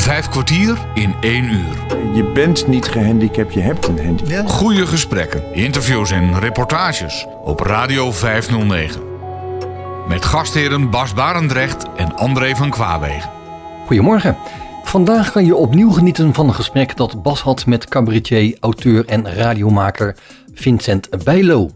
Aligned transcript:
Vijf 0.00 0.28
kwartier 0.28 0.78
in 0.94 1.14
één 1.20 1.44
uur. 1.44 1.96
Je 2.14 2.24
bent 2.34 2.66
niet 2.66 2.86
gehandicapt, 2.86 3.54
je 3.54 3.60
hebt 3.60 3.88
een 3.88 4.04
handicap. 4.04 4.48
Goede 4.48 4.86
gesprekken, 4.86 5.54
interviews 5.54 6.10
en 6.10 6.38
reportages 6.38 7.26
op 7.44 7.60
Radio 7.60 8.12
509. 8.12 9.02
Met 10.08 10.24
gastheren 10.24 10.90
Bas 10.90 11.14
Barendrecht 11.14 11.86
en 11.96 12.16
André 12.16 12.54
van 12.54 12.70
Kwaabegen. 12.70 13.30
Goedemorgen. 13.86 14.36
Vandaag 14.82 15.32
kan 15.32 15.44
je 15.44 15.54
opnieuw 15.54 15.90
genieten 15.90 16.34
van 16.34 16.48
een 16.48 16.54
gesprek 16.54 16.96
dat 16.96 17.22
Bas 17.22 17.40
had 17.40 17.66
met 17.66 17.88
cabaretier, 17.88 18.56
auteur 18.60 19.06
en 19.06 19.34
radiomaker 19.34 20.16
Vincent 20.54 21.24
Bijlo. 21.24 21.70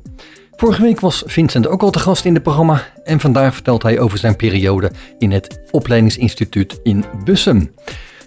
Vorige 0.56 0.82
week 0.82 1.00
was 1.00 1.22
Vincent 1.26 1.66
ook 1.66 1.82
al 1.82 1.90
te 1.90 1.98
gast 1.98 2.24
in 2.24 2.34
het 2.34 2.42
programma 2.42 2.82
en 3.04 3.20
vandaag 3.20 3.54
vertelt 3.54 3.82
hij 3.82 3.98
over 4.00 4.18
zijn 4.18 4.36
periode 4.36 4.90
in 5.18 5.32
het 5.32 5.60
opleidingsinstituut 5.70 6.80
in 6.82 7.04
Bussum. 7.24 7.70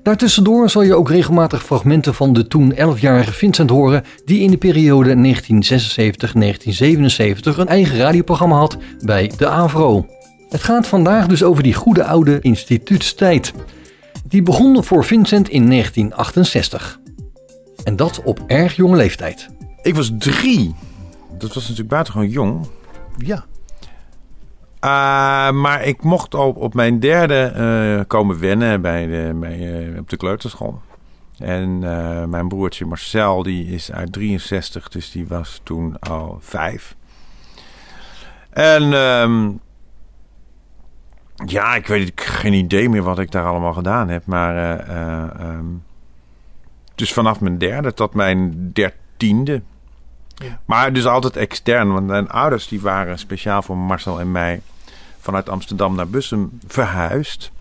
Daartussendoor 0.07 0.69
zal 0.69 0.81
je 0.81 0.95
ook 0.95 1.09
regelmatig 1.09 1.63
fragmenten 1.63 2.13
van 2.13 2.33
de 2.33 2.47
toen 2.47 2.73
11-jarige 2.73 3.33
Vincent 3.33 3.69
horen, 3.69 4.03
die 4.25 4.39
in 4.39 4.51
de 4.51 4.57
periode 4.57 5.15
1976-1977 5.15 5.19
een 7.57 7.67
eigen 7.67 7.97
radioprogramma 7.97 8.55
had 8.55 8.77
bij 9.01 9.31
de 9.37 9.47
AVRO. 9.47 10.07
Het 10.49 10.63
gaat 10.63 10.87
vandaag 10.87 11.27
dus 11.27 11.43
over 11.43 11.63
die 11.63 11.73
goede 11.73 12.03
oude 12.03 12.39
instituutstijd. 12.41 13.53
Die 14.23 14.41
begon 14.41 14.83
voor 14.83 15.03
Vincent 15.03 15.49
in 15.49 15.69
1968. 15.69 16.99
En 17.83 17.95
dat 17.95 18.21
op 18.23 18.39
erg 18.47 18.75
jonge 18.75 18.95
leeftijd. 18.95 19.49
Ik 19.81 19.95
was 19.95 20.11
drie. 20.17 20.75
Dat 21.37 21.53
was 21.53 21.63
natuurlijk 21.63 21.89
buitengewoon 21.89 22.29
jong. 22.29 22.67
Ja. 23.17 23.45
Uh, 24.87 25.51
maar 25.51 25.83
ik 25.83 26.03
mocht 26.03 26.33
op, 26.33 26.57
op 26.57 26.73
mijn 26.73 26.99
derde 26.99 27.53
uh, 27.55 28.07
komen 28.07 28.39
wennen 28.39 28.81
bij 28.81 29.05
de, 29.05 29.37
bij, 29.39 29.57
uh, 29.57 29.99
op 29.99 30.09
de 30.09 30.17
kleuterschool. 30.17 30.81
En 31.37 31.79
mijn 32.29 32.47
broertje 32.47 32.85
Marcel, 32.85 33.43
die 33.43 33.65
is 33.65 33.91
uit 33.91 34.13
63, 34.13 34.89
dus 34.89 35.11
die 35.11 35.27
was 35.27 35.61
toen 35.63 35.99
al 35.99 36.37
vijf. 36.41 36.95
En 38.49 38.93
um, 38.93 39.59
ja, 41.45 41.75
ik 41.75 41.87
weet 41.87 42.07
ik, 42.07 42.21
geen 42.21 42.53
idee 42.53 42.89
meer 42.89 43.03
wat 43.03 43.19
ik 43.19 43.31
daar 43.31 43.45
allemaal 43.45 43.73
gedaan 43.73 44.09
heb. 44.09 44.25
Maar 44.25 44.79
um, 45.39 45.83
dus 46.95 47.13
vanaf 47.13 47.39
mijn 47.39 47.57
derde 47.57 47.93
tot 47.93 48.13
mijn 48.13 48.71
dertiende 48.73 49.61
ja. 50.43 50.59
Maar 50.65 50.93
dus 50.93 51.05
altijd 51.05 51.35
extern. 51.35 51.93
Want 51.93 52.07
mijn 52.07 52.29
ouders 52.29 52.67
die 52.67 52.81
waren 52.81 53.19
speciaal 53.19 53.61
voor 53.61 53.77
Marcel 53.77 54.19
en 54.19 54.31
mij 54.31 54.61
vanuit 55.27 55.49
Amsterdam 55.49 55.95
naar 55.95 56.07
Bussum 56.07 56.59
verhuisd. 56.67 57.51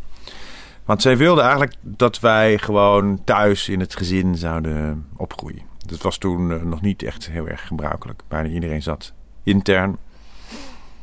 Want 0.85 1.03
zij 1.03 1.17
wilden 1.17 1.43
eigenlijk 1.43 1.75
dat 1.81 2.21
wij 2.21 2.59
gewoon 2.59 3.25
thuis 3.25 3.69
in 3.69 3.81
het 3.81 3.97
gezin 3.97 4.37
zouden 4.37 5.07
opgroeien. 5.17 5.63
Dat 5.87 6.03
was 6.03 6.19
toen 6.19 6.51
uh, 6.51 6.63
nog 6.63 6.81
niet 6.81 7.03
echt 7.03 7.31
heel 7.31 7.49
erg 7.49 7.67
gebruikelijk. 7.67 8.23
Bijna 8.29 8.49
iedereen 8.49 8.83
zat 8.83 9.13
intern. 9.43 9.97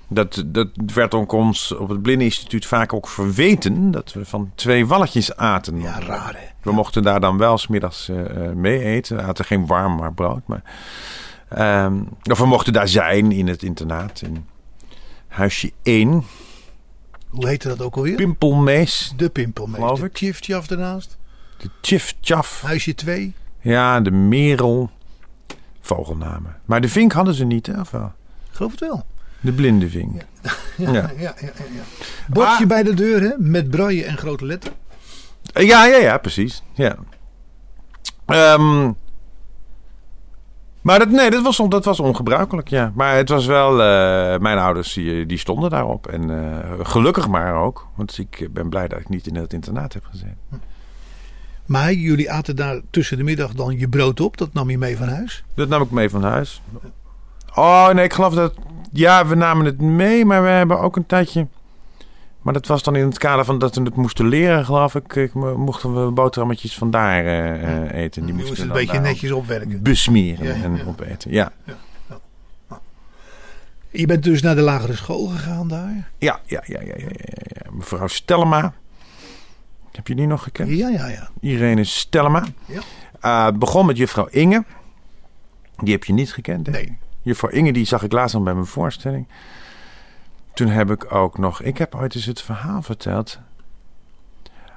Dat, 0.07 0.43
dat 0.45 0.67
werd 0.93 1.13
ook 1.13 1.31
ons 1.31 1.71
op 1.71 1.89
het 1.89 2.01
Blindeninstituut 2.01 2.65
vaak 2.65 2.93
ook 2.93 3.07
verweten 3.07 3.91
dat 3.91 4.13
we 4.13 4.25
van 4.25 4.51
twee 4.55 4.85
walletjes 4.85 5.35
aten. 5.35 5.81
Ja, 5.81 5.99
raar 5.99 6.33
hè? 6.33 6.47
We 6.61 6.71
mochten 6.71 7.03
daar 7.03 7.19
dan 7.19 7.37
wel 7.37 7.57
smiddags 7.57 8.09
uh, 8.09 8.51
mee 8.51 8.79
eten. 8.79 9.15
We 9.17 9.23
aten 9.23 9.45
geen 9.45 9.65
warm, 9.65 9.95
maar 9.95 10.13
brood. 10.13 10.47
Maar 10.47 10.63
Um, 11.57 12.09
of 12.31 12.37
we 12.37 12.45
mochten 12.45 12.73
daar 12.73 12.87
zijn 12.87 13.31
in 13.31 13.47
het 13.47 13.63
internaat. 13.63 14.21
In 14.21 14.45
huisje 15.27 15.71
1. 15.83 16.23
Hoe 17.33 17.47
heette 17.47 17.67
dat 17.67 17.81
ook 17.81 17.95
alweer? 17.95 18.15
Pimpelmees. 18.15 19.13
De 19.15 19.29
Pimpelmees. 19.29 19.75
Geloof 19.75 19.99
de 19.99 20.27
ik. 20.27 20.67
Daarnaast. 20.67 21.17
De 21.57 21.69
Tjiftjaf. 21.81 22.61
Huisje 22.61 22.95
2. 22.95 23.33
Ja, 23.61 24.01
de 24.01 24.11
Merel. 24.11 24.89
Vogelnamen. 25.81 26.55
Maar 26.65 26.81
de 26.81 26.89
vink 26.89 27.11
hadden 27.11 27.33
ze 27.33 27.45
niet, 27.45 27.67
hè? 27.67 27.79
Of 27.79 27.91
wel? 27.91 28.11
Ik 28.49 28.55
geloof 28.55 28.71
het 28.71 28.79
wel. 28.79 29.05
De 29.39 29.51
blinde 29.51 29.89
vink. 29.89 30.21
Ja, 30.77 30.91
ja, 30.91 30.93
ja. 30.93 31.11
ja, 31.17 31.33
ja, 31.41 31.51
ja. 31.57 31.83
Bordje 32.27 32.63
ah. 32.63 32.67
bij 32.67 32.83
de 32.83 32.93
deur, 32.93 33.21
hè? 33.21 33.31
Met 33.37 33.69
braille 33.69 34.05
en 34.05 34.17
grote 34.17 34.45
letter. 34.45 34.71
Ja, 35.53 35.85
ja, 35.85 35.97
ja, 35.97 36.17
precies. 36.17 36.63
Ja. 36.73 36.97
Um, 38.25 38.95
maar 40.83 40.99
dat, 40.99 41.09
nee, 41.09 41.29
dat 41.29 41.43
was, 41.43 41.61
dat 41.69 41.85
was 41.85 41.99
ongebruikelijk, 41.99 42.67
ja. 42.67 42.91
Maar 42.95 43.15
het 43.15 43.29
was 43.29 43.45
wel... 43.45 43.71
Uh, 43.71 44.39
mijn 44.39 44.57
ouders 44.57 44.93
die, 44.93 45.25
die 45.25 45.37
stonden 45.37 45.69
daarop. 45.69 46.07
En 46.07 46.29
uh, 46.29 46.57
gelukkig 46.81 47.27
maar 47.27 47.55
ook. 47.55 47.87
Want 47.95 48.17
ik 48.17 48.47
ben 48.51 48.69
blij 48.69 48.87
dat 48.87 48.99
ik 48.99 49.09
niet 49.09 49.27
in 49.27 49.35
het 49.35 49.53
internaat 49.53 49.93
heb 49.93 50.05
gezeten. 50.05 50.37
Maar 51.65 51.93
jullie 51.93 52.31
aten 52.31 52.55
daar 52.55 52.79
tussen 52.89 53.17
de 53.17 53.23
middag 53.23 53.53
dan 53.53 53.77
je 53.77 53.89
brood 53.89 54.19
op? 54.19 54.37
Dat 54.37 54.53
nam 54.53 54.69
je 54.69 54.77
mee 54.77 54.97
van 54.97 55.07
huis? 55.07 55.43
Dat 55.53 55.69
nam 55.69 55.81
ik 55.81 55.91
mee 55.91 56.09
van 56.09 56.23
huis. 56.23 56.61
Oh, 57.55 57.89
nee, 57.89 58.03
ik 58.03 58.13
geloof 58.13 58.33
dat... 58.33 58.53
Ja, 58.91 59.27
we 59.27 59.35
namen 59.35 59.65
het 59.65 59.81
mee, 59.81 60.25
maar 60.25 60.43
we 60.43 60.49
hebben 60.49 60.79
ook 60.79 60.95
een 60.95 61.05
tijdje... 61.05 61.47
Maar 62.43 62.53
dat 62.53 62.67
was 62.67 62.83
dan 62.83 62.95
in 62.95 63.05
het 63.05 63.17
kader 63.17 63.45
van 63.45 63.59
dat 63.59 63.75
we 63.75 63.81
het 63.81 63.95
moesten 63.95 64.27
leren, 64.27 64.65
geloof 64.65 64.95
ik. 64.95 65.15
ik 65.15 65.33
mochten 65.33 66.05
we 66.05 66.11
boterhammetjes 66.11 66.75
vandaar 66.75 67.25
uh, 67.25 67.91
eten. 67.91 68.25
Die 68.25 68.33
moesten 68.33 68.63
een 68.63 68.73
beetje 68.73 68.99
netjes 68.99 69.31
opwerken. 69.31 69.81
Besmeren 69.81 70.45
ja, 70.45 70.63
en 70.63 70.75
ja. 70.75 70.83
opeten, 70.83 71.31
ja. 71.31 71.51
ja. 71.65 71.75
Je 73.89 74.05
bent 74.05 74.23
dus 74.23 74.41
naar 74.41 74.55
de 74.55 74.61
lagere 74.61 74.95
school 74.95 75.25
gegaan 75.25 75.67
daar? 75.67 76.11
Ja, 76.17 76.39
ja, 76.45 76.63
ja, 76.65 76.81
ja, 76.81 76.93
ja, 76.97 77.07
ja. 77.07 77.71
mevrouw 77.71 78.07
Stellema. 78.07 78.73
Heb 79.91 80.07
je 80.07 80.15
die 80.15 80.27
nog 80.27 80.43
gekend? 80.43 80.69
Ja, 80.69 80.89
ja, 80.89 81.07
ja. 81.07 81.29
Irene 81.39 81.83
Stellema. 81.83 82.43
Ja. 82.65 82.81
Uh, 83.51 83.57
begon 83.57 83.85
met 83.85 83.97
juffrouw 83.97 84.27
Inge. 84.29 84.63
Die 85.77 85.93
heb 85.93 86.03
je 86.03 86.13
niet 86.13 86.33
gekend, 86.33 86.65
hè? 86.65 86.71
Nee. 86.71 86.97
Juffrouw 87.21 87.51
Inge, 87.51 87.73
die 87.73 87.85
zag 87.85 88.03
ik 88.03 88.11
laatst 88.11 88.35
al 88.35 88.43
bij 88.43 88.53
mijn 88.53 88.65
voorstelling. 88.65 89.27
Toen 90.53 90.67
heb 90.67 90.91
ik 90.91 91.13
ook 91.13 91.37
nog. 91.37 91.61
Ik 91.61 91.77
heb 91.77 91.95
ooit 91.95 92.15
eens 92.15 92.25
het 92.25 92.41
verhaal 92.41 92.81
verteld. 92.81 93.39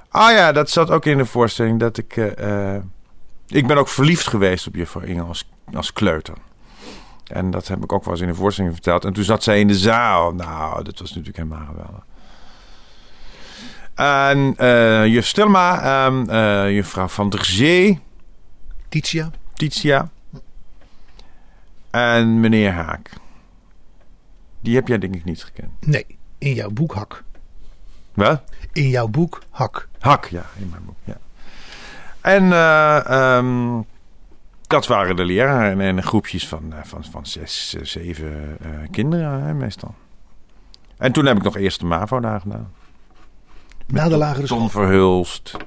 Ah 0.09 0.31
ja, 0.31 0.51
dat 0.51 0.69
zat 0.69 0.89
ook 0.89 1.05
in 1.05 1.17
de 1.17 1.25
voorstelling 1.25 1.79
dat 1.79 1.97
ik. 1.97 2.15
Uh, 2.15 2.75
ik 3.47 3.67
ben 3.67 3.77
ook 3.77 3.87
verliefd 3.87 4.27
geweest 4.27 4.67
op 4.67 4.75
juffrouw 4.75 5.03
Inge 5.03 5.21
als, 5.21 5.49
als 5.73 5.93
kleuter. 5.93 6.35
En 7.27 7.51
dat 7.51 7.67
heb 7.67 7.83
ik 7.83 7.91
ook 7.91 8.03
wel 8.03 8.13
eens 8.13 8.21
in 8.21 8.27
de 8.27 8.35
voorstelling 8.35 8.73
verteld. 8.73 9.05
En 9.05 9.13
toen 9.13 9.23
zat 9.23 9.43
zij 9.43 9.59
in 9.59 9.67
de 9.67 9.77
zaal. 9.77 10.33
Nou, 10.33 10.83
dat 10.83 10.99
was 10.99 11.09
natuurlijk 11.09 11.37
helemaal 11.37 11.65
geweldig. 11.65 12.03
En 13.95 14.55
uh, 14.59 15.05
juf 15.05 15.25
Stelma, 15.25 16.05
um, 16.05 16.29
uh, 16.29 16.71
juffrouw 16.71 17.07
Van 17.07 17.29
der 17.29 17.45
Zee. 17.45 17.99
Titia. 18.89 19.31
Titia. 19.53 20.09
En 21.91 22.39
meneer 22.39 22.71
Haak. 22.71 23.09
Die 24.67 24.75
heb 24.75 24.87
jij 24.87 24.97
denk 24.97 25.15
ik 25.15 25.23
niet 25.23 25.43
gekend. 25.43 25.71
Nee, 25.79 26.05
in 26.37 26.53
jouw 26.53 26.69
boek 26.69 26.93
Hak. 26.93 27.23
Wat? 28.13 28.41
In 28.73 28.89
jouw 28.89 29.07
boek 29.07 29.41
Hak. 29.49 29.87
Hak, 29.99 30.25
ja, 30.25 30.45
in 30.57 30.69
mijn 30.69 30.85
boek, 30.85 30.95
ja. 31.03 31.17
En 32.21 32.43
uh, 32.43 33.37
um, 33.37 33.85
dat 34.61 34.87
waren 34.87 35.15
de 35.15 35.25
leraren 35.25 35.71
en, 35.71 35.97
en 35.97 36.03
groepjes 36.03 36.47
van, 36.47 36.63
uh, 36.73 36.79
van, 36.83 37.05
van 37.05 37.25
zes, 37.25 37.69
zeven 37.81 38.57
uh, 38.65 38.69
kinderen 38.91 39.43
hè, 39.43 39.53
meestal. 39.53 39.95
En 40.97 41.11
toen 41.11 41.25
heb 41.25 41.37
ik 41.37 41.43
nog 41.43 41.57
eerst 41.57 41.79
de 41.79 41.85
MAVO 41.85 42.19
daar 42.19 42.41
gedaan. 42.41 42.73
Na 43.85 44.09
de 44.09 44.17
lagere 44.17 44.47
school? 44.47 44.59
Tom 44.59 44.69
Verhulst. 44.69 45.57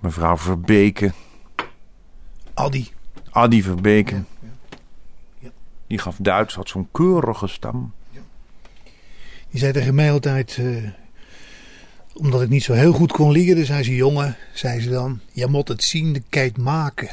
mevrouw 0.00 0.36
Verbeke. 0.36 1.12
Adi. 2.54 2.92
Adi 3.30 3.62
Verbeke. 3.62 4.14
Ja. 4.14 4.24
Die 5.86 5.98
gaf 5.98 6.16
Duits, 6.18 6.54
had 6.54 6.68
zo'n 6.68 6.88
keurige 6.92 7.46
stem. 7.46 7.92
Ja. 8.10 8.20
Die 9.50 9.60
zei 9.60 9.72
tegen 9.72 9.94
mij 9.94 10.12
altijd, 10.12 10.56
uh, 10.56 10.90
omdat 12.14 12.42
ik 12.42 12.48
niet 12.48 12.62
zo 12.62 12.72
heel 12.72 12.92
goed 12.92 13.12
kon 13.12 13.30
leren, 13.30 13.66
zei 13.66 13.82
ze: 13.82 13.94
Jongen, 13.94 14.36
zei 14.52 14.80
ze 14.80 14.90
dan, 14.90 15.20
je 15.32 15.46
moet 15.46 15.68
het 15.68 15.82
zien, 15.82 16.12
de 16.12 16.22
kijk 16.28 16.56
maken. 16.56 17.08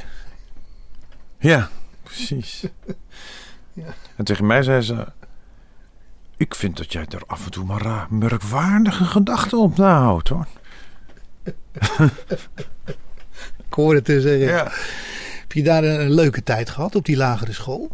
Ja, 1.38 1.70
precies. 2.04 2.64
ja. 3.74 3.94
En 4.16 4.24
tegen 4.24 4.46
mij 4.46 4.64
zei 4.64 4.82
ze: 4.82 5.08
Ik 6.38 6.56
vind 6.56 6.78
dat 6.78 6.92
jij 6.92 7.06
er 7.10 7.24
af 7.28 7.46
en 7.46 7.52
toe 7.52 7.66
maar 7.66 7.86
uh, 7.86 8.08
merkwaardige 8.10 9.04
gedachten 9.06 9.60
op 9.60 9.78
nahoudt 9.78 10.30
hoor. 10.30 10.48
ik 13.68 13.74
hoor 13.74 13.96
het 13.96 14.06
te 14.06 14.22
zeggen. 14.22 14.48
Ja. 14.48 14.72
Heb 15.40 15.52
je 15.52 15.64
daar 15.64 15.84
een 15.84 16.12
leuke 16.12 16.44
tijd 16.44 16.70
gehad 16.70 16.96
op 16.96 17.06
die 17.06 17.18
lagere 17.18 17.54
school? 17.54 17.92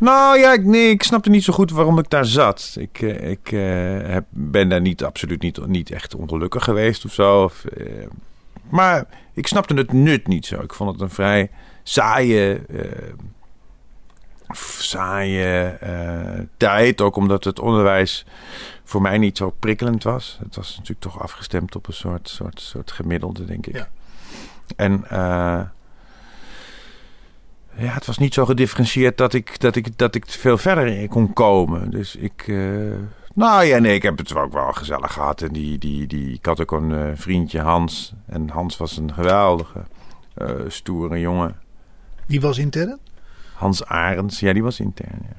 Nou 0.00 0.38
ja, 0.38 0.52
ik, 0.52 0.64
nee, 0.64 0.90
ik 0.90 1.02
snapte 1.02 1.30
niet 1.30 1.44
zo 1.44 1.52
goed 1.52 1.70
waarom 1.70 1.98
ik 1.98 2.10
daar 2.10 2.24
zat. 2.24 2.76
Ik, 2.78 3.00
ik 3.00 3.52
uh, 3.52 3.62
heb, 4.02 4.24
ben 4.28 4.68
daar 4.68 4.80
niet, 4.80 5.04
absoluut 5.04 5.42
niet, 5.42 5.66
niet 5.66 5.90
echt 5.90 6.14
ongelukkig 6.14 6.64
geweest 6.64 7.04
of 7.04 7.12
zo. 7.12 7.42
Of, 7.42 7.64
uh, 7.76 8.06
maar 8.68 9.06
ik 9.34 9.46
snapte 9.46 9.74
het 9.74 9.92
nut 9.92 10.26
niet 10.26 10.46
zo. 10.46 10.60
Ik 10.60 10.74
vond 10.74 10.92
het 10.92 11.00
een 11.00 11.10
vrij 11.10 11.50
saaie, 11.82 12.60
uh, 12.68 12.82
saaie 14.78 15.64
eh, 15.64 16.40
tijd. 16.56 17.00
Ook 17.00 17.16
omdat 17.16 17.44
het 17.44 17.60
onderwijs 17.60 18.26
voor 18.84 19.02
mij 19.02 19.18
niet 19.18 19.36
zo 19.36 19.54
prikkelend 19.58 20.02
was. 20.02 20.38
Het 20.44 20.56
was 20.56 20.70
natuurlijk 20.70 21.00
toch 21.00 21.20
afgestemd 21.22 21.76
op 21.76 21.86
een 21.86 21.92
soort, 21.92 22.28
soort, 22.28 22.60
soort 22.60 22.92
gemiddelde, 22.92 23.44
denk 23.44 23.66
ik. 23.66 23.76
Ja. 23.76 23.88
En 24.76 25.04
ja, 27.76 27.92
het 27.92 28.06
was 28.06 28.18
niet 28.18 28.34
zo 28.34 28.44
gedifferentieerd 28.44 29.18
dat 29.18 29.32
ik, 29.32 29.60
dat 29.60 29.76
ik, 29.76 29.98
dat 29.98 30.14
ik 30.14 30.24
veel 30.26 30.58
verder 30.58 31.08
kon 31.08 31.32
komen. 31.32 31.90
Dus 31.90 32.16
ik. 32.16 32.46
Uh, 32.46 32.94
nou 33.34 33.64
ja, 33.64 33.78
nee, 33.78 33.94
ik 33.94 34.02
heb 34.02 34.18
het 34.18 34.36
ook 34.36 34.52
wel 34.52 34.72
gezellig 34.72 35.12
gehad. 35.12 35.42
En 35.42 35.52
die, 35.52 35.78
die, 35.78 36.06
die, 36.06 36.32
ik 36.32 36.46
had 36.46 36.60
ook 36.60 36.72
een 36.72 36.90
uh, 36.90 37.10
vriendje, 37.14 37.60
Hans. 37.60 38.14
En 38.26 38.48
Hans 38.48 38.76
was 38.76 38.96
een 38.96 39.14
geweldige, 39.14 39.84
stoere 40.68 41.20
jongen. 41.20 41.56
Die 42.26 42.40
was 42.40 42.58
intern? 42.58 42.98
Hans 43.54 43.84
Arends, 43.84 44.40
ja, 44.40 44.52
die 44.52 44.62
was 44.62 44.80
intern. 44.80 45.22
Ja. 45.22 45.36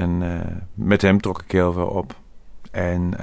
En 0.00 0.22
met 0.74 1.02
hem 1.02 1.20
trok 1.20 1.42
ik 1.42 1.52
heel 1.52 1.72
veel 1.72 1.86
op. 1.86 2.14
En 2.70 3.14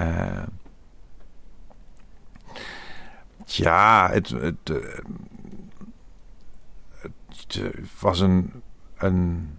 ja, 3.46 4.10
het, 4.12 4.30
het, 4.30 4.72
het, 7.38 7.62
was 8.00 8.20
een, 8.20 8.52
een. 8.98 9.50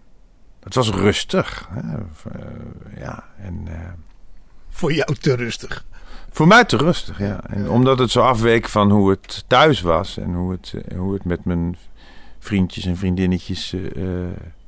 Het 0.60 0.74
was 0.74 0.90
rustig. 0.90 1.68
Hè? 1.70 1.96
Ja, 3.00 3.24
en. 3.38 3.68
Voor 4.68 4.92
jou 4.92 5.14
te 5.14 5.34
rustig. 5.34 5.84
Voor 6.30 6.46
mij 6.46 6.64
te 6.64 6.76
rustig, 6.76 7.18
ja. 7.18 7.40
En 7.46 7.68
omdat 7.68 7.98
het 7.98 8.10
zo 8.10 8.20
afweek 8.20 8.68
van 8.68 8.90
hoe 8.90 9.10
het 9.10 9.44
thuis 9.46 9.80
was 9.80 10.16
en 10.16 10.34
hoe 10.34 10.52
het, 10.52 10.74
hoe 10.96 11.14
het 11.14 11.24
met 11.24 11.44
mijn 11.44 11.76
vriendjes 12.38 12.84
en 12.84 12.96
vriendinnetjes 12.96 13.72
uh, 13.72 13.82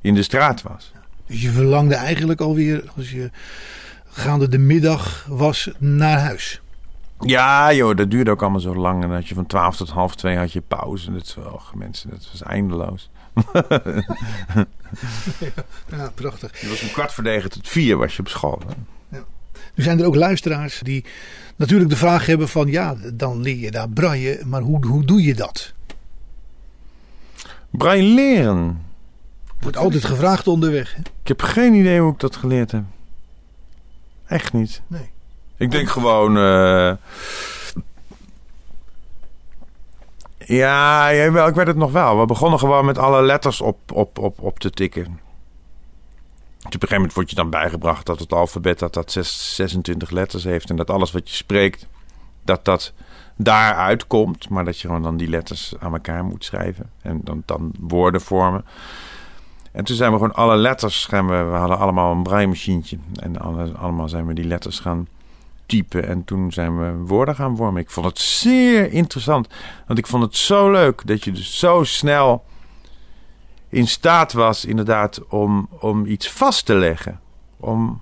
in 0.01 0.15
de 0.15 0.23
straat 0.23 0.63
was. 0.63 0.93
Dus 1.27 1.43
je 1.43 1.51
verlangde 1.51 1.95
eigenlijk 1.95 2.41
alweer, 2.41 2.85
als 2.97 3.11
je 3.11 3.31
gaande 4.07 4.49
de 4.49 4.59
middag 4.59 5.27
was, 5.29 5.71
naar 5.79 6.19
huis. 6.19 6.61
Ja, 7.21 7.73
joh, 7.73 7.97
dat 7.97 8.11
duurde 8.11 8.31
ook 8.31 8.43
allemaal 8.43 8.61
zo 8.61 8.75
lang. 8.75 9.03
En 9.03 9.09
dat 9.09 9.29
je 9.29 9.35
van 9.35 9.47
12 9.47 9.77
tot 9.77 9.91
half 9.91 10.17
twee 10.17 10.37
had 10.37 10.53
je 10.53 10.61
pauze. 10.61 11.13
Dat, 11.13 11.37
oh, 11.39 11.73
mensen, 11.75 12.11
dat 12.11 12.29
was 12.33 12.43
eindeloos. 12.43 13.11
ja, 15.97 16.11
prachtig. 16.15 16.61
Je 16.61 16.69
was 16.69 16.83
om 16.83 16.91
kwart 16.91 17.13
voor 17.13 17.49
tot 17.49 17.69
vier 17.69 17.97
was 17.97 18.17
je 18.17 18.21
op 18.21 18.29
school. 18.29 18.63
Ja. 19.09 19.25
Nu 19.75 19.85
zijn 19.85 20.01
er 20.01 20.07
ook 20.07 20.15
luisteraars 20.15 20.81
die 20.83 21.05
natuurlijk 21.57 21.91
de 21.91 21.97
vraag 21.97 22.27
hebben 22.27 22.49
van... 22.49 22.67
ja, 22.67 22.97
dan 23.15 23.41
leer 23.41 23.57
je 23.57 23.71
daar 23.71 23.89
braille, 23.89 24.41
maar 24.45 24.61
hoe, 24.61 24.87
hoe 24.87 25.05
doe 25.05 25.23
je 25.23 25.35
dat? 25.35 25.73
Braille 27.71 28.15
leren? 28.15 28.87
Wordt 29.61 29.77
altijd 29.77 30.05
gevraagd 30.05 30.47
onderweg. 30.47 30.95
Hè? 30.95 31.01
Ik 31.01 31.29
heb 31.29 31.43
geen 31.43 31.75
idee 31.75 32.01
hoe 32.01 32.13
ik 32.13 32.21
dat 32.21 32.37
geleerd 32.37 32.71
heb. 32.71 32.85
Echt 34.27 34.53
niet. 34.53 34.83
Nee. 34.87 35.11
Ik 35.59 35.71
denk 35.71 35.89
gewoon. 35.89 36.37
Uh... 36.37 36.93
Ja, 40.39 41.09
ik 41.09 41.55
weet 41.55 41.67
het 41.67 41.77
nog 41.77 41.93
wel. 41.93 42.19
We 42.19 42.27
begonnen 42.27 42.59
gewoon 42.59 42.85
met 42.85 42.99
alle 42.99 43.23
letters 43.23 43.61
op, 43.61 43.93
op, 43.93 44.19
op, 44.19 44.41
op 44.41 44.59
te 44.59 44.71
tikken. 44.71 45.05
Op 45.05 46.65
een 46.65 46.73
gegeven 46.73 46.97
moment 46.97 47.15
word 47.15 47.31
je 47.31 47.37
dan 47.37 47.51
bijgebracht 47.51 48.07
dat 48.07 48.19
het 48.19 48.33
alfabet 48.33 48.79
dat 48.79 48.95
dat 48.95 49.13
26 49.13 50.11
letters 50.11 50.45
heeft. 50.45 50.71
En 50.71 50.77
dat 50.77 50.91
alles 50.91 51.13
wat 51.13 51.29
je 51.31 51.37
spreekt, 51.37 51.87
dat 52.45 52.65
dat 52.65 52.93
daaruit 53.37 54.07
komt. 54.07 54.49
Maar 54.49 54.65
dat 54.65 54.81
je 54.81 54.87
gewoon 54.87 55.03
dan 55.03 55.17
die 55.17 55.29
letters 55.29 55.75
aan 55.79 55.93
elkaar 55.93 56.25
moet 56.25 56.45
schrijven. 56.45 56.91
En 57.03 57.21
dan, 57.25 57.43
dan 57.45 57.73
woorden 57.81 58.21
vormen. 58.21 58.65
En 59.73 59.85
toen 59.85 59.97
zijn 59.97 60.11
we 60.13 60.19
gewoon 60.19 60.35
alle 60.35 60.57
letters 60.57 61.05
gaan 61.05 61.27
we, 61.27 61.43
we 61.43 61.57
hadden 61.57 61.79
allemaal 61.79 62.13
een 62.13 62.23
braaimachientje. 62.23 62.99
En 63.15 63.39
allemaal 63.79 64.09
zijn 64.09 64.27
we 64.27 64.35
die 64.35 64.47
letters 64.47 64.81
gaan 64.81 65.09
typen. 65.69 66.09
En 66.09 66.25
toen 66.25 66.53
zijn 66.53 66.79
we 66.79 67.07
woorden 67.07 67.35
gaan 67.35 67.57
vormen. 67.57 67.83
Ik 67.83 67.91
vond 67.91 68.07
het 68.07 68.19
zeer 68.19 68.93
interessant. 68.93 69.49
Want 69.87 69.99
ik 69.99 70.07
vond 70.07 70.23
het 70.23 70.37
zo 70.37 70.71
leuk 70.71 71.07
dat 71.07 71.25
je 71.25 71.33
dus 71.33 71.59
zo 71.59 71.85
snel 71.85 72.45
in 73.69 73.87
staat 73.87 74.33
was, 74.33 74.65
inderdaad, 74.65 75.27
om, 75.29 75.69
om 75.81 76.07
iets 76.07 76.31
vast 76.31 76.67
te 76.67 76.75
leggen. 76.75 77.21
Om, 77.57 78.01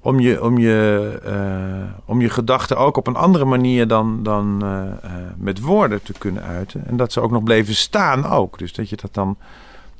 om 0.00 0.20
je, 0.20 0.42
om 0.42 0.58
je, 0.58 1.20
uh, 1.26 1.94
om 2.04 2.20
je 2.20 2.30
gedachten 2.30 2.76
ook 2.78 2.96
op 2.96 3.06
een 3.06 3.16
andere 3.16 3.44
manier 3.44 3.88
dan, 3.88 4.22
dan 4.22 4.60
uh, 4.64 4.70
uh, 4.70 5.12
met 5.36 5.60
woorden 5.60 6.02
te 6.02 6.12
kunnen 6.12 6.42
uiten. 6.42 6.86
En 6.86 6.96
dat 6.96 7.12
ze 7.12 7.20
ook 7.20 7.30
nog 7.30 7.42
bleven 7.42 7.74
staan 7.74 8.26
ook. 8.26 8.58
Dus 8.58 8.72
dat 8.72 8.88
je 8.88 8.96
dat 8.96 9.14
dan 9.14 9.36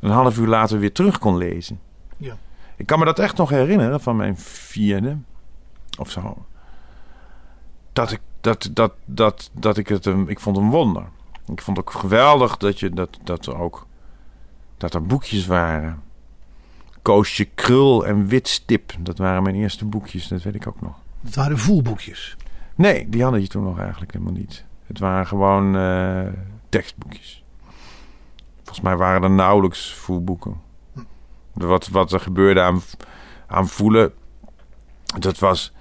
een 0.00 0.11
half 0.11 0.38
uur 0.38 0.49
later 0.49 0.79
weer 0.79 0.93
terug 0.93 1.19
kon 1.19 1.37
lezen. 1.37 1.81
Ja. 2.17 2.37
Ik 2.76 2.87
kan 2.87 2.99
me 2.99 3.05
dat 3.05 3.19
echt 3.19 3.37
nog 3.37 3.50
herinneren 3.50 4.00
van 4.00 4.17
mijn 4.17 4.37
vierde 4.38 5.17
of 5.98 6.10
zo. 6.10 6.46
Dat 7.92 8.12
ik, 8.12 8.20
dat, 8.40 8.70
dat, 8.72 8.92
dat, 9.04 9.50
dat 9.52 9.76
ik 9.76 9.88
het 9.88 10.06
ik 10.06 10.40
vond 10.40 10.56
een 10.56 10.70
wonder. 10.70 11.04
Ik 11.46 11.62
vond 11.62 11.76
het 11.76 11.86
ook 11.86 11.92
geweldig 11.92 12.56
dat, 12.56 12.80
je, 12.80 12.90
dat, 12.90 13.18
dat 13.24 13.46
er 13.46 13.58
ook 13.58 13.86
dat 14.76 14.94
er 14.94 15.06
boekjes 15.06 15.46
waren. 15.46 16.02
Koosje 17.02 17.44
Krul 17.44 18.06
en 18.06 18.26
Witstip. 18.26 18.92
Dat 18.98 19.18
waren 19.18 19.42
mijn 19.42 19.54
eerste 19.54 19.84
boekjes, 19.84 20.28
dat 20.28 20.42
weet 20.42 20.54
ik 20.54 20.66
ook 20.66 20.80
nog. 20.80 20.94
Dat 21.20 21.34
waren 21.34 21.58
voelboekjes? 21.58 22.36
Nee, 22.74 23.08
die 23.08 23.22
hadden 23.22 23.40
je 23.40 23.46
toen 23.46 23.62
nog 23.62 23.78
eigenlijk 23.78 24.12
helemaal 24.12 24.32
niet. 24.32 24.64
Het 24.86 24.98
waren 24.98 25.26
gewoon 25.26 25.76
uh, 25.76 26.26
tekstboekjes. 26.68 27.44
Volgens 28.56 28.80
mij 28.80 28.96
waren 28.96 29.22
er 29.22 29.30
nauwelijks 29.30 29.94
voelboeken. 29.94 30.60
Hm. 30.92 31.00
Wat, 31.52 31.88
wat 31.88 32.12
er 32.12 32.20
gebeurde 32.20 32.60
aan, 32.60 32.80
aan 33.46 33.68
voelen, 33.68 34.12
dat 35.18 35.38
was 35.38 35.72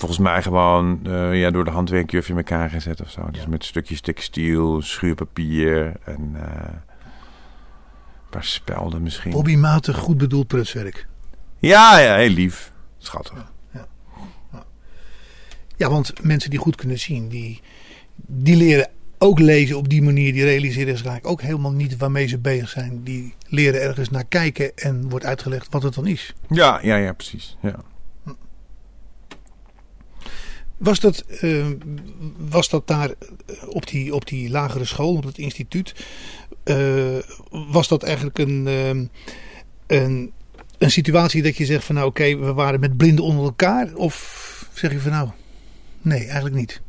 volgens 0.00 0.20
mij 0.20 0.42
gewoon 0.42 1.00
uh, 1.06 1.40
ja, 1.40 1.50
door 1.50 1.64
de 1.64 1.70
handwerkjuf 1.70 2.28
in 2.28 2.36
elkaar 2.36 2.70
gezet 2.70 3.00
of 3.00 3.10
zo. 3.10 3.30
Dus 3.30 3.46
met 3.46 3.64
stukjes 3.64 4.00
textiel, 4.00 4.82
schuurpapier 4.82 5.92
en 6.04 6.30
uh, 6.34 6.42
een 6.42 8.30
paar 8.30 8.44
spelden 8.44 9.02
misschien. 9.02 9.32
Hobbymatig 9.32 9.96
goed 9.96 10.18
bedoeld 10.18 10.46
prutswerk. 10.46 11.06
Ja, 11.58 11.98
ja, 11.98 12.16
heel 12.16 12.30
lief. 12.30 12.72
Schattig. 12.98 13.52
Ja, 13.72 13.86
ja. 14.52 14.64
ja, 15.76 15.90
want 15.90 16.22
mensen 16.22 16.50
die 16.50 16.58
goed 16.58 16.76
kunnen 16.76 16.98
zien, 16.98 17.28
die, 17.28 17.60
die 18.16 18.56
leren 18.56 18.88
ook 19.18 19.38
lezen 19.38 19.76
op 19.76 19.88
die 19.88 20.02
manier. 20.02 20.32
Die 20.32 20.44
realiseren 20.44 20.96
zich 20.96 21.06
eigenlijk 21.06 21.26
ook 21.26 21.46
helemaal 21.46 21.72
niet 21.72 21.96
waarmee 21.96 22.26
ze 22.26 22.38
bezig 22.38 22.68
zijn. 22.68 23.02
Die 23.02 23.34
leren 23.46 23.82
ergens 23.82 24.10
naar 24.10 24.24
kijken 24.24 24.76
en 24.76 25.08
wordt 25.08 25.24
uitgelegd 25.24 25.66
wat 25.70 25.82
het 25.82 25.94
dan 25.94 26.06
is. 26.06 26.34
Ja, 26.48 26.78
ja, 26.82 26.96
ja, 26.96 27.12
precies. 27.12 27.56
Ja. 27.62 27.74
Was 30.80 31.00
dat, 31.00 31.24
uh, 31.42 31.66
was 32.48 32.68
dat 32.68 32.86
daar 32.86 33.08
eh, 33.10 33.14
op 33.68 33.86
die, 33.86 34.14
op 34.14 34.26
die 34.26 34.50
lagere 34.50 34.84
school, 34.84 35.16
op 35.16 35.24
het 35.24 35.38
instituut, 35.38 36.06
uh, 36.64 37.18
was 37.50 37.88
dat 37.88 38.02
eigenlijk 38.02 38.38
een, 38.38 38.66
een, 39.86 40.32
een 40.78 40.90
situatie 40.90 41.42
dat 41.42 41.56
je 41.56 41.64
zegt 41.64 41.84
van 41.84 41.94
nou 41.94 42.06
oké, 42.06 42.36
we 42.36 42.52
waren 42.52 42.80
met 42.80 42.96
blinden 42.96 43.24
onder 43.24 43.44
elkaar? 43.44 43.94
Of 43.94 44.68
zeg 44.72 44.92
je 44.92 45.00
van 45.00 45.10
nou, 45.10 45.28
nee, 46.02 46.24
eigenlijk 46.24 46.54
niet? 46.54 46.80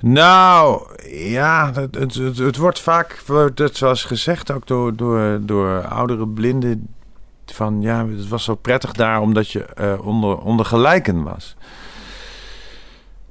Nou, 0.00 0.86
ja, 1.10 1.72
het, 1.74 1.94
het, 1.94 2.14
het, 2.36 2.56
wordt 2.56 2.80
vaak, 2.80 3.22
het 3.54 3.76
zoals 3.76 4.04
gezegd 4.04 4.50
ook 4.50 4.66
door, 4.66 4.96
door, 4.96 5.38
door 5.42 5.86
oudere 5.86 6.28
blinden, 6.28 6.88
van 7.46 7.82
ja, 7.82 8.08
het 8.08 8.28
was 8.28 8.44
zo 8.44 8.54
prettig 8.54 8.92
daar 8.92 9.20
omdat 9.20 9.50
je 9.50 9.66
uh, 9.80 10.06
onder, 10.06 10.38
onder 10.38 10.66
gelijken 10.66 11.22
was. 11.22 11.56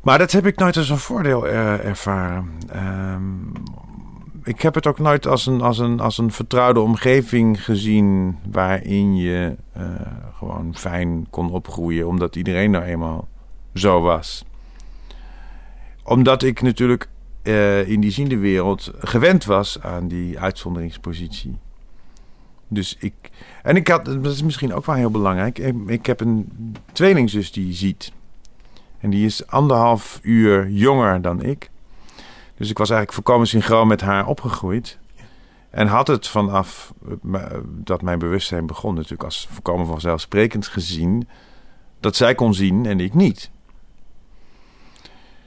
Maar 0.08 0.18
dat 0.18 0.32
heb 0.32 0.46
ik 0.46 0.60
nooit 0.60 0.78
als 0.78 0.90
een 0.90 0.98
voordeel 0.98 1.48
uh, 1.48 1.86
ervaren. 1.86 2.52
Um, 2.76 3.54
ik 4.44 4.62
heb 4.62 4.76
het 4.76 4.88
ook 4.88 5.00
nooit 5.00 5.28
als 5.28 5.46
een, 5.46 5.62
als, 5.62 5.80
een, 5.80 6.00
als 6.00 6.18
een 6.18 6.32
vertrouwde 6.32 6.80
omgeving 6.80 7.64
gezien 7.64 8.38
waarin 8.52 9.16
je 9.16 9.56
uh, 9.78 9.84
gewoon 10.34 10.76
fijn 10.76 11.28
kon 11.30 11.52
opgroeien, 11.52 12.08
omdat 12.08 12.36
iedereen 12.36 12.72
nou 12.72 12.84
eenmaal 12.84 13.28
zo 13.74 14.02
was. 14.02 14.46
Omdat 16.04 16.44
ik 16.44 16.62
natuurlijk 16.62 17.10
uh, 17.44 17.90
in 17.90 18.00
die 18.00 18.12
ziende 18.12 18.38
wereld 18.38 18.92
gewend 19.00 19.46
was 19.46 19.82
aan 19.82 20.08
die 20.08 20.40
uitzonderingspositie. 20.40 21.58
Dus 22.68 22.96
ik. 23.00 23.14
En 23.64 23.76
ik 23.76 23.88
had, 23.88 24.06
dat 24.06 24.26
is 24.26 24.44
misschien 24.44 24.74
ook 24.74 24.86
wel 24.86 24.96
heel 24.96 25.12
belangrijk. 25.12 25.60
Ik, 25.60 25.76
ik 25.88 26.06
heb 26.06 26.20
een 26.20 26.52
tweelingzus 26.92 27.52
die 27.52 27.74
ziet. 27.74 28.16
En 29.08 29.14
die 29.14 29.26
is 29.26 29.48
anderhalf 29.48 30.20
uur 30.22 30.70
jonger 30.70 31.22
dan 31.22 31.42
ik. 31.42 31.70
Dus 32.56 32.70
ik 32.70 32.78
was 32.78 32.90
eigenlijk 32.90 33.14
volkomen 33.14 33.48
synchroon 33.48 33.88
met 33.88 34.02
haar 34.02 34.28
opgegroeid. 34.28 34.98
En 35.70 35.88
had 35.88 36.08
het 36.08 36.28
vanaf 36.28 36.94
dat 37.64 38.02
mijn 38.02 38.20
bewustzijn 38.20 38.66
begon, 38.66 38.94
natuurlijk 38.94 39.24
als 39.24 39.48
volkomen 39.52 39.86
vanzelfsprekend 39.86 40.68
gezien, 40.68 41.28
dat 42.00 42.16
zij 42.16 42.36
kon 42.36 42.54
zien 42.54 42.86
en 42.86 43.00
ik 43.00 43.14
niet. 43.14 43.52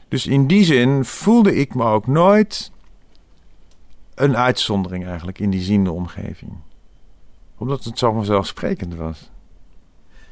Dus 0.09 0.26
in 0.26 0.47
die 0.47 0.64
zin 0.64 1.05
voelde 1.05 1.55
ik 1.55 1.75
me 1.75 1.85
ook 1.85 2.07
nooit 2.07 2.73
een 4.14 4.37
uitzondering 4.37 5.07
eigenlijk 5.07 5.38
in 5.38 5.50
die 5.50 5.62
ziende 5.62 5.93
omgeving. 5.93 6.52
Omdat 7.57 7.85
het 7.85 7.99
zo 7.99 8.12
vanzelfsprekend 8.12 8.95
was. 8.95 9.31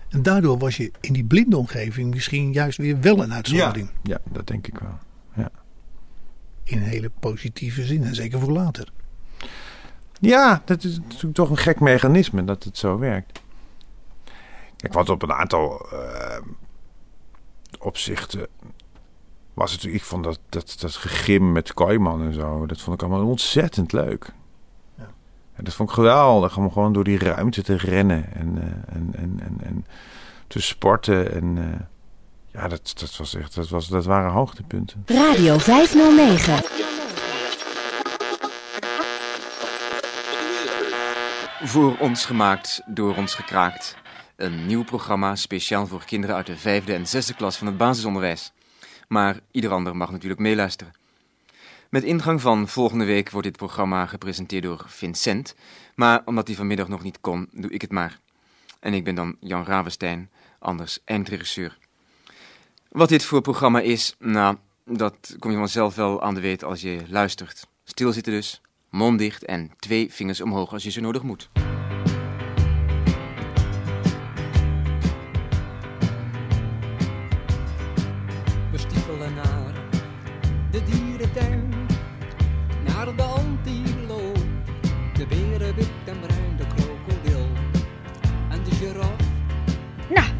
En 0.09 0.23
daardoor 0.23 0.59
was 0.59 0.77
je 0.77 0.93
in 1.01 1.13
die 1.13 1.25
blinde 1.25 1.57
omgeving 1.57 2.15
misschien 2.15 2.53
juist 2.53 2.79
weer 2.79 3.01
wel 3.01 3.23
een 3.23 3.33
uitzondering. 3.33 3.91
Ja, 4.03 4.19
dat 4.33 4.47
denk 4.47 4.67
ik 4.67 4.79
wel. 4.79 4.99
Ja. 5.35 5.51
In 6.65 6.79
een 6.79 6.89
hele 6.89 7.11
positieve 7.21 7.85
zin. 7.85 8.05
En 8.05 8.15
zeker 8.15 8.41
voor 8.41 8.53
later. 8.53 8.93
Ja, 10.21 10.63
dat 10.65 10.85
is 10.85 10.99
natuurlijk 10.99 11.35
toch 11.35 11.51
een 11.51 11.57
gek 11.57 11.81
mechanisme 11.81 12.45
dat 12.45 12.65
het 12.65 12.79
zo 12.79 12.99
werkt. 12.99 13.43
Kijk, 14.77 14.93
want 14.93 15.09
op 15.09 15.23
een 15.23 15.33
aantal 15.33 15.87
uh, 15.93 16.39
opzichten 17.79 18.47
was 19.55 19.73
het 19.73 19.85
ik 19.85 20.03
vond 20.03 20.25
dat, 20.25 20.41
dat, 20.49 20.77
dat 20.81 20.95
gegim 20.95 21.53
met 21.53 21.75
Kooiman 21.75 22.23
en 22.23 22.35
zo, 22.35 22.67
dat 22.67 22.81
vond 22.81 23.03
ik 23.03 23.09
allemaal 23.09 23.29
ontzettend 23.29 23.93
leuk. 23.93 24.33
En 25.59 25.65
dat 25.65 25.75
vond 25.75 25.89
ik 25.89 25.95
geweldig 25.95 26.57
om 26.57 26.73
gewoon 26.73 26.93
door 26.93 27.05
die 27.05 27.19
ruimte 27.19 27.63
te 27.63 27.77
rennen 27.77 28.33
en, 28.35 28.55
uh, 28.57 28.63
en, 28.97 29.11
en, 29.13 29.41
en, 29.43 29.57
en, 29.63 29.87
te 30.47 30.61
sporten. 30.61 31.33
En 31.33 31.57
uh, 31.57 31.65
ja, 32.53 32.69
dat, 32.69 32.93
dat 33.01 33.17
was 33.17 33.35
echt, 33.35 33.55
dat, 33.55 33.69
was, 33.69 33.89
dat 33.89 34.05
waren 34.05 34.31
hoogtepunten. 34.31 35.03
Radio 35.07 35.59
509. 35.59 36.55
Voor 41.63 41.97
ons 41.99 42.27
gemaakt, 42.27 42.83
door 42.87 43.17
ons 43.17 43.35
gekraakt. 43.35 43.97
Een 44.37 44.67
nieuw 44.67 44.85
programma 44.85 45.37
speciaal 45.37 45.87
voor 45.87 46.05
kinderen 46.05 46.37
uit 46.37 46.47
de 46.47 46.57
vijfde 46.57 46.95
en 46.95 47.07
zesde 47.07 47.35
klas 47.35 47.57
van 47.57 47.67
het 47.67 47.77
basisonderwijs. 47.77 48.53
Maar 49.09 49.41
ieder 49.51 49.71
ander 49.71 49.97
mag 49.97 50.11
natuurlijk 50.11 50.41
meeluisteren. 50.41 50.98
Met 51.89 52.05
ingang 52.05 52.41
van 52.41 52.69
volgende 52.69 53.05
week 53.05 53.31
wordt 53.31 53.47
dit 53.47 53.57
programma 53.57 54.07
gepresenteerd 54.07 54.63
door 54.63 54.85
Vincent. 54.87 55.55
Maar 55.95 56.23
omdat 56.25 56.47
hij 56.47 56.57
vanmiddag 56.57 56.89
nog 56.89 57.03
niet 57.03 57.21
kon, 57.21 57.49
doe 57.53 57.71
ik 57.71 57.81
het 57.81 57.93
maar. 57.93 58.19
En 58.81 58.95
ik 58.95 59.05
ben 59.05 59.15
dan 59.15 59.37
Jan 59.41 59.65
Ravenstein, 59.65 60.31
anders 60.59 60.99
eindregisseur. 61.05 61.79
Wat 62.89 63.09
dit 63.09 63.25
voor 63.25 63.41
programma 63.41 63.81
is, 63.81 64.15
nou, 64.19 64.57
dat 64.85 65.37
kom 65.39 65.51
je 65.51 65.57
vanzelf 65.57 65.95
wel 65.95 66.23
aan 66.23 66.35
de 66.35 66.41
weet 66.41 66.65
als 66.65 66.81
je 66.81 67.03
luistert. 67.09 67.67
Stilzitten 67.85 68.33
dus, 68.33 68.61
mond 68.91 69.19
dicht 69.19 69.45
en 69.45 69.71
twee 69.79 70.13
vingers 70.13 70.41
omhoog 70.41 70.73
als 70.73 70.83
je 70.83 70.91
ze 70.91 71.01
nodig 71.01 71.23
moet. 71.23 71.51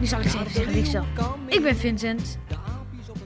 Zal 0.09 0.19
ik 0.19 0.25
even 0.25 0.51
zeggen 0.51 0.73
wie 0.73 1.57
ik 1.57 1.63
ben 1.63 1.77
Vincent. 1.77 2.39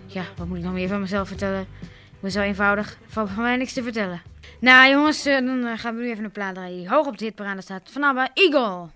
Ja, 0.07 0.23
wat 0.37 0.49
moet 0.49 0.57
ik 0.57 0.62
nog 0.62 0.73
meer 0.73 0.89
van 0.89 1.01
mezelf 1.01 1.29
vertellen? 1.29 1.61
Ik 1.81 2.21
ben 2.21 2.31
zo 2.31 2.41
eenvoudig, 2.41 2.99
valt 3.07 3.31
van 3.31 3.43
mij 3.43 3.57
niks 3.57 3.73
te 3.73 3.83
vertellen. 3.83 4.23
Nou 4.61 4.91
jongens, 4.91 5.27
eh, 5.27 5.35
dan 5.35 5.67
eh, 5.67 5.79
gaan 5.79 5.97
we 5.97 6.03
nu 6.03 6.11
even 6.11 6.25
een 6.25 6.31
plaat 6.31 6.55
draaien 6.55 6.77
die 6.77 6.89
hoog 6.89 7.07
op 7.07 7.19
de 7.19 7.25
hitparade 7.25 7.61
staat. 7.61 7.83
Van 7.93 8.03
ABBA, 8.03 8.29
Eagle. 8.35 8.89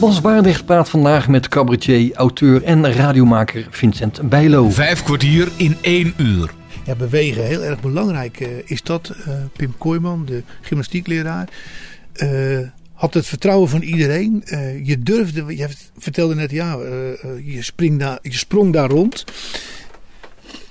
Bas 0.00 0.20
Baardrecht 0.20 0.64
praat 0.64 0.90
vandaag 0.90 1.28
met 1.28 1.48
cabaretier, 1.48 2.14
auteur 2.14 2.64
en 2.64 2.92
radiomaker 2.92 3.66
Vincent 3.70 4.28
Bijlo. 4.28 4.70
Vijf 4.70 5.02
kwartier 5.02 5.48
in 5.56 5.76
één 5.80 6.14
uur. 6.16 6.50
Ja, 6.84 6.94
bewegen, 6.94 7.44
heel 7.44 7.62
erg 7.62 7.80
belangrijk 7.80 8.40
uh, 8.40 8.48
is 8.64 8.82
dat. 8.82 9.12
Uh, 9.28 9.34
Pim 9.52 9.74
Kooijman, 9.78 10.24
de 10.24 10.42
gymnastiekleraar, 10.60 11.48
uh, 12.16 12.58
had 12.92 13.14
het 13.14 13.26
vertrouwen 13.26 13.68
van 13.68 13.82
iedereen. 13.82 14.42
je 14.82 14.98
durfde, 14.98 15.56
je 15.56 15.68
vertelde 15.98 16.34
net, 16.34 16.50
ja, 16.50 16.72
je, 17.44 17.58
spring 17.62 17.98
daar, 17.98 18.18
je 18.22 18.32
sprong 18.32 18.72
daar 18.72 18.90
rond. 18.90 19.24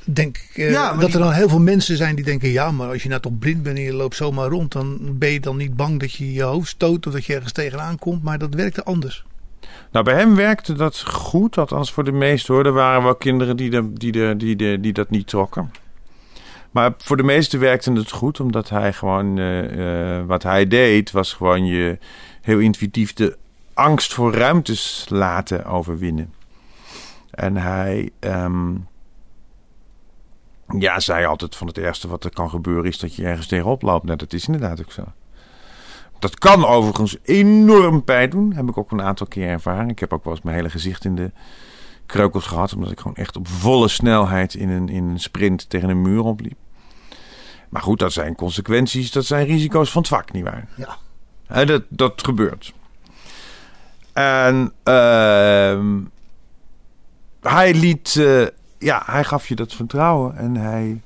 Denk 0.06 0.38
ja, 0.54 0.98
dat 0.98 1.14
er 1.14 1.20
dan 1.20 1.32
heel 1.32 1.50
veel 1.50 1.60
mensen 1.60 1.98
zijn 1.98 2.16
die 2.16 2.26
denken: 2.26 2.50
ja, 2.50 2.72
maar 2.72 2.88
als 2.88 3.04
je 3.04 3.10
nou 3.10 3.22
toch 3.22 3.40
blind 3.40 3.64
bent 3.64 3.78
en 3.78 3.84
je 3.84 3.94
loopt 3.94 4.16
zomaar 4.16 4.50
rond, 4.50 4.72
dan 4.72 5.18
ben 5.18 5.30
je 5.30 5.40
dan 5.40 5.58
niet 5.58 5.76
bang 5.76 6.00
dat 6.00 6.14
je 6.14 6.34
je 6.34 6.44
hoofd 6.44 6.70
stoot 6.70 7.08
of 7.08 7.14
dat 7.14 7.26
je 7.26 7.34
ergens 7.34 7.52
tegenaan 7.52 8.00
komt. 8.00 8.24
Maar 8.24 8.38
dat 8.38 8.54
werkte 8.54 8.84
anders. 8.84 9.24
Nou, 9.92 10.06
bij 10.06 10.16
hem 10.16 10.36
werkte 10.36 10.74
dat 10.74 11.00
goed, 11.00 11.58
althans 11.58 11.92
voor 11.92 12.04
de 12.04 12.12
meesten 12.12 12.54
hoor. 12.54 12.66
Er 12.66 12.74
waren 12.74 13.04
wel 13.04 13.16
kinderen 13.16 13.56
die, 13.56 13.70
de, 13.70 13.94
die, 13.94 14.12
de, 14.12 14.34
die, 14.38 14.56
de, 14.56 14.78
die 14.82 14.94
dat 14.94 15.10
niet 15.10 15.28
trokken. 15.28 15.72
Maar 16.74 16.94
voor 16.98 17.18
de 17.18 17.24
meesten 17.24 17.60
werkte 17.60 17.92
het 17.92 18.12
goed, 18.12 18.40
omdat 18.40 18.70
hij 18.70 18.94
gewoon, 18.94 19.38
uh, 19.38 20.18
uh, 20.18 20.26
wat 20.26 20.44
hij 20.44 20.68
deed, 20.68 21.12
was 21.12 21.34
gewoon 21.34 21.66
je 21.66 21.98
heel 22.42 22.60
intuïtief 22.60 23.14
de 23.14 23.38
angst 23.74 24.14
voor 24.14 24.34
ruimtes 24.34 25.06
laten 25.10 25.66
overwinnen. 25.66 26.34
En 27.30 27.58
hij, 27.58 28.10
um, 28.20 28.88
ja, 30.80 31.00
zei 31.00 31.26
altijd 31.26 31.56
van 31.56 31.68
het 31.68 31.78
ergste 31.78 32.08
wat 32.08 32.24
er 32.24 32.34
kan 32.34 32.50
gebeuren 32.50 32.86
is 32.86 33.00
dat 33.00 33.16
je 33.16 33.26
ergens 33.26 33.48
tegenop 33.48 33.82
loopt. 33.82 34.06
Nou, 34.06 34.18
dat 34.18 34.34
is 34.34 34.46
inderdaad 34.46 34.82
ook 34.82 34.92
zo. 34.92 35.04
Dat 36.20 36.38
kan 36.38 36.66
overigens 36.66 37.18
enorm 37.24 38.04
pijn 38.04 38.30
doen. 38.30 38.54
Heb 38.54 38.70
ik 38.70 38.78
ook 38.78 38.92
een 38.92 39.02
aantal 39.02 39.28
keer 39.28 39.48
ervaren. 39.48 39.90
Ik 39.90 40.00
heb 40.00 40.14
ook 40.14 40.24
wel 40.24 40.34
eens 40.34 40.44
mijn 40.44 40.56
hele 40.56 40.70
gezicht 40.70 41.06
in 41.06 41.16
de 41.16 41.32
kreukels 42.06 42.46
gehad. 42.46 42.74
Omdat 42.74 42.92
ik 42.92 43.00
gewoon 43.00 43.16
echt 43.16 43.36
op 43.36 43.48
volle 43.48 43.88
snelheid 43.88 44.54
in 44.54 44.70
een, 44.70 44.90
in 44.90 45.04
een 45.04 45.20
sprint 45.20 45.70
tegen 45.70 45.90
een 45.90 46.02
muur 46.02 46.24
opliep. 46.24 46.58
Maar 47.74 47.82
goed, 47.82 48.00
dat 48.00 48.14
zijn 48.14 48.36
consequenties, 48.36 49.12
dat 49.12 49.26
zijn 49.26 49.46
risico's 49.46 49.92
van 49.92 50.02
het 50.02 50.12
vak, 50.12 50.32
nietwaar? 50.32 50.68
Ja. 50.76 51.66
Dat, 51.66 51.84
dat 51.90 52.24
gebeurt. 52.24 52.74
En 54.14 54.74
uh, 54.84 55.86
hij 57.42 57.74
liet, 57.74 58.16
uh, 58.16 58.48
ja, 58.78 59.04
hij 59.06 59.24
gaf 59.24 59.48
je 59.48 59.56
dat 59.56 59.74
vertrouwen 59.74 60.38
en 60.38 60.56
hij 60.56 61.02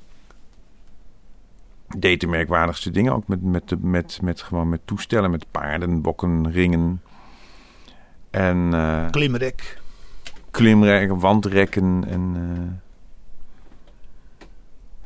deed 1.96 2.20
de 2.20 2.26
merkwaardigste 2.26 2.90
dingen 2.90 3.12
ook 3.12 3.28
met, 3.28 3.42
met, 3.42 3.82
met, 3.82 4.18
met, 4.22 4.42
gewoon 4.42 4.68
met 4.68 4.80
toestellen, 4.84 5.30
met 5.30 5.46
paarden, 5.50 6.02
bokken, 6.02 6.50
ringen. 6.50 7.02
En, 8.30 8.70
uh, 8.74 9.10
klimrek. 9.10 9.80
Klimrek, 10.50 11.12
wandrekken 11.12 12.04
en... 12.08 12.82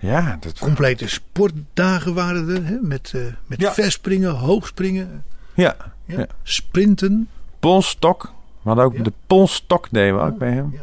Ja, 0.02 0.36
dat... 0.40 0.58
Complete 0.58 1.08
sportdagen 1.08 2.14
waren 2.14 2.48
er, 2.48 2.64
hè? 2.64 2.76
met, 2.80 3.12
uh, 3.16 3.22
met 3.46 3.60
ja. 3.60 3.72
verspringen, 3.72 4.30
hoogspringen. 4.30 5.24
Ja. 5.54 5.76
ja. 6.04 6.18
ja. 6.18 6.26
Sprinten. 6.42 7.28
Polstok. 7.58 8.22
We 8.62 8.68
hadden 8.68 8.84
ook 8.84 9.04
de 9.04 9.12
polstok 9.26 9.88
deden 9.90 10.16
we 10.16 10.22
ook 10.22 10.38
bij 10.38 10.52
hem. 10.52 10.78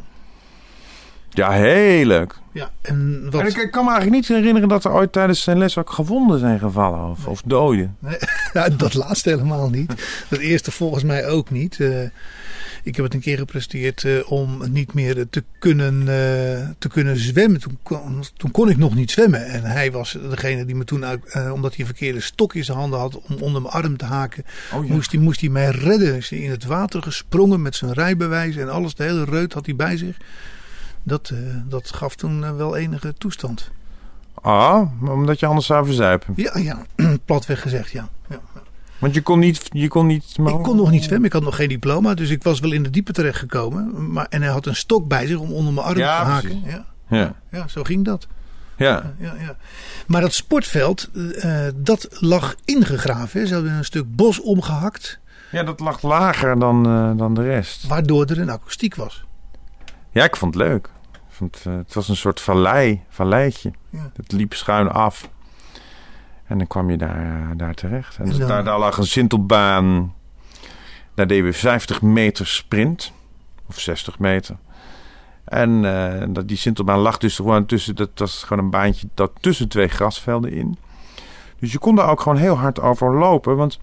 Ja, 1.29 1.51
heel 1.51 2.05
leuk. 2.05 2.35
Ja, 2.51 2.71
en, 2.81 3.27
wat... 3.31 3.41
en 3.41 3.47
ik, 3.47 3.57
ik, 3.57 3.71
kan 3.71 3.83
me 3.83 3.91
eigenlijk 3.91 4.21
niet 4.21 4.37
herinneren 4.37 4.69
dat 4.69 4.85
er 4.85 4.91
ooit 4.91 5.11
tijdens 5.11 5.41
zijn 5.41 5.57
les 5.57 5.77
ook 5.77 5.89
gewonden 5.89 6.39
zijn 6.39 6.59
gevallen 6.59 7.09
of, 7.09 7.17
nee. 7.17 7.27
of 7.27 7.41
doden. 7.45 7.97
Nee, 7.99 8.17
dat 8.77 8.93
laatste 8.93 9.29
helemaal 9.29 9.69
niet. 9.69 9.93
Dat 10.29 10.39
eerste 10.39 10.71
volgens 10.71 11.03
mij 11.03 11.27
ook 11.27 11.49
niet. 11.49 11.77
Uh, 11.79 12.01
ik 12.83 12.95
heb 12.95 13.05
het 13.05 13.13
een 13.13 13.19
keer 13.19 13.37
gepresteerd 13.37 14.03
uh, 14.03 14.31
om 14.31 14.71
niet 14.71 14.93
meer 14.93 15.29
te 15.29 15.43
kunnen, 15.59 15.99
uh, 15.99 16.07
te 16.77 16.87
kunnen 16.89 17.17
zwemmen. 17.17 17.59
Toen 17.59 17.77
kon, 17.83 18.23
toen 18.37 18.51
kon 18.51 18.69
ik 18.69 18.77
nog 18.77 18.95
niet 18.95 19.11
zwemmen. 19.11 19.45
En 19.45 19.63
hij 19.63 19.91
was 19.91 20.17
degene 20.29 20.65
die 20.65 20.75
me 20.75 20.83
toen, 20.83 21.05
uit, 21.05 21.51
omdat 21.51 21.71
hij 21.71 21.79
een 21.79 21.85
verkeerde 21.85 22.21
stok 22.21 22.55
in 22.55 22.65
zijn 22.65 22.77
handen 22.77 22.99
had 22.99 23.21
om 23.21 23.35
onder 23.39 23.61
mijn 23.61 23.73
arm 23.73 23.97
te 23.97 24.05
haken, 24.05 24.45
oh, 24.73 24.87
ja. 24.87 24.93
moest, 24.93 25.11
hij, 25.11 25.21
moest 25.21 25.39
hij 25.39 25.49
mij 25.49 25.69
redden. 25.69 26.15
Is 26.15 26.29
hij 26.29 26.39
in 26.39 26.49
het 26.49 26.65
water 26.65 27.01
gesprongen 27.01 27.61
met 27.61 27.75
zijn 27.75 27.93
rijbewijs 27.93 28.55
en 28.55 28.69
alles. 28.69 28.95
De 28.95 29.03
hele 29.03 29.23
reut 29.23 29.53
had 29.53 29.65
hij 29.65 29.75
bij 29.75 29.97
zich. 29.97 30.17
Dat, 31.03 31.29
uh, 31.33 31.39
dat 31.67 31.93
gaf 31.93 32.15
toen 32.15 32.41
uh, 32.41 32.55
wel 32.55 32.75
enige 32.75 33.13
toestand. 33.17 33.71
Ah, 34.41 35.09
omdat 35.09 35.39
je 35.39 35.45
anders 35.45 35.65
zou 35.65 35.85
verzuipen? 35.85 36.33
Ja, 36.35 36.57
ja. 36.57 36.85
platweg 37.25 37.61
gezegd, 37.61 37.91
ja. 37.91 38.09
ja. 38.29 38.39
Want 38.99 39.13
je 39.13 39.21
kon 39.21 39.39
niet... 39.39 39.69
Je 39.71 39.87
kon 39.87 40.07
niet 40.07 40.37
maar... 40.37 40.53
Ik 40.53 40.63
kon 40.63 40.75
nog 40.75 40.91
niet 40.91 41.03
zwemmen. 41.03 41.27
Ik 41.27 41.33
had 41.33 41.43
nog 41.43 41.55
geen 41.55 41.67
diploma. 41.67 42.13
Dus 42.13 42.29
ik 42.29 42.43
was 42.43 42.59
wel 42.59 42.71
in 42.71 42.83
de 42.83 42.89
diepe 42.89 43.11
terechtgekomen. 43.11 44.11
Maar, 44.11 44.25
en 44.29 44.41
hij 44.41 44.51
had 44.51 44.65
een 44.65 44.75
stok 44.75 45.07
bij 45.07 45.27
zich 45.27 45.37
om 45.37 45.51
onder 45.51 45.73
mijn 45.73 45.85
arm 45.85 45.97
ja, 45.97 46.19
te 46.19 46.29
haken. 46.29 46.61
Ja, 46.65 46.85
ja. 47.07 47.35
ja, 47.51 47.67
zo 47.67 47.83
ging 47.83 48.05
dat. 48.05 48.27
Ja. 48.77 49.13
ja, 49.19 49.33
ja. 49.39 49.55
Maar 50.07 50.21
dat 50.21 50.33
sportveld, 50.33 51.09
uh, 51.13 51.67
dat 51.75 52.07
lag 52.11 52.55
ingegraven. 52.65 53.39
Hè. 53.39 53.45
Ze 53.45 53.53
hadden 53.53 53.71
een 53.71 53.85
stuk 53.85 54.15
bos 54.15 54.41
omgehakt. 54.41 55.19
Ja, 55.51 55.63
dat 55.63 55.79
lag 55.79 56.01
lager 56.01 56.59
dan, 56.59 56.87
uh, 56.87 57.17
dan 57.17 57.33
de 57.33 57.43
rest. 57.43 57.87
Waardoor 57.87 58.25
er 58.25 58.39
een 58.39 58.49
akoestiek 58.49 58.95
was. 58.95 59.23
Ja, 60.11 60.23
ik 60.23 60.35
vond 60.35 60.53
het 60.53 60.63
leuk. 60.63 60.89
Het, 61.37 61.63
uh, 61.67 61.75
het 61.75 61.93
was 61.93 62.09
een 62.09 62.15
soort 62.15 62.41
vallei, 62.41 63.03
valleitje. 63.09 63.71
Ja. 63.89 64.11
Het 64.15 64.31
liep 64.31 64.53
schuin 64.53 64.89
af. 64.89 65.29
En 66.45 66.57
dan 66.57 66.67
kwam 66.67 66.89
je 66.89 66.97
daar, 66.97 67.25
uh, 67.25 67.49
daar 67.55 67.73
terecht. 67.73 68.17
En, 68.17 68.31
en 68.31 68.37
dan... 68.37 68.47
daar, 68.47 68.63
daar 68.63 68.79
lag 68.79 68.97
een 68.97 69.05
sintelbaan. 69.05 70.13
Daar 71.13 71.27
deden 71.27 71.45
we 71.45 71.53
50 71.53 72.01
meter 72.01 72.47
sprint. 72.47 73.11
Of 73.67 73.79
60 73.79 74.19
meter. 74.19 74.55
En 75.49 75.85
eh, 75.85 76.27
dat, 76.29 76.47
die 76.47 76.57
Sintelbaan 76.57 76.99
lag 76.99 77.17
dus 77.17 77.35
gewoon 77.35 77.65
tussen, 77.65 77.95
dat 77.95 78.09
was 78.15 78.43
gewoon 78.43 78.63
een 78.63 78.69
baantje 78.69 79.07
dat 79.13 79.31
tussen 79.39 79.67
twee 79.67 79.87
grasvelden 79.87 80.51
in. 80.51 80.77
Dus 81.59 81.71
je 81.71 81.79
kon 81.79 81.95
daar 81.95 82.09
ook 82.09 82.21
gewoon 82.21 82.37
heel 82.37 82.57
hard 82.57 82.79
over 82.79 83.13
lopen. 83.15 83.55
Want 83.55 83.79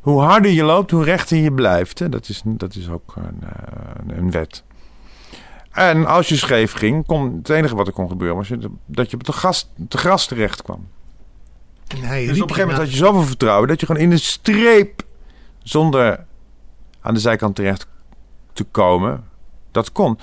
hoe 0.00 0.20
harder 0.20 0.50
je 0.50 0.62
loopt, 0.62 0.90
hoe 0.90 1.04
rechter 1.04 1.36
je 1.36 1.52
blijft. 1.52 1.98
Hè? 1.98 2.08
Dat, 2.08 2.28
is, 2.28 2.42
dat 2.44 2.74
is 2.74 2.88
ook 2.88 3.14
een, 3.16 3.42
eh, 3.42 4.16
een 4.16 4.30
wet. 4.30 4.64
En 5.76 6.06
als 6.06 6.28
je 6.28 6.36
scheef 6.36 6.72
ging, 6.72 7.06
kon, 7.06 7.36
het 7.36 7.48
enige 7.48 7.74
wat 7.74 7.86
er 7.86 7.92
kon 7.92 8.08
gebeuren 8.08 8.36
was 8.36 8.48
dat 8.86 9.10
je 9.10 9.16
op 9.16 9.26
het 9.26 9.34
gras, 9.88 10.26
terecht 10.26 10.62
kwam. 10.62 10.88
Dus 11.86 12.40
op 12.40 12.48
een 12.48 12.54
gegeven 12.54 12.58
moment 12.58 12.76
je 12.76 12.82
had 12.82 12.90
je 12.90 12.96
zoveel 12.96 13.22
vertrouwen 13.22 13.68
dat 13.68 13.80
je 13.80 13.86
gewoon 13.86 14.02
in 14.02 14.10
een 14.10 14.18
streep 14.18 15.02
zonder 15.62 16.24
aan 17.00 17.14
de 17.14 17.20
zijkant 17.20 17.54
terecht 17.54 17.86
te 18.52 18.64
komen, 18.64 19.24
dat 19.70 19.92
kon. 19.92 20.18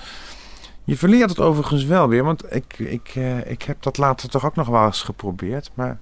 Je 0.84 0.96
verleert 0.96 1.30
het 1.30 1.40
overigens 1.40 1.84
wel 1.84 2.08
weer, 2.08 2.24
want 2.24 2.54
ik, 2.54 2.78
ik, 2.78 3.12
eh, 3.14 3.50
ik 3.50 3.62
heb 3.62 3.82
dat 3.82 3.98
later 3.98 4.28
toch 4.28 4.44
ook 4.44 4.56
nog 4.56 4.68
wel 4.68 4.84
eens 4.84 5.02
geprobeerd. 5.02 5.70
Maar 5.74 5.98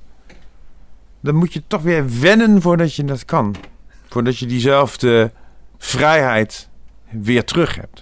dan 1.21 1.35
moet 1.35 1.52
je 1.52 1.62
toch 1.66 1.82
weer 1.82 2.21
wennen 2.21 2.62
voordat 2.62 2.94
je 2.94 3.04
dat 3.04 3.25
kan. 3.25 3.54
Voordat 4.09 4.38
je 4.38 4.47
diezelfde 4.47 5.32
vrijheid 5.78 6.68
weer 7.11 7.44
terug 7.44 7.75
hebt. 7.75 8.01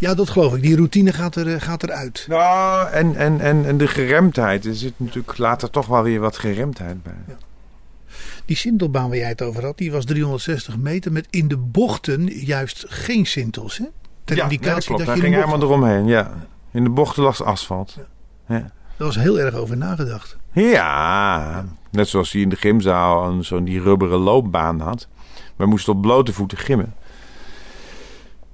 Ja, 0.00 0.14
dat 0.14 0.30
geloof 0.30 0.54
ik. 0.54 0.62
Die 0.62 0.76
routine 0.76 1.12
gaat, 1.12 1.36
er, 1.36 1.54
eh, 1.54 1.60
gaat 1.60 1.82
eruit. 1.82 2.24
Nou, 2.28 2.88
en, 2.90 3.16
en, 3.16 3.40
en, 3.40 3.66
en 3.66 3.78
de 3.78 3.86
geremdheid. 3.86 4.66
Er 4.66 4.74
zit 4.74 4.92
natuurlijk 4.96 5.38
later 5.38 5.70
toch 5.70 5.86
wel 5.86 6.02
weer 6.02 6.20
wat 6.20 6.38
geremdheid 6.38 7.02
bij. 7.02 7.36
Die 8.44 8.56
sintelbaan 8.56 9.08
waar 9.08 9.16
jij 9.16 9.28
het 9.28 9.42
over 9.42 9.64
had, 9.64 9.78
die 9.78 9.92
was 9.92 10.04
360 10.04 10.76
meter 10.76 11.12
met 11.12 11.26
in 11.30 11.48
de 11.48 11.56
bochten 11.56 12.26
juist 12.26 12.84
geen 12.88 13.26
sintels. 13.26 13.78
Hè? 13.78 13.84
Ter 14.24 14.36
ja, 14.36 14.42
indicatie 14.42 14.74
dat 14.74 14.84
klopt. 14.84 14.98
dat 14.98 15.06
Daar 15.06 15.16
je 15.16 15.22
ging 15.22 15.34
helemaal 15.34 15.62
eromheen. 15.62 16.06
Ja. 16.06 16.32
In 16.72 16.84
de 16.84 16.90
bochten 16.90 17.22
lag 17.22 17.44
asfalt. 17.44 17.96
Ja. 18.48 18.58
Daar 18.96 19.06
was 19.06 19.16
heel 19.16 19.40
erg 19.40 19.54
over 19.54 19.76
nagedacht. 19.76 20.36
Ja, 20.52 21.64
net 21.90 22.08
zoals 22.08 22.32
hij 22.32 22.40
in 22.40 22.48
de 22.48 22.56
gymzaal 22.56 23.42
zo'n 23.42 23.64
die 23.64 23.80
rubberen 23.80 24.18
loopbaan 24.18 24.80
had. 24.80 25.08
We 25.56 25.66
moesten 25.66 25.92
op 25.92 26.02
blote 26.02 26.32
voeten 26.32 26.58
gimmen. 26.58 26.94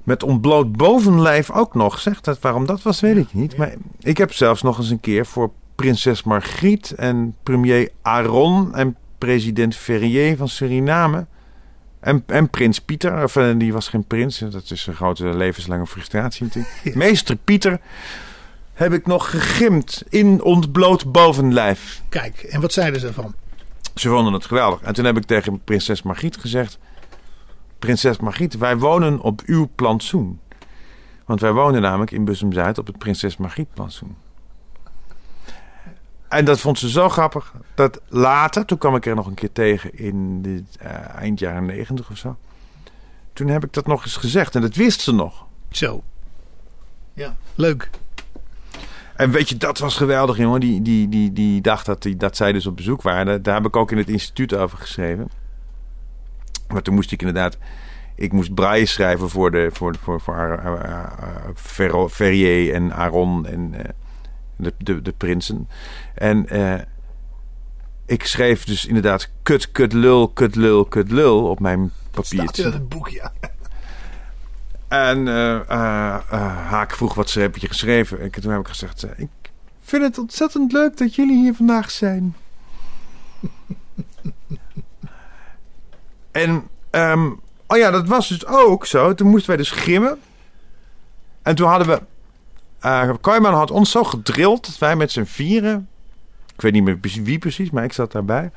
Met 0.07 0.23
ontbloot 0.23 0.73
bovenlijf 0.73 1.51
ook 1.51 1.75
nog. 1.75 2.01
Zeg 2.01 2.21
dat 2.21 2.41
waarom 2.41 2.67
dat 2.67 2.83
was, 2.83 3.01
weet 3.01 3.17
ik 3.17 3.33
niet. 3.33 3.57
Maar 3.57 3.75
ik 4.01 4.19
heb 4.19 4.33
zelfs 4.33 4.63
nog 4.63 4.79
eens 4.79 4.91
een 4.91 5.01
keer 5.01 5.27
voor 5.27 5.51
prinses 5.75 6.23
Margriet 6.23 6.91
en 6.91 7.37
premier 7.43 7.91
Aron 8.03 8.75
en 8.75 8.97
president 9.19 9.77
Ferrier 9.77 10.37
van 10.37 10.49
Suriname. 10.49 11.27
En, 12.01 12.23
en 12.27 12.51
prins 12.51 12.81
Pieter, 12.81 13.23
of 13.23 13.37
eh, 13.37 13.51
die 13.57 13.73
was 13.73 13.89
geen 13.89 14.05
prins, 14.05 14.39
dat 14.39 14.71
is 14.71 14.87
een 14.87 14.95
grote 14.95 15.37
levenslange 15.37 15.87
frustratie 15.87 16.45
natuurlijk. 16.45 16.95
Meester 17.05 17.37
Pieter 17.37 17.81
heb 18.73 18.93
ik 18.93 19.07
nog 19.07 19.31
gegimd 19.31 20.03
in 20.09 20.43
ontbloot 20.43 21.13
bovenlijf. 21.13 22.03
Kijk, 22.09 22.37
en 22.37 22.61
wat 22.61 22.73
zeiden 22.73 23.01
ze 23.01 23.07
ervan? 23.07 23.35
Ze 23.95 24.09
vonden 24.09 24.33
het 24.33 24.45
geweldig. 24.45 24.81
En 24.81 24.95
toen 24.95 25.05
heb 25.05 25.17
ik 25.17 25.25
tegen 25.25 25.61
prinses 25.65 26.03
Margriet 26.03 26.37
gezegd... 26.37 26.79
Prinses 27.87 28.19
Margriet, 28.19 28.59
wij 28.59 28.79
wonen 28.79 29.21
op 29.21 29.43
uw 29.45 29.71
plantsoen. 29.75 30.41
Want 31.25 31.41
wij 31.41 31.53
wonen 31.53 31.83
namelijk 31.83 32.11
in 32.11 32.25
Bussum-Zuid 32.25 32.79
op 32.79 32.87
het 32.87 32.99
Prinses 32.99 33.37
Margriet 33.37 33.75
plantsoen. 33.75 34.17
En 36.29 36.45
dat 36.45 36.61
vond 36.61 36.79
ze 36.79 36.91
zo 36.91 37.09
grappig. 37.09 37.53
Dat 37.75 38.01
later, 38.09 38.65
toen 38.65 38.79
kwam 38.79 38.95
ik 38.97 39.07
er 39.07 39.15
nog 39.15 39.27
een 39.27 39.35
keer 39.35 39.53
tegen 39.53 39.99
in 39.99 40.43
de 40.43 40.63
eh, 40.79 41.15
eind 41.15 41.39
jaren 41.39 41.67
negentig 41.67 42.11
of 42.11 42.17
zo. 42.17 42.37
Toen 43.33 43.49
heb 43.49 43.65
ik 43.65 43.73
dat 43.73 43.87
nog 43.87 44.05
eens 44.05 44.17
gezegd. 44.17 44.55
En 44.55 44.61
dat 44.61 44.75
wist 44.75 45.01
ze 45.01 45.13
nog. 45.13 45.47
Zo. 45.71 46.03
Ja, 47.13 47.37
leuk. 47.55 47.91
En 49.17 49.31
weet 49.31 49.49
je, 49.49 49.57
dat 49.57 49.79
was 49.79 49.97
geweldig, 49.97 50.37
jongen. 50.37 50.61
Die, 50.61 50.83
die, 50.83 51.09
die, 51.09 51.33
die 51.33 51.61
dag 51.61 51.85
dat, 51.85 52.03
die, 52.03 52.17
dat 52.17 52.37
zij 52.37 52.53
dus 52.53 52.67
op 52.67 52.77
bezoek 52.77 53.03
waren. 53.03 53.43
Daar 53.43 53.55
heb 53.55 53.67
ik 53.67 53.77
ook 53.77 53.91
in 53.91 53.99
het 53.99 54.09
instituut 54.09 54.55
over 54.55 54.79
geschreven. 54.79 55.31
Maar 56.69 56.83
toen 56.83 56.95
moest 56.95 57.13
ik 57.13 57.21
inderdaad... 57.21 57.59
Ik 58.15 58.33
moest 58.33 58.55
braille 58.55 58.87
schrijven 58.87 59.31
voor, 59.31 59.51
de, 59.51 59.71
voor, 59.73 59.97
voor, 60.03 60.21
voor 60.21 60.61
uh, 61.79 62.07
Ferrier 62.09 62.75
en 62.75 62.95
Aaron 62.95 63.47
en 63.47 63.75
eh, 63.75 63.91
de, 64.57 64.73
de, 64.79 65.03
de 65.03 65.13
prinsen. 65.13 65.69
En 66.15 66.47
ik 68.07 68.27
schreef 68.27 68.65
dus 68.65 68.85
inderdaad 68.85 69.31
kut, 69.43 69.73
kut, 69.73 69.93
lul, 69.93 70.29
kut, 70.29 70.55
lul, 70.55 70.85
kut, 70.85 71.11
lul 71.11 71.49
op 71.49 71.61
mijn 71.61 71.91
Staat 72.11 72.31
in 72.33 72.39
papiertje. 72.39 72.73
het 72.73 72.89
boek, 72.89 73.09
ja. 73.09 73.33
En 74.89 75.27
Haak 76.69 76.93
vroeg 76.95 77.15
wat 77.15 77.31
ze 77.31 77.41
heb 77.41 77.57
je 77.57 77.69
geschreven. 77.69 78.21
En 78.21 78.31
toen 78.31 78.53
heb 78.53 78.61
ik 78.61 78.69
gezegd: 78.69 79.07
Ik 79.17 79.29
vind 79.81 80.03
het 80.03 80.19
ontzettend 80.19 80.73
leuk 80.73 80.97
dat 80.97 81.15
jullie 81.15 81.37
hier 81.37 81.55
vandaag 81.55 81.91
zijn. 81.91 82.35
En, 86.43 86.63
ehm, 86.91 87.27
oh 87.67 87.77
ja, 87.77 87.91
dat 87.91 88.07
was 88.09 88.29
dus 88.29 88.47
ook 88.47 88.87
zo. 88.87 89.15
Toen 89.15 89.29
moesten 89.29 89.49
wij 89.49 89.57
dus 89.57 89.71
grimmen. 89.71 90.19
En 91.43 91.55
toen 91.55 91.69
hadden 91.69 91.89
we. 91.89 92.01
eh 92.81 93.11
Kooijman 93.21 93.55
had 93.55 93.71
ons 93.71 93.91
zo 93.91 94.05
gedrild 94.05 94.67
dat 94.67 94.79
wij 94.79 94.97
met 94.97 95.13
z'n 95.13 95.25
vieren. 95.25 95.89
Ik 96.55 96.61
weet 96.61 96.73
niet 96.73 96.85
meer 96.85 96.99
wie 97.23 97.39
precies, 97.39 97.71
maar 97.71 97.85
ik 97.85 97.93
zat 97.93 98.13
daarbij. 98.13 98.51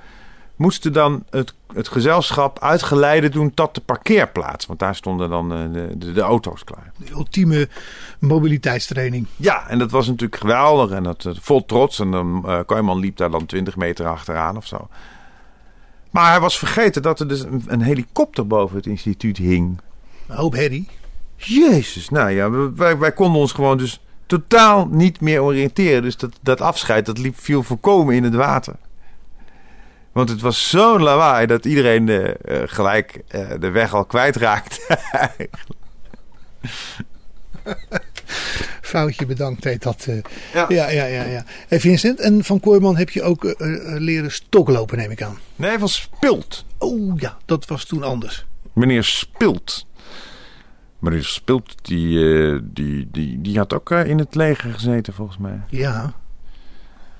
Moesten 0.55 0.93
dan 0.93 1.23
het, 1.29 1.53
het 1.73 1.87
gezelschap 1.87 2.59
uitgeleide 2.59 3.29
doen 3.29 3.53
tot 3.53 3.75
de 3.75 3.81
parkeerplaats. 3.81 4.65
Want 4.65 4.79
daar 4.79 4.95
stonden 4.95 5.29
dan 5.29 5.53
eh, 5.53 5.59
de, 5.73 5.97
de, 5.97 6.11
de 6.11 6.21
auto's 6.21 6.63
klaar. 6.63 6.91
De 6.97 7.11
ultieme 7.11 7.69
mobiliteitstraining. 8.19 9.25
Ja, 9.35 9.67
en 9.69 9.79
dat 9.79 9.91
was 9.91 10.07
natuurlijk 10.07 10.41
geweldig. 10.41 10.91
En 10.91 11.03
dat, 11.03 11.25
eh, 11.25 11.31
vol 11.39 11.65
trots. 11.65 11.99
En 11.99 12.11
dan 12.11 12.45
Kooijman 12.65 12.99
liep 12.99 13.17
daar 13.17 13.31
dan 13.31 13.45
20 13.45 13.75
meter 13.75 14.07
achteraan 14.07 14.57
of 14.57 14.67
zo. 14.67 14.87
Maar 16.09 16.29
hij 16.31 16.39
was 16.39 16.57
vergeten 16.57 17.01
dat 17.01 17.19
er 17.19 17.27
dus 17.27 17.41
een, 17.41 17.63
een 17.67 17.81
helikopter 17.81 18.47
boven 18.47 18.75
het 18.75 18.85
instituut 18.85 19.37
hing. 19.37 19.81
Een 20.27 20.35
hoop 20.35 20.53
herrie. 20.53 20.87
Jezus, 21.35 22.09
nou 22.09 22.29
ja, 22.29 22.49
wij, 22.75 22.97
wij 22.97 23.11
konden 23.11 23.41
ons 23.41 23.51
gewoon 23.51 23.77
dus 23.77 24.01
totaal 24.25 24.87
niet 24.87 25.21
meer 25.21 25.41
oriënteren. 25.41 26.01
Dus 26.01 26.17
dat, 26.17 26.31
dat 26.41 26.61
afscheid, 26.61 27.05
dat 27.05 27.17
liep, 27.17 27.39
viel 27.39 27.63
volkomen 27.63 28.15
in 28.15 28.23
het 28.23 28.35
water. 28.35 28.75
Want 30.11 30.29
het 30.29 30.41
was 30.41 30.69
zo'n 30.69 31.01
lawaai 31.01 31.45
dat 31.45 31.65
iedereen 31.65 32.09
eh, 32.09 32.29
eh, 32.29 32.33
gelijk 32.69 33.21
eh, 33.27 33.49
de 33.59 33.69
weg 33.69 33.93
al 33.93 34.05
kwijtraakte. 34.05 34.97
Foutje 38.81 39.25
bedankt 39.25 39.63
heet 39.63 39.83
dat. 39.83 40.05
eh. 40.09 40.15
Ja. 40.53 40.65
ja, 40.69 40.89
ja, 40.89 41.05
ja. 41.05 41.23
ja. 41.23 41.43
Hey 41.67 41.79
Vincent, 41.79 42.19
en 42.19 42.43
van 42.43 42.59
Kooijman 42.59 42.97
heb 42.97 43.09
je 43.09 43.21
ook 43.23 43.43
eh, 43.45 43.93
eh, 43.95 43.99
leren 44.01 44.31
stoklopen, 44.31 44.97
neem 44.97 45.11
ik 45.11 45.21
aan. 45.21 45.37
nee, 45.55 45.79
van 45.79 45.89
Spilt. 45.89 46.65
Oh 46.77 47.19
ja, 47.19 47.37
dat 47.45 47.65
was 47.65 47.85
toen 47.85 48.03
anders. 48.03 48.45
Meneer 48.73 49.03
Spilt. 49.03 49.85
Meneer 50.99 51.23
Spilt, 51.23 51.75
die, 51.85 52.35
eh, 52.49 52.59
die, 52.63 53.07
die, 53.11 53.41
die 53.41 53.57
had 53.57 53.73
ook 53.73 53.91
in 53.91 54.19
het 54.19 54.35
leger 54.35 54.73
gezeten, 54.73 55.13
volgens 55.13 55.37
mij. 55.37 55.59
Ja, 55.69 56.13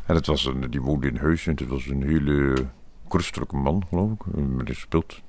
En 0.06 0.13
dat 0.13 0.26
was 0.26 0.45
een, 0.45 0.65
die 0.69 0.82
woonde 0.82 1.08
in 1.08 1.17
Heusden. 1.17 1.56
Het 1.56 1.67
was 1.67 1.86
een 1.86 2.04
hele 2.04 2.65
christelijke 3.10 3.56
man, 3.56 3.84
geloof 3.89 4.12
ik. 4.12 4.36
Meneer 4.36 4.76
Spilt. 4.76 5.22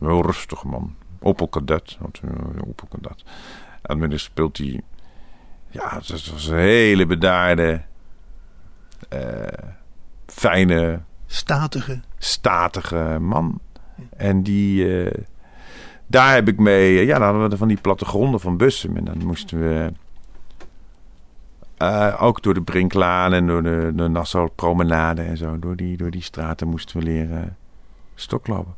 Heel 0.00 0.22
rustige 0.22 0.66
man. 0.66 0.94
Opel 1.20 1.48
Cadet. 1.48 1.98
Opel 2.68 2.88
Cadet. 2.88 3.24
En 3.86 3.98
meneer 3.98 4.18
Spilt, 4.18 4.56
die... 4.56 4.84
Ja, 5.70 5.90
dat 6.06 6.26
was 6.26 6.46
een 6.46 6.58
hele 6.58 7.06
bedaarde... 7.06 7.82
eh, 9.08 9.68
fijne, 10.26 11.00
statige. 11.26 12.00
statige 12.18 13.18
man. 13.20 13.60
En 14.16 14.42
die, 14.42 15.04
eh, 15.04 15.24
daar 16.06 16.34
heb 16.34 16.48
ik 16.48 16.58
mee, 16.58 17.06
ja, 17.06 17.18
dan 17.18 17.28
hadden 17.28 17.50
we 17.50 17.56
van 17.56 17.68
die 17.68 17.80
plattegronden 17.80 18.40
van 18.40 18.56
Bussum. 18.56 18.96
En 18.96 19.04
dan 19.04 19.26
moesten 19.26 19.60
we 19.60 19.92
eh, 21.76 22.22
ook 22.22 22.42
door 22.42 22.54
de 22.54 22.62
Brinklaan 22.62 23.32
en 23.32 23.46
door 23.46 23.62
de, 23.62 23.92
de 23.94 24.08
Nassau 24.08 24.48
Promenade 24.54 25.22
en 25.22 25.36
zo. 25.36 25.58
Door 25.58 25.76
die, 25.76 25.96
door 25.96 26.10
die 26.10 26.22
straten 26.22 26.68
moesten 26.68 26.98
we 26.98 27.04
leren 27.04 27.56
stoklopen. 28.14 28.74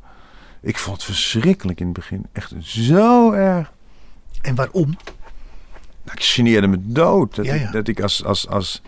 Ik 0.61 0.79
vond 0.79 0.97
het 0.97 1.05
verschrikkelijk 1.05 1.81
in 1.81 1.87
het 1.87 1.95
begin. 1.95 2.27
Echt 2.33 2.55
zo 2.61 3.33
erg. 3.33 3.73
En 4.43 4.55
waarom? 4.55 4.97
Nou, 6.05 6.17
ik 6.19 6.25
geneerde 6.25 6.67
me 6.67 6.77
dood. 6.81 7.35
Dat, 7.35 7.45
Ja, 7.45 7.55
ja. 7.55 7.67
Ik, 7.67 7.73
dat 7.73 7.89
ik 7.89 8.01
als, 8.01 8.25
als, 8.25 8.49
als, 8.49 8.83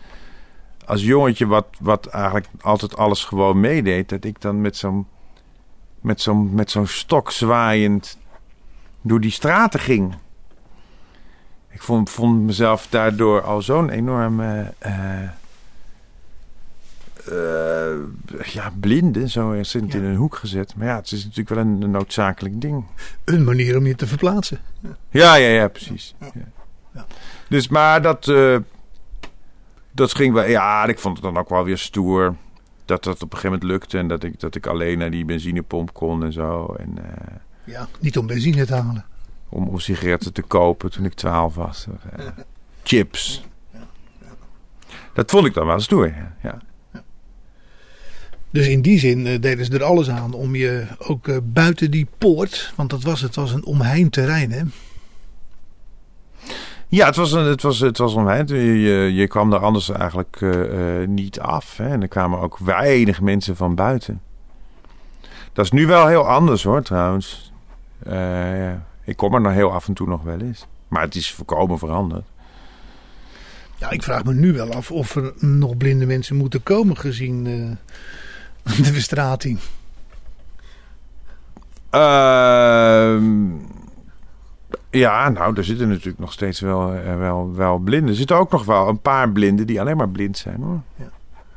als 0.85 1.03
jongetje 1.03 1.47
wat, 1.47 1.67
wat 1.81 2.07
eigenlijk 2.07 2.47
altijd 2.61 2.97
alles 2.97 3.25
gewoon 3.25 3.61
meedeed... 3.61 4.09
dat 4.09 4.25
ik 4.25 4.41
dan 4.41 4.61
met 4.61 4.77
zo'n 4.77 5.07
met 6.01 6.21
zo'n 6.21 6.55
met 6.55 6.71
zo'n 6.71 6.87
stok 6.87 7.31
zwaaiend 7.31 8.19
door 9.03 9.21
die 9.21 9.31
straten 9.31 9.81
ging. 9.81 10.15
Ik 11.71 11.83
vond, 11.83 12.11
vond 12.11 12.41
mezelf 12.41 12.87
daardoor 12.87 13.43
al 13.43 13.63
zo'n 13.63 13.91
enorme... 13.91 14.75
eh, 14.79 15.29
eh, 17.31 18.53
ja, 18.53 18.73
blinden, 18.81 19.29
zo 19.29 19.62
zit 19.62 19.83
het 19.83 19.93
Ja. 19.93 19.99
in 19.99 20.05
een 20.05 20.16
hoek 20.16 20.35
gezet. 20.37 20.77
Maar 20.77 20.87
ja, 20.87 20.97
het 20.97 21.12
is 21.12 21.23
natuurlijk 21.23 21.49
wel 21.49 21.59
een, 21.59 21.83
een 21.83 21.90
noodzakelijk 21.90 22.61
ding. 22.61 22.85
Een 23.25 23.45
manier 23.45 23.77
om 23.77 23.87
je 23.87 23.95
te 23.95 24.07
verplaatsen. 24.07 24.59
Ja, 25.11 25.35
ja, 25.35 25.49
ja, 25.49 25.69
precies. 25.69 26.14
Ja. 26.95 27.07
Dus, 27.49 27.69
maar 27.69 28.03
dat, 28.03 28.29
eh, 28.29 28.57
dat 29.93 30.14
ging 30.14 30.35
wel, 30.35 30.45
ja, 30.47 30.85
ik 30.87 30.99
vond 30.99 31.16
het 31.16 31.25
dan 31.25 31.37
ook 31.43 31.49
wel 31.49 31.64
weer 31.64 31.79
stoer. 31.79 32.35
Dat 32.85 33.05
dat 33.05 33.14
op 33.14 33.33
een 33.33 33.38
gegeven 33.38 33.51
moment 33.51 33.71
lukte 33.71 33.99
en 33.99 34.09
dat 34.09 34.23
ik, 34.25 34.40
dat 34.40 34.55
ik 34.55 34.66
alleen 34.66 34.99
naar 34.99 35.11
die 35.11 35.25
benzinepomp 35.25 35.93
kon 35.95 36.25
en 36.25 36.33
zo. 36.33 36.75
En 36.79 36.99
eh, 37.05 37.35
Ja, 37.64 37.88
niet 38.01 38.19
om 38.19 38.27
benzine 38.27 38.66
te 38.66 38.75
halen. 38.75 39.05
om, 39.49 39.69
om 39.69 39.79
sigaretten 39.79 40.33
te 40.33 40.43
kopen 40.43 40.90
toen 40.90 41.05
ik 41.05 41.14
12 41.14 41.55
was. 41.55 41.87
Chips. 42.83 43.43
Dat 45.14 45.31
vond 45.31 45.47
ik 45.47 45.55
dan 45.55 45.66
wel 45.66 45.81
stoer, 45.81 46.14
ja. 46.43 46.59
Dus 48.51 48.67
in 48.67 48.83
die 48.83 48.99
zin 48.99 49.27
eh, 49.27 49.41
deden 49.41 49.65
ze 49.65 49.73
er 49.73 49.85
alles 49.85 50.11
aan 50.11 50.33
om 50.33 50.55
je 50.55 50.87
ook 50.99 51.29
eh, 51.29 51.37
buiten 51.43 51.91
die 51.91 52.07
poort, 52.19 52.73
want 52.77 52.91
dat 52.91 53.03
was 53.03 53.21
het, 53.21 53.35
was 53.35 53.53
een 53.53 53.65
omheind 53.65 54.13
terrein 54.13 54.53
hè. 54.53 54.63
Ja, 56.89 57.07
het 57.07 57.17
was, 57.17 57.33
een, 57.33 57.45
het 57.45 57.63
was, 57.63 57.79
het 57.79 57.99
was 57.99 58.15
omheind. 58.15 58.49
Je, 58.49 58.81
je, 58.81 59.15
je 59.15 59.27
kwam 59.27 59.51
daar 59.51 59.61
anders 59.61 59.91
eigenlijk 59.91 60.37
eh, 60.41 61.07
niet 61.07 61.41
af. 61.41 61.77
Hè? 61.77 61.89
En 61.89 62.03
er 62.03 62.09
kwamen 62.09 62.41
ook 62.41 62.59
weinig 62.59 63.21
mensen 63.21 63.57
van 63.57 63.75
buiten. 63.75 64.23
Dat 65.53 65.65
is 65.65 65.71
nu 65.71 65.87
wel 65.87 66.07
heel 66.07 66.29
anders 66.29 66.63
hoor, 66.63 66.83
trouwens. 66.83 67.53
Ja. 68.05 68.87
Ik 69.05 69.17
kom 69.17 69.35
er 69.35 69.41
nog 69.41 69.53
heel 69.53 69.73
af 69.73 69.89
en 69.89 69.95
toe 69.95 70.09
nog 70.09 70.23
wel 70.23 70.41
eens. 70.41 70.67
Maar 70.89 71.03
het 71.03 71.15
is 71.15 71.33
volkomen 71.33 71.79
veranderd. 71.79 72.25
Ja, 73.77 73.91
ik 73.91 74.03
vraag 74.03 74.25
me 74.25 74.35
nu 74.35 74.53
wel 74.53 74.73
af 74.73 74.91
of 74.91 75.17
er 75.17 75.33
nog 75.39 75.77
blinde 75.77 76.07
mensen 76.07 76.37
moeten 76.37 76.63
komen 76.63 76.97
gezien 76.97 77.47
de 78.85 78.92
bestrating. 78.92 79.59
Ehm, 81.90 83.25
ja, 84.90 85.29
nou, 85.29 85.57
er 85.57 85.64
zitten 85.64 85.88
natuurlijk 85.88 86.18
nog 86.18 86.33
steeds 86.33 86.61
wel, 86.61 86.94
eh, 86.94 87.16
wel, 87.16 87.55
wel 87.55 87.79
blinden. 87.79 88.11
Er 88.11 88.16
zitten 88.16 88.37
ook 88.37 88.51
nog 88.51 88.64
wel 88.64 88.88
een 88.88 89.01
paar 89.01 89.31
blinden 89.31 89.66
die 89.66 89.81
alleen 89.81 89.96
maar 89.96 90.09
blind 90.09 90.38
zijn 90.38 90.62
hoor. 90.62 90.81
Ja. 90.96 91.11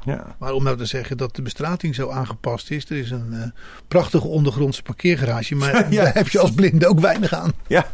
Ja. 0.05 0.35
Maar 0.37 0.53
om 0.53 0.63
nou 0.63 0.77
te 0.77 0.85
zeggen 0.85 1.17
dat 1.17 1.35
de 1.35 1.41
bestrating 1.41 1.95
zo 1.95 2.09
aangepast 2.09 2.71
is, 2.71 2.89
er 2.89 2.97
is 2.97 3.11
een 3.11 3.33
eh, 3.33 3.61
prachtige 3.87 4.27
ondergrondse 4.27 4.83
parkeergarage, 4.83 5.55
maar 5.55 5.71
Ja. 5.93 6.03
daar 6.03 6.13
heb 6.13 6.27
je 6.27 6.39
als 6.39 6.51
blinde 6.51 6.87
ook 6.87 6.99
weinig 6.99 7.33
aan. 7.33 7.51
Ja, 7.67 7.91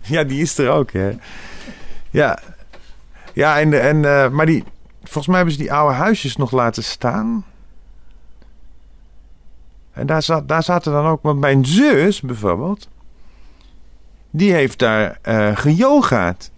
ja 0.00 0.24
die 0.24 0.40
is 0.42 0.58
er 0.58 0.68
ook, 0.68 0.92
hè. 0.92 1.10
Ja, 2.10 2.38
ja 3.32 3.60
en, 3.60 3.82
en, 3.82 4.04
eh, 4.04 4.28
maar 4.28 4.46
die, 4.46 4.64
volgens 5.02 5.26
mij 5.26 5.36
hebben 5.36 5.54
ze 5.54 5.60
die 5.60 5.72
oude 5.72 5.94
huisjes 5.94 6.36
nog 6.36 6.50
laten 6.50 6.84
staan. 6.84 7.44
En 9.92 10.06
daar, 10.06 10.22
zat, 10.22 10.48
daar 10.48 10.62
zaten 10.62 10.92
dan 10.92 11.06
ook, 11.06 11.22
want 11.22 11.40
mijn 11.40 11.66
zus 11.66 12.20
bijvoorbeeld, 12.20 12.88
die 14.30 14.52
heeft 14.52 14.78
daar 14.78 15.18
eh 15.22 15.56
geyogaat. 15.56 16.50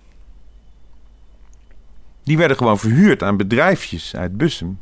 Die 2.23 2.37
werden 2.37 2.57
gewoon 2.57 2.79
verhuurd 2.79 3.23
aan 3.23 3.37
bedrijfjes 3.37 4.17
uit 4.17 4.37
Bussum. 4.37 4.79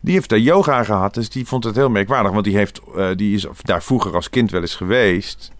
Die 0.00 0.14
heeft 0.14 0.28
daar 0.28 0.38
yoga 0.38 0.84
gehad, 0.84 1.14
dus 1.14 1.28
die 1.28 1.46
vond 1.46 1.64
het 1.64 1.76
heel 1.76 1.90
merkwaardig. 1.90 2.32
Want 2.32 2.44
die, 2.44 2.56
heeft, 2.56 2.80
eh, 2.96 3.10
die 3.16 3.34
is 3.34 3.46
daar 3.62 3.82
vroeger 3.82 4.14
als 4.14 4.30
kind 4.30 4.50
wel 4.50 4.60
eens 4.60 4.74
geweest. 4.74 5.52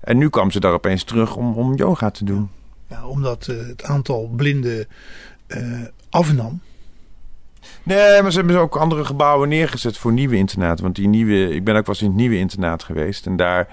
En 0.00 0.18
nu 0.18 0.28
kwam 0.28 0.50
ze 0.50 0.60
daar 0.60 0.72
opeens 0.72 1.04
terug 1.04 1.36
om, 1.36 1.54
om 1.54 1.74
yoga 1.74 2.10
te 2.10 2.24
doen. 2.24 2.50
Ja, 2.86 3.06
omdat 3.06 3.48
eh, 3.48 3.66
het 3.66 3.84
aantal 3.84 4.28
blinden 4.36 4.86
afnam. 6.10 6.60
Nee, 7.82 8.22
maar 8.22 8.32
ze 8.32 8.38
hebben 8.38 8.58
ook 8.58 8.76
andere 8.76 9.04
gebouwen 9.04 9.48
neergezet 9.48 9.98
voor 9.98 10.12
nieuwe 10.12 10.36
internaten. 10.36 10.84
Want 10.84 10.96
die 10.96 11.08
nieuwe, 11.08 11.54
ik 11.54 11.64
ben 11.64 11.76
ook 11.76 11.86
wel 11.86 11.94
eens 11.94 12.04
in 12.04 12.10
het 12.10 12.16
nieuwe 12.16 12.38
internaat 12.38 12.82
geweest. 12.82 13.26
En 13.26 13.36
daar, 13.36 13.68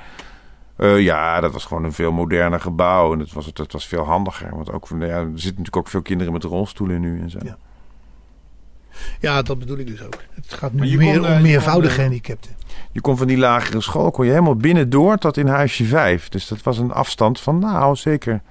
eh, 0.76 1.00
ja, 1.00 1.40
dat 1.40 1.52
was 1.52 1.66
gewoon 1.66 1.84
een 1.84 1.94
veel 1.94 2.12
moderner 2.12 2.60
gebouw. 2.60 3.14
En 3.14 3.20
dat 3.20 3.32
was, 3.32 3.54
dat 3.54 3.72
was 3.72 3.88
veel 3.88 4.04
handiger. 4.04 4.56
Want 4.56 4.72
ook, 4.72 4.88
van, 4.88 5.00
ja, 5.00 5.06
er 5.06 5.26
zitten 5.26 5.42
natuurlijk 5.42 5.76
ook 5.76 5.88
veel 5.88 6.02
kinderen 6.02 6.34
met 6.34 6.44
rolstoelen 6.44 7.02
nu 7.02 7.22
en 7.22 7.30
zo. 7.30 7.40
Ja. 7.44 7.58
Ja, 9.20 9.42
dat 9.42 9.60
bedoel 9.60 9.78
ik 9.78 9.88
dus 9.88 10.04
ook. 10.04 10.18
Het 10.34 10.54
gaat 10.54 10.74
nu 10.74 10.98
meer 10.98 11.18
kon, 11.18 11.26
eh, 11.26 11.32
om 11.32 11.38
je 11.38 11.44
meervoudige 11.44 11.90
eh, 11.90 11.96
gehandicapten. 11.96 12.52
Je 12.92 13.02
kon 13.02 13.18
van 13.18 13.28
die 13.28 13.38
lagere 13.38 13.82
school, 13.82 14.12
kon 14.12 14.26
je 14.26 14.32
helemaal 14.32 14.56
binnen 14.56 14.90
door 14.90 15.18
tot 15.18 15.38
in 15.38 15.48
huisje 15.48 15.86
5. 15.86 16.30
Dus 16.30 16.48
dat 16.48 16.64
was 16.64 16.78
een 16.78 16.92
afstand 16.92 17.40
van, 17.40 17.60
nou 17.60 17.96
zeker, 17.96 18.42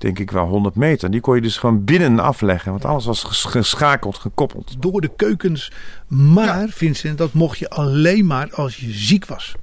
denk 0.00 0.18
ik 0.18 0.30
wel 0.30 0.46
100 0.46 0.74
meter. 0.74 1.10
Die 1.10 1.20
kon 1.20 1.34
je 1.34 1.40
dus 1.40 1.58
gewoon 1.58 1.84
binnen 1.84 2.18
afleggen. 2.18 2.70
Want 2.70 2.84
alles 2.84 3.04
was 3.04 3.22
ges- 3.24 3.44
geschakeld, 3.44 4.18
gekoppeld. 4.18 4.82
Door 4.82 5.00
de 5.00 5.10
keukens. 5.16 5.72
Maar, 6.06 6.68
Vincent, 6.68 7.18
dat 7.18 7.32
mocht 7.32 7.58
je 7.58 7.70
alleen 7.70 8.26
maar 8.26 8.54
als 8.54 8.76
je 8.76 8.92
ziek 8.92 9.26
was. 9.26 9.54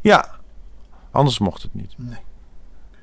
Ja, 0.00 0.30
anders 1.10 1.38
mocht 1.38 1.62
het 1.62 1.74
niet. 1.74 1.94
Nee. 1.96 2.18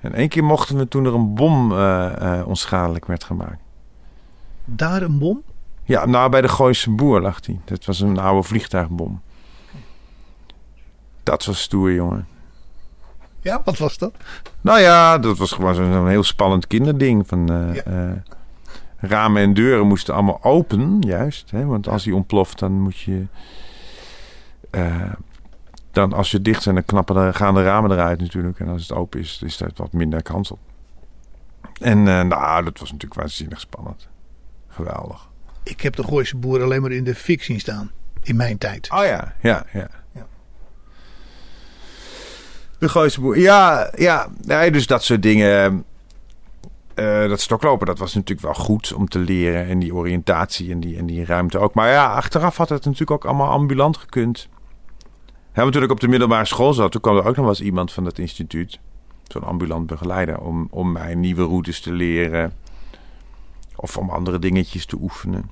En 0.01 0.13
één 0.13 0.29
keer 0.29 0.43
mochten 0.43 0.77
we 0.77 0.87
toen 0.87 1.05
er 1.05 1.13
een 1.13 1.33
bom 1.33 1.71
eh, 1.71 2.39
eh, 2.39 2.47
onschadelijk 2.47 3.05
werd 3.05 3.23
gemaakt. 3.23 3.61
Daar 4.65 5.01
een 5.01 5.19
bom. 5.19 5.43
Ja, 5.83 6.05
nou 6.05 6.29
bij 6.29 6.41
de 6.41 6.47
Gooise 6.47 6.89
Boer 6.91 7.21
lag 7.21 7.39
die. 7.39 7.59
Dat 7.65 7.85
was 7.85 7.99
een 7.99 8.19
oude 8.19 8.47
vliegtuigbom. 8.47 9.21
Dat 11.23 11.45
was 11.45 11.61
stoer, 11.61 11.93
jongen. 11.93 12.27
Ja, 13.49 13.61
wat 13.65 13.77
was 13.77 13.97
dat? 13.97 14.13
Nou 14.61 14.79
ja, 14.79 15.17
dat 15.17 15.37
was 15.37 15.51
gewoon 15.51 15.75
zo'n 15.75 16.07
heel 16.07 16.23
spannend 16.23 16.67
kinderding. 16.67 17.27
Van, 17.27 17.49
eh, 17.51 17.75
Ja. 17.75 17.83
eh, 17.83 18.11
ramen 19.09 19.41
en 19.41 19.53
deuren 19.53 19.87
moesten 19.87 20.13
allemaal 20.13 20.43
open, 20.43 20.97
juist. 20.99 21.51
Hè? 21.51 21.65
Want 21.65 21.87
als 21.87 22.03
die 22.03 22.15
ontploft, 22.15 22.59
dan 22.59 22.71
moet 22.71 22.97
je... 22.99 23.25
eh, 24.69 25.11
dan 25.91 26.13
als 26.13 26.31
je 26.31 26.41
dicht 26.41 26.61
zijn, 26.63 26.75
dan 26.75 26.85
knappen 26.85 27.15
de, 27.15 27.33
gaan 27.33 27.53
de 27.53 27.63
ramen 27.63 27.91
eruit 27.91 28.19
natuurlijk. 28.19 28.59
En 28.59 28.67
als 28.67 28.81
het 28.81 28.91
open 28.97 29.19
is, 29.19 29.41
is 29.45 29.59
er 29.61 29.71
wat 29.75 29.93
minder 29.93 30.21
kans 30.23 30.51
op. 30.51 30.59
En 31.81 32.03
nou, 32.03 32.63
dat 32.63 32.79
was 32.79 32.91
natuurlijk 32.91 33.19
waanzinnig 33.19 33.59
spannend. 33.59 34.07
Geweldig. 34.67 35.27
Ik 35.63 35.81
heb 35.81 35.95
de 35.95 36.03
Gooise 36.03 36.37
boer 36.37 36.63
alleen 36.63 36.81
maar 36.81 36.91
in 36.91 37.03
de 37.03 37.15
fik 37.15 37.43
zien 37.43 37.59
staan. 37.59 37.91
In 38.23 38.35
mijn 38.35 38.57
tijd. 38.57 38.91
Oh 38.91 39.03
ja, 39.05 39.33
ja, 39.41 39.65
ja. 39.73 39.87
Ja. 42.79 42.87
De 42.87 42.89
Gooise 42.89 43.21
boer. 43.21 43.39
Ja, 43.39 43.91
ja. 43.95 44.27
Nee, 44.41 44.71
dus 44.71 44.87
dat 44.87 45.03
soort 45.03 45.21
dingen. 45.21 45.85
Eh, 46.93 47.27
dat 47.27 47.39
stoklopen, 47.39 47.87
dat 47.87 47.99
was 47.99 48.13
natuurlijk 48.13 48.41
wel 48.41 48.65
goed 48.65 48.93
om 48.93 49.07
te 49.07 49.19
leren. 49.19 49.67
En 49.67 49.79
die 49.79 49.93
oriëntatie 49.93 50.71
en 50.71 50.79
die, 50.79 50.97
en 50.97 51.05
die 51.05 51.25
ruimte 51.25 51.59
ook. 51.59 51.73
Maar 51.73 51.89
ja, 51.89 52.13
achteraf 52.13 52.57
had 52.57 52.69
het 52.69 52.85
natuurlijk 52.85 53.11
ook 53.11 53.25
allemaal 53.25 53.49
ambulant 53.49 53.97
gekund. 53.97 54.47
Hè, 55.51 55.61
want 55.61 55.73
toen 55.73 55.83
ik 55.83 55.91
op 55.91 55.99
de 55.99 56.07
middelbare 56.07 56.45
school 56.45 56.73
zat, 56.73 56.91
toen 56.91 57.01
kwam 57.01 57.15
er 57.15 57.19
ook 57.25 57.35
nog 57.35 57.35
wel 57.35 57.47
eens 57.47 57.61
iemand 57.61 57.91
van 57.91 58.03
dat 58.03 58.17
instituut. 58.17 58.79
Zo'n 59.27 59.43
ambulant 59.43 59.87
begeleider. 59.87 60.39
Om, 60.39 60.67
om 60.69 60.91
mij 60.91 61.15
nieuwe 61.15 61.43
routes 61.43 61.81
te 61.81 61.91
leren. 61.91 62.53
Of 63.75 63.97
om 63.97 64.09
andere 64.09 64.39
dingetjes 64.39 64.85
te 64.85 64.97
oefenen. 65.01 65.49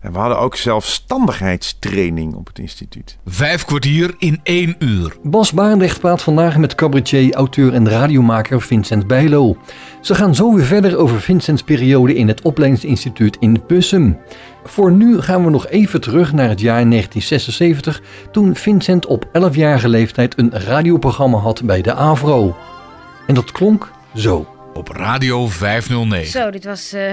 En 0.00 0.12
we 0.12 0.18
hadden 0.18 0.38
ook 0.38 0.56
zelfstandigheidstraining 0.56 2.34
op 2.34 2.46
het 2.46 2.58
instituut. 2.58 3.18
Vijf 3.26 3.64
kwartier 3.64 4.14
in 4.18 4.40
één 4.42 4.76
uur. 4.78 5.16
Bas 5.22 5.52
Barendrecht 5.52 6.00
praat 6.00 6.22
vandaag 6.22 6.56
met 6.56 6.74
cabaretier, 6.74 7.34
auteur 7.34 7.74
en 7.74 7.88
radiomaker 7.88 8.62
Vincent 8.62 9.06
Bijlo. 9.06 9.56
Ze 10.00 10.14
gaan 10.14 10.34
zo 10.34 10.54
weer 10.54 10.64
verder 10.64 10.96
over 10.96 11.20
Vincents 11.20 11.62
periode 11.62 12.14
in 12.14 12.28
het 12.28 12.42
opleidingsinstituut 12.42 13.36
in 13.40 13.62
Bussum. 13.66 14.18
Voor 14.64 14.92
nu 14.92 15.20
gaan 15.20 15.44
we 15.44 15.50
nog 15.50 15.68
even 15.68 16.00
terug 16.00 16.32
naar 16.32 16.48
het 16.48 16.60
jaar 16.60 16.88
1976, 16.88 18.02
toen 18.32 18.56
Vincent 18.56 19.06
op 19.06 19.24
11-jarige 19.26 19.88
leeftijd 19.88 20.38
een 20.38 20.50
radioprogramma 20.52 21.38
had 21.38 21.62
bij 21.64 21.82
de 21.82 21.94
AVRO. 21.94 22.56
En 23.26 23.34
dat 23.34 23.52
klonk 23.52 23.90
zo. 24.14 24.54
Op 24.74 24.88
Radio 24.88 25.46
509. 25.46 26.30
Zo, 26.30 26.50
dit 26.50 26.64
was 26.64 26.92
eh, 26.92 27.12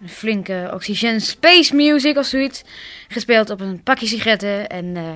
een 0.00 0.08
flinke 0.08 0.70
Oxygen 0.74 1.20
Space 1.20 1.74
Music 1.74 2.16
of 2.16 2.26
zoiets. 2.26 2.62
Gespeeld 3.08 3.50
op 3.50 3.60
een 3.60 3.82
pakje 3.82 4.06
sigaretten 4.06 4.68
en 4.68 4.96
eh 4.96 5.10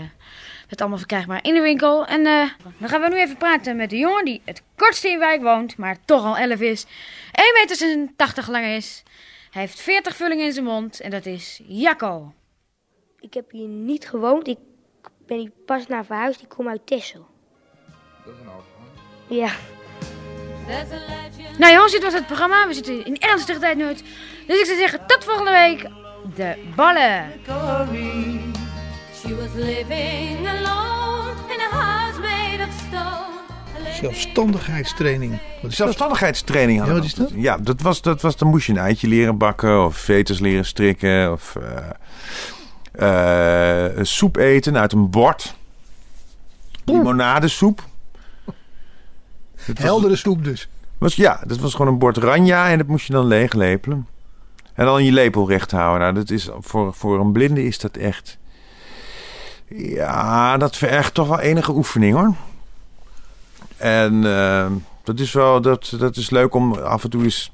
het 0.70 0.80
allemaal 0.80 0.98
verkrijgbaar 0.98 1.44
in 1.44 1.54
de 1.54 1.60
winkel. 1.60 2.06
En 2.06 2.26
eh, 2.26 2.50
dan 2.78 2.88
gaan 2.88 3.00
we 3.00 3.08
nu 3.08 3.16
even 3.16 3.36
praten 3.36 3.76
met 3.76 3.90
de 3.90 3.96
jongen 3.96 4.24
die 4.24 4.42
het 4.44 4.62
kortste 4.76 5.08
in 5.08 5.18
wijk 5.18 5.42
woont, 5.42 5.76
maar 5.76 5.96
toch 6.04 6.24
al 6.24 6.36
11 6.36 6.60
is. 6.60 6.84
1,80 6.84 6.90
meter 7.54 8.50
lang 8.50 8.66
is. 8.66 9.02
Hij 9.50 9.62
heeft 9.62 9.80
40 9.80 10.16
vullingen 10.16 10.44
in 10.44 10.52
zijn 10.52 10.64
mond 10.64 11.00
en 11.00 11.10
dat 11.10 11.26
is 11.26 11.60
Jacco. 11.66 12.32
Ik 13.20 13.34
heb 13.34 13.50
hier 13.50 13.68
niet 13.68 14.08
gewoond. 14.08 14.48
Ik 14.48 14.58
ben 15.26 15.38
hier 15.38 15.52
pas 15.66 15.86
naar 15.86 16.04
verhuisd. 16.04 16.42
Ik 16.42 16.48
kom 16.48 16.68
uit 16.68 16.86
Texel. 16.86 17.26
Dat 18.24 18.34
is 18.34 18.40
een 19.28 19.36
Ja. 19.36 19.52
Nou 21.58 21.72
jongens, 21.72 21.92
dit 21.92 22.02
was 22.02 22.12
het 22.12 22.26
programma. 22.26 22.66
We 22.66 22.74
zitten 22.74 23.06
in 23.06 23.16
ernstige 23.18 23.58
tijdnood. 23.58 24.02
Dus 24.46 24.60
ik 24.60 24.64
zou 24.66 24.78
zeggen, 24.78 25.00
tot 25.06 25.24
volgende 25.24 25.50
week. 25.50 25.88
De 26.34 26.72
ballen. 26.76 27.32
Zelfstandigheidstraining. 34.00 35.38
Wat 35.62 35.70
is? 35.70 35.76
Zelfstandigheidstraining 35.76 36.78
hadden 36.78 36.96
Ja, 36.96 37.02
we 37.02 37.08
wat 37.08 37.18
is 37.18 37.32
dat? 37.34 37.42
Ja, 37.42 37.58
dat 37.58 37.80
was, 37.80 38.02
dat 38.02 38.20
was, 38.20 38.36
dan 38.36 38.48
moest 38.48 38.66
je 38.66 38.72
een 38.72 38.78
eitje 38.78 39.08
leren 39.08 39.38
bakken 39.38 39.84
of 39.84 39.96
veters 39.96 40.38
leren 40.38 40.64
strikken 40.64 41.32
of 41.32 41.56
eh, 42.92 43.88
eh, 43.88 44.04
soep 44.04 44.36
eten 44.36 44.78
uit 44.78 44.92
een 44.92 45.10
bord. 45.10 45.54
Limonadesoep. 46.84 47.88
Heldere 49.78 50.16
soep 50.16 50.44
dus. 50.44 50.68
was, 50.98 51.14
ja, 51.14 51.40
dat 51.46 51.58
was 51.58 51.72
gewoon 51.74 51.92
een 51.92 51.98
bord 51.98 52.16
ranja 52.16 52.68
en 52.68 52.78
dat 52.78 52.86
moest 52.86 53.06
je 53.06 53.12
dan 53.12 53.26
leeglepelen. 53.26 54.06
En 54.74 54.84
dan 54.84 55.04
je 55.04 55.12
lepel 55.12 55.48
recht 55.48 55.70
houden. 55.70 56.00
Nou, 56.00 56.14
dat 56.14 56.30
is, 56.30 56.48
voor, 56.58 56.94
voor 56.94 57.20
een 57.20 57.32
blinde 57.32 57.64
is 57.64 57.78
dat 57.78 57.96
echt... 57.96 58.38
Ja, 59.68 60.56
dat 60.56 60.76
vergt 60.76 61.14
toch 61.14 61.28
wel 61.28 61.40
enige 61.40 61.72
oefening 61.72 62.14
hoor. 62.14 62.34
En 63.76 64.24
eh, 64.24 64.66
dat 65.04 65.18
is 65.18 65.32
wel 65.32 65.60
dat, 65.60 65.94
dat 65.98 66.16
is 66.16 66.30
leuk 66.30 66.54
om 66.54 66.74
af 66.74 67.04
en 67.04 67.10
toe 67.10 67.22
eens... 67.22 67.52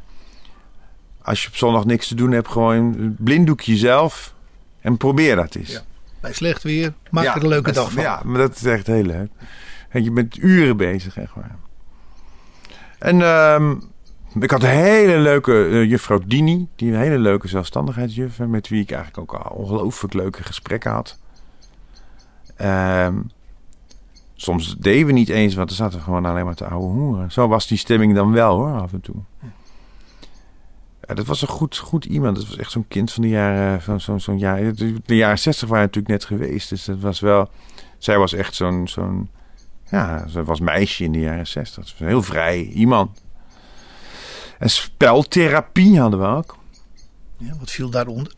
Als 1.23 1.43
je 1.43 1.49
op 1.49 1.57
zondag 1.57 1.85
niks 1.85 2.09
te 2.09 2.15
doen 2.15 2.33
hebt, 2.33 2.49
gewoon 2.49 2.75
een 2.75 3.17
blinddoekje 3.19 3.77
zelf. 3.77 4.35
En 4.81 4.97
probeer 4.97 5.37
dat 5.37 5.55
eens. 5.55 5.71
Ja. 5.71 5.81
Bij 6.21 6.33
slecht 6.33 6.63
weer, 6.63 6.93
maak 7.11 7.25
Ja, 7.25 7.35
er 7.35 7.43
een 7.43 7.49
leuke 7.49 7.73
dag 7.73 7.93
van. 7.93 8.03
Ja, 8.03 8.21
maar 8.25 8.39
dat 8.39 8.57
is 8.57 8.65
echt 8.65 8.87
heel 8.87 9.03
leuk. 9.03 9.31
En 9.89 10.05
je 10.05 10.11
bent 10.11 10.37
uren 10.37 10.77
bezig, 10.77 11.17
echt 11.17 11.35
waar. 11.35 11.57
En 12.99 13.23
ehm, 13.23 13.75
ik 14.41 14.51
had 14.51 14.63
een 14.63 14.69
hele 14.69 15.19
leuke 15.19 15.69
eh, 15.69 15.85
juffrouw 15.85 16.21
Dini. 16.27 16.69
Die 16.77 16.93
een 16.93 16.99
hele 16.99 17.19
leuke 17.19 17.49
zelfstandigheidsjuf. 17.49 18.39
Met 18.39 18.69
wie 18.69 18.83
ik 18.83 18.91
eigenlijk 18.91 19.35
ook 19.35 19.41
al 19.41 19.51
ongelooflijk 19.51 20.15
leuke 20.15 20.43
gesprekken 20.43 20.91
had. 20.91 21.19
Ehm, 22.57 23.15
soms 24.35 24.77
deden 24.77 25.07
we 25.07 25.13
niet 25.13 25.29
eens, 25.29 25.55
want 25.55 25.71
er 25.71 25.77
zaten 25.77 26.01
gewoon 26.01 26.25
alleen 26.25 26.45
maar 26.45 26.55
te 26.55 26.67
ouwe 26.67 26.93
hoeren. 26.93 27.33
Zo 27.33 27.49
was 27.49 27.67
die 27.67 27.79
stemming 27.79 28.15
dan 28.15 28.33
wel 28.33 28.57
hoor, 28.57 28.81
af 28.81 28.93
en 28.93 29.01
toe. 29.01 29.17
Ja, 31.09 31.15
dat 31.15 31.27
was 31.27 31.43
een 31.43 31.49
goed, 31.49 31.77
goed 31.77 32.05
iemand. 32.05 32.37
Dat 32.37 32.47
was 32.47 32.57
echt 32.57 32.71
zo'n 32.71 32.89
kind 32.89 33.13
van 33.13 33.23
de 33.23 33.29
jaren, 33.29 33.83
van 33.83 34.01
zo'n 34.01 34.21
zo'n 34.21 34.39
jaar. 34.39 34.75
De 35.05 35.17
jaren 35.17 35.39
60 35.39 35.69
waren 35.69 35.85
natuurlijk 35.85 36.13
net 36.13 36.25
geweest. 36.25 36.69
Dus 36.69 36.85
dat 36.85 37.01
was 37.01 37.21
wel. 37.21 37.51
Zij 37.99 38.19
was 38.19 38.33
echt 38.33 38.55
zo'n. 38.55 38.89
zo'n 38.89 39.29
ja, 39.91 40.29
ze 40.29 40.45
was 40.45 40.61
meisje 40.61 41.05
in 41.05 41.13
de 41.13 41.21
jaren 41.21 41.47
60. 41.47 41.75
Dat 41.85 41.93
was 41.93 42.01
een 42.01 42.07
heel 42.07 42.23
vrij 42.23 42.63
iemand. 42.63 43.23
En 44.59 44.71
speltherapie 44.71 46.01
hadden 46.01 46.21
we 46.21 46.27
ook. 46.27 46.57
Ja, 47.37 47.55
wat 47.59 47.71
viel 47.71 47.91
daaronder? 47.91 48.33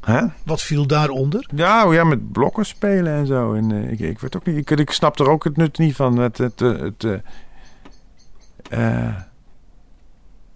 Hè? 0.00 0.26
Wat 0.44 0.62
viel 0.62 0.86
daaronder? 0.86 1.48
Ja, 1.54 1.86
oh 1.86 1.94
ja, 1.94 2.04
met 2.04 2.32
blokken 2.32 2.66
spelen 2.66 3.12
en 3.12 3.26
zo. 3.26 3.52
En 3.54 3.72
eh, 3.72 3.90
ik, 3.90 3.98
ik 4.00 4.18
weet 4.18 4.36
ook 4.36 4.46
niet. 4.46 4.70
Ik, 4.70 4.78
ik 4.78 4.90
snap 4.90 5.18
er 5.18 5.30
ook 5.30 5.44
het 5.44 5.56
nut 5.56 5.78
niet 5.78 5.94
van. 5.96 6.18
Het, 6.18 6.38
het, 6.38 6.60
eh, 6.60 6.78
het, 6.78 7.04
eh, 8.70 9.14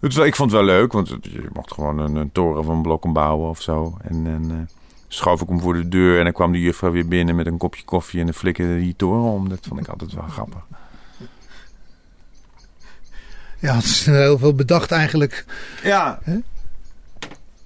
het, 0.00 0.14
wel- 0.14 0.24
ik 0.24 0.36
vond 0.36 0.50
het 0.50 0.60
wel 0.60 0.68
leuk, 0.68 0.92
want 0.92 1.08
je 1.08 1.48
mocht 1.52 1.72
gewoon 1.72 1.98
een, 1.98 2.16
een 2.16 2.32
toren 2.32 2.64
van 2.64 2.82
blokken 2.82 3.12
bouwen 3.12 3.48
of 3.48 3.60
zo. 3.62 3.96
En, 4.02 4.26
en 4.26 4.68
schoof 5.08 5.40
ik 5.40 5.48
hem 5.48 5.60
voor 5.60 5.74
de 5.74 5.88
deur 5.88 6.18
en 6.18 6.24
dan 6.24 6.32
kwam 6.32 6.52
de 6.52 6.60
juffrouw 6.60 6.90
weer 6.90 7.08
binnen 7.08 7.36
met 7.36 7.46
een 7.46 7.56
kopje 7.56 7.84
koffie 7.84 8.20
en 8.20 8.26
dan 8.26 8.34
flikkerde 8.34 8.78
die 8.78 8.96
toren 8.96 9.30
om. 9.30 9.48
Dat 9.48 9.66
vond 9.68 9.80
ik 9.80 9.88
altijd 9.88 10.12
wel 10.12 10.28
grappig. 10.28 10.60
Ja, 13.58 13.74
het 13.74 13.84
is 13.84 14.06
heel 14.06 14.38
veel 14.38 14.54
bedacht 14.54 14.90
eigenlijk. 14.90 15.44
Ja. 15.82 16.18
Hè? 16.22 16.38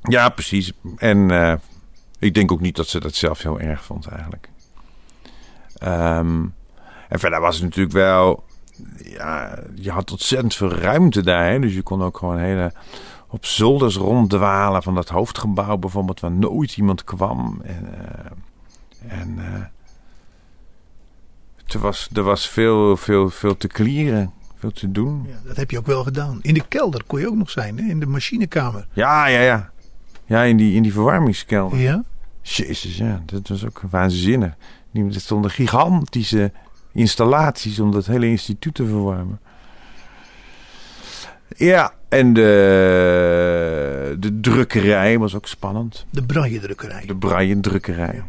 Ja, 0.03 0.29
precies. 0.29 0.73
En 0.97 1.31
eh, 1.31 1.55
ik 2.19 2.35
denk 2.35 2.53
ook 2.53 2.61
niet 2.61 2.77
dat 2.77 2.89
ze 2.89 3.01
dat 3.01 3.15
zelf 3.15 3.43
heel 3.43 3.61
erg 3.61 3.85
vond 3.85 4.07
eigenlijk. 4.07 4.49
Ehm, 5.79 6.45
en 7.09 7.19
verder 7.19 7.41
was 7.41 7.55
het 7.55 7.65
natuurlijk 7.65 7.95
wel... 7.95 8.45
Ja, 8.97 9.59
je 9.75 9.91
had 9.91 10.11
ontzettend 10.11 10.55
veel 10.55 10.73
ruimte 10.73 11.23
daar. 11.23 11.51
Hè? 11.51 11.59
Dus 11.59 11.75
je 11.75 11.83
kon 11.83 12.03
ook 12.03 12.19
gewoon 12.19 12.39
hele... 12.39 12.73
Op 13.33 13.47
zolders 13.47 13.97
ronddwalen 13.97 14.83
van 14.83 14.95
dat 14.95 15.09
hoofdgebouw 15.09 15.77
bijvoorbeeld... 15.77 16.21
waar 16.21 16.33
nooit 16.33 16.77
iemand 16.77 17.05
kwam. 17.05 17.61
En, 17.65 17.89
eh, 17.99 19.21
en 19.21 19.39
eh, 19.39 19.63
er, 21.75 21.79
was, 21.79 22.09
er 22.13 22.23
was 22.23 22.49
veel, 22.49 22.97
veel, 22.97 23.31
veel 23.31 23.57
te 23.57 23.67
klieren. 23.67 24.33
Veel 24.57 24.73
te 24.73 24.93
doen. 24.93 25.27
Ja, 25.29 25.37
dat 25.45 25.57
heb 25.57 25.71
je 25.71 25.79
ook 25.79 25.87
wel 25.87 26.03
gedaan. 26.03 26.39
In 26.43 26.55
de 26.55 26.63
kelder 26.69 27.05
kon 27.07 27.21
je 27.21 27.29
ook 27.29 27.37
nog 27.37 27.51
zijn, 27.51 27.79
hè? 27.79 27.89
in 27.89 28.01
de 28.01 28.07
machinekamer. 28.07 28.87
Ja, 28.93 29.27
ja, 29.27 29.41
ja. 29.41 29.71
Ja, 30.25 30.43
in 30.43 30.57
die, 30.57 30.75
in 30.75 30.83
die 30.83 30.93
verwarmingskelder. 30.93 31.79
Ja? 31.79 32.05
Jezus, 32.43 32.97
ja, 32.97 33.23
dat 33.27 33.49
was 33.49 33.67
ook 33.67 33.83
waanzinnig. 33.91 34.55
Er 34.93 35.21
stonden 35.21 35.51
gigantische 35.51 36.53
installaties 36.93 37.81
om 37.81 37.91
dat 37.91 38.07
hele 38.07 38.27
instituut 38.27 38.75
te 38.75 38.87
verwarmen. 38.87 39.41
Ja, 41.57 41.95
en 42.09 42.33
de, 42.33 44.17
de 44.19 44.41
drukkerij 44.41 45.19
was 45.19 45.35
ook 45.35 45.47
spannend. 45.47 46.07
De 46.11 46.23
braille-drukkerij. 46.23 47.07
De 47.07 47.17
braille-drukkerij. 47.17 48.23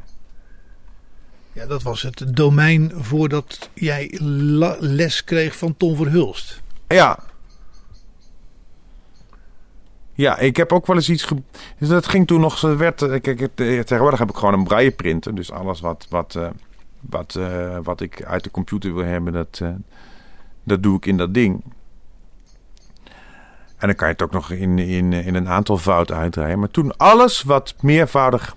Ja, 1.54 1.66
dat 1.66 1.84
was 1.84 2.02
het 2.02 2.24
domein 2.36 2.92
voordat 2.96 3.70
jij 3.74 4.20
les 4.80 5.24
kreeg 5.24 5.58
van 5.58 5.78
Tom 5.78 5.96
Verhulst. 5.96 6.62
Ja. 6.88 7.20
Ja, 10.14 10.38
ik 10.38 10.58
heb 10.58 10.72
ook 10.72 10.88
wel 10.88 10.96
eens 10.96 11.10
iets... 11.10 11.28
Dus 11.78 11.88
dat 11.88 12.08
ging 12.08 12.28
toen 12.28 12.40
nog... 12.40 12.62
Werd, 12.62 13.02
eh, 13.02 13.22
kijk, 13.22 13.42
eh, 13.42 13.48
tegenwoordig 13.80 14.20
heb 14.20 14.30
ik 14.30 14.36
gewoon 14.36 14.54
een 14.54 14.64
braille 14.64 14.92
printer. 14.92 15.36
Dus 15.36 15.52
alles 15.52 15.80
wat, 15.80 16.06
wat, 16.10 16.36
eh, 16.36 16.50
wat, 17.00 17.40
wat 17.84 18.02
ik 18.02 18.24
uit 18.24 18.44
de 18.44 18.52
computer 18.52 18.94
wil 18.94 19.06
hebben, 19.06 19.34
dat, 19.34 19.62
dat 20.64 20.84
doe 20.84 20.98
ik 20.98 21.06
in 21.06 21.18
dat 21.18 21.34
ding. 21.34 21.64
En 23.84 23.90
dan 23.90 23.98
kan 23.98 24.08
je 24.08 24.14
het 24.14 24.24
ook 24.24 24.32
nog 24.32 24.52
in, 24.52 24.80
in, 24.80 25.14
in 25.14 25.36
een 25.36 25.48
aantal 25.48 25.78
fouten 25.78 26.16
uitdraaien. 26.16 26.60
Maar 26.60 26.72
toen 26.72 26.98
alles 26.98 27.42
wat 27.42 27.76
meervoudig 27.80 28.56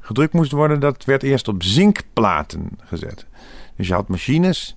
gedrukt 0.00 0.32
moest 0.32 0.52
worden, 0.52 0.80
dat 0.80 1.04
werd 1.04 1.22
eerst 1.22 1.48
op 1.48 1.62
zinkplaten 1.62 2.68
gezet. 2.84 3.26
Dus 3.76 3.86
je 3.86 3.94
had 3.94 4.08
machines, 4.08 4.76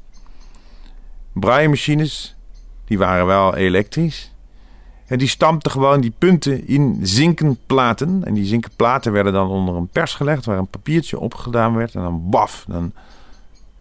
braille 1.33 1.67
machines, 1.67 2.35
die 2.85 2.97
waren 2.97 3.25
wel 3.25 3.55
elektrisch. 3.55 4.31
En 5.05 5.17
die 5.17 5.27
stampten 5.27 5.71
gewoon 5.71 6.01
die 6.01 6.13
punten 6.17 6.67
in 6.67 6.99
zinkenplaten. 7.01 8.23
En 8.23 8.33
die 8.33 8.45
zinkenplaten 8.45 9.11
werden 9.11 9.33
dan 9.33 9.47
onder 9.47 9.75
een 9.75 9.87
pers 9.87 10.13
gelegd, 10.13 10.45
waar 10.45 10.57
een 10.57 10.67
papiertje 10.67 11.19
opgedaan 11.19 11.75
werd. 11.75 11.95
En 11.95 12.01
dan 12.01 12.29
baf, 12.29 12.65
dan 12.67 12.93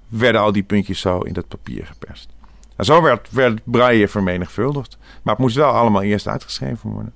werden 0.09 0.41
al 0.41 0.53
die 0.53 0.63
puntjes 0.63 1.01
zo 1.01 1.19
in 1.19 1.33
dat 1.33 1.49
papier 1.49 1.87
geperst. 1.87 2.34
En 2.77 2.85
zo 2.85 3.03
werd, 3.03 3.31
werd 3.31 3.61
braille 3.65 4.09
vermenigvuldigd. 4.09 4.99
Maar 5.23 5.35
het 5.35 5.43
moest 5.43 5.57
wel 5.57 5.71
allemaal 5.71 6.03
eerst 6.03 6.27
uitgeschreven 6.29 6.91
worden. 6.91 7.13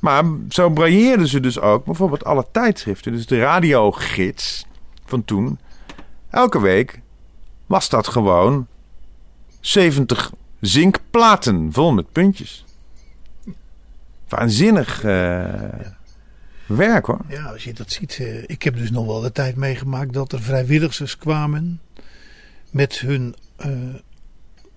Maar 0.00 0.24
zo 0.48 0.70
brailleerden 0.70 1.28
ze 1.28 1.40
dus 1.40 1.60
ook 1.60 1.84
bijvoorbeeld 1.84 2.24
alle 2.24 2.46
tijdschriften. 2.52 3.12
Dus 3.12 3.26
de 3.26 3.38
radiogids 3.38 4.66
van 5.04 5.24
toen. 5.24 5.58
Elke 6.30 6.60
week 6.60 7.00
was 7.66 7.88
dat 7.88 8.08
gewoon 8.08 8.66
70 9.60 10.32
zinkplaten 10.60 11.72
vol 11.72 11.92
met 11.92 12.12
puntjes. 12.12 12.64
Waanzinnig 14.28 15.04
eh, 15.04 15.52
werk 16.66 17.06
hoor. 17.06 17.20
Ja, 17.28 17.44
als 17.44 17.64
je 17.64 17.72
dat 17.72 17.92
ziet. 17.92 18.18
eh, 18.20 18.42
ik 18.46 18.62
heb 18.62 18.76
dus 18.76 18.90
nog 18.90 19.06
wel 19.06 19.20
de 19.20 19.32
tijd 19.32 19.56
meegemaakt 19.56 20.12
dat 20.12 20.32
er 20.32 20.42
vrijwilligers 20.42 21.18
kwamen 21.18 21.80
met 22.70 22.98
hun 22.98 23.34
eh, 23.56 23.68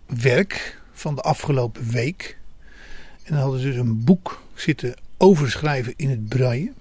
werk 0.10 0.82
van 0.94 1.16
de 1.16 1.22
afgelopen 1.22 1.90
week. 1.90 2.38
En 3.24 3.34
dan 3.34 3.44
hadden 3.44 3.60
ze 3.60 3.68
dus 3.68 3.76
een 3.76 4.04
boek 4.04 4.42
zitten 4.54 4.96
overschrijven 5.18 5.94
in 5.96 6.10
het 6.10 6.28
braille. 6.28 6.72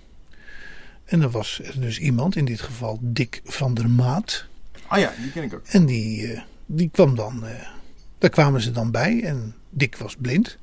En 1.05 1.21
dan 1.21 1.31
was 1.31 1.61
er 1.65 1.81
dus 1.81 1.99
iemand, 1.99 2.37
in 2.37 2.45
dit 2.45 2.61
geval 2.61 2.99
Dick 3.01 3.41
van 3.45 3.75
der 3.75 3.91
Maat. 3.91 4.45
Ah 4.87 4.99
ja, 4.99 5.13
die 5.23 5.31
ken 5.31 5.43
ik 5.43 5.55
ook. 5.55 5.67
En 5.67 5.87
die, 5.87 6.33
eh, 6.33 6.41
die 6.67 6.89
kwam 6.93 7.15
dan, 7.15 7.47
eh, 7.47 7.55
daar 8.19 8.31
kwamen 8.31 8.61
ze 8.61 8.71
dan 8.71 8.91
bij. 8.91 9.23
En 9.23 9.55
Dick 9.71 9.97
was 9.97 10.17
blind. 10.19 10.59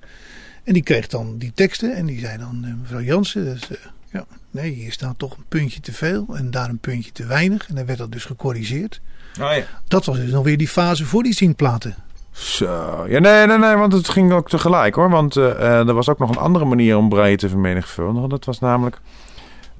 En 0.63 0.73
die 0.73 0.83
kreeg 0.83 1.07
dan 1.07 1.37
die 1.37 1.51
teksten. 1.55 1.95
En 1.95 2.05
die 2.05 2.19
zei 2.19 2.37
dan, 2.37 2.65
eh, 2.65 2.73
mevrouw 2.81 3.01
Jansen, 3.01 3.45
dus, 3.45 3.69
ja, 4.11 4.25
nee, 4.51 4.71
hier 4.71 4.91
staat 4.91 5.19
toch 5.19 5.37
een 5.37 5.45
puntje 5.47 5.79
te 5.79 5.93
veel. 5.93 6.35
En 6.35 6.51
daar 6.51 6.69
een 6.69 6.79
puntje 6.79 7.11
te 7.11 7.25
weinig. 7.25 7.67
En 7.67 7.75
dan 7.75 7.85
werd 7.85 7.97
dat 7.97 8.11
dus 8.11 8.25
gecorrigeerd. 8.25 9.01
Ah 9.39 9.57
ja. 9.57 9.65
Dat 9.87 10.05
was 10.05 10.17
dus 10.17 10.31
nog 10.31 10.43
weer 10.43 10.57
die 10.57 10.67
fase 10.67 11.05
voor 11.05 11.23
die 11.23 11.33
zienplaten. 11.33 11.95
Zo. 12.35 13.05
Ja, 13.07 13.19
nee, 13.19 13.45
nee, 13.45 13.57
nee, 13.57 13.75
want 13.75 13.93
het 13.93 14.09
ging 14.09 14.31
ook 14.31 14.49
tegelijk 14.49 14.95
hoor. 14.95 15.09
Want 15.09 15.35
eh, 15.35 15.51
eh, 15.51 15.87
er 15.87 15.93
was 15.93 16.09
ook 16.09 16.19
nog 16.19 16.29
een 16.29 16.37
andere 16.37 16.65
manier 16.65 16.97
om 16.97 17.09
braille 17.09 17.37
te 17.37 17.49
vermenigvuldigen. 17.49 18.29
Dat 18.29 18.45
was 18.45 18.59
namelijk 18.59 18.99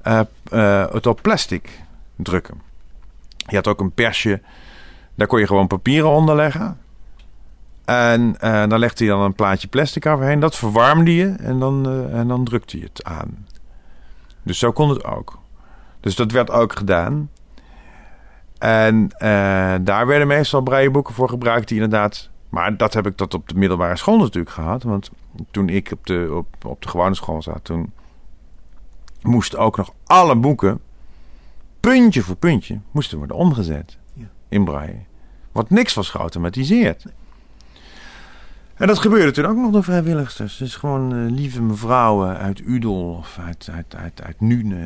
eh, 0.02 0.20
het 0.90 1.06
op 1.06 1.22
plastic 1.22 1.82
drukken. 2.16 2.62
Je 3.36 3.56
had 3.56 3.66
ook 3.66 3.80
een 3.80 3.92
persje. 3.92 4.40
Daar 5.14 5.26
kon 5.26 5.38
je 5.38 5.46
gewoon 5.46 5.66
papieren 5.66 6.10
onder 6.10 6.36
leggen. 6.36 6.78
En 7.84 8.36
dan 8.68 8.78
legde 8.78 9.04
je 9.04 9.10
dan 9.10 9.20
een 9.20 9.34
plaatje 9.34 9.68
plastic 9.68 10.06
overheen. 10.06 10.40
Dat 10.40 10.56
verwarmde 10.56 11.14
je 11.14 11.34
en 11.38 11.58
dan, 11.58 12.08
en 12.12 12.28
dan 12.28 12.44
drukte 12.44 12.78
je 12.78 12.84
het 12.84 13.04
aan. 13.04 13.46
Dus 14.42 14.58
zo 14.58 14.72
kon 14.72 14.88
het 14.88 15.04
ook. 15.04 15.38
Dus 16.00 16.14
dat 16.14 16.30
werd 16.30 16.50
ook 16.50 16.76
gedaan. 16.76 17.30
En 18.58 19.08
daar 19.84 20.06
werden 20.06 20.26
meestal 20.26 20.60
brailleboeken 20.60 21.14
voor 21.14 21.28
gebruikt 21.28 21.68
die 21.68 21.80
inderdaad 21.80 22.30
Maar 22.48 22.76
dat 22.76 22.94
heb 22.94 23.06
ik 23.06 23.16
tot 23.16 23.34
op 23.34 23.48
de 23.48 23.54
middelbare 23.54 23.96
school 23.96 24.18
natuurlijk 24.18 24.54
gehad. 24.54 24.82
Want 24.82 25.10
toen 25.50 25.68
ik 25.68 25.90
op 25.92 26.06
de, 26.06 26.28
op, 26.34 26.64
op 26.64 26.82
de 26.82 26.88
gewone 26.88 27.14
school 27.14 27.42
zat, 27.42 27.64
toen 27.64 27.92
moesten 29.22 29.58
ook 29.58 29.76
nog 29.76 29.92
alle 30.06 30.36
boeken, 30.36 30.80
puntje 31.80 32.22
voor 32.22 32.36
puntje, 32.36 32.80
moesten 32.90 33.18
worden 33.18 33.36
omgezet 33.36 33.98
Ja. 34.12 34.26
in 34.48 34.64
braille. 34.64 35.00
Want 35.52 35.70
niks 35.70 35.94
was 35.94 36.10
geautomatiseerd. 36.10 37.04
En 38.74 38.86
dat 38.86 38.98
gebeurde 38.98 39.30
toen 39.30 39.44
ook 39.46 39.56
nog 39.56 39.72
door 39.72 39.84
vrijwilligers. 39.84 40.56
Dus 40.56 40.76
gewoon 40.76 41.12
eh, 41.14 41.30
lieve 41.30 41.62
mevrouwen 41.62 42.36
uit 42.38 42.60
Udel 42.60 43.14
of 43.18 43.38
uit, 43.44 43.68
uit, 43.72 43.94
uit, 43.96 44.22
uit 44.22 44.40
Nune, 44.40 44.76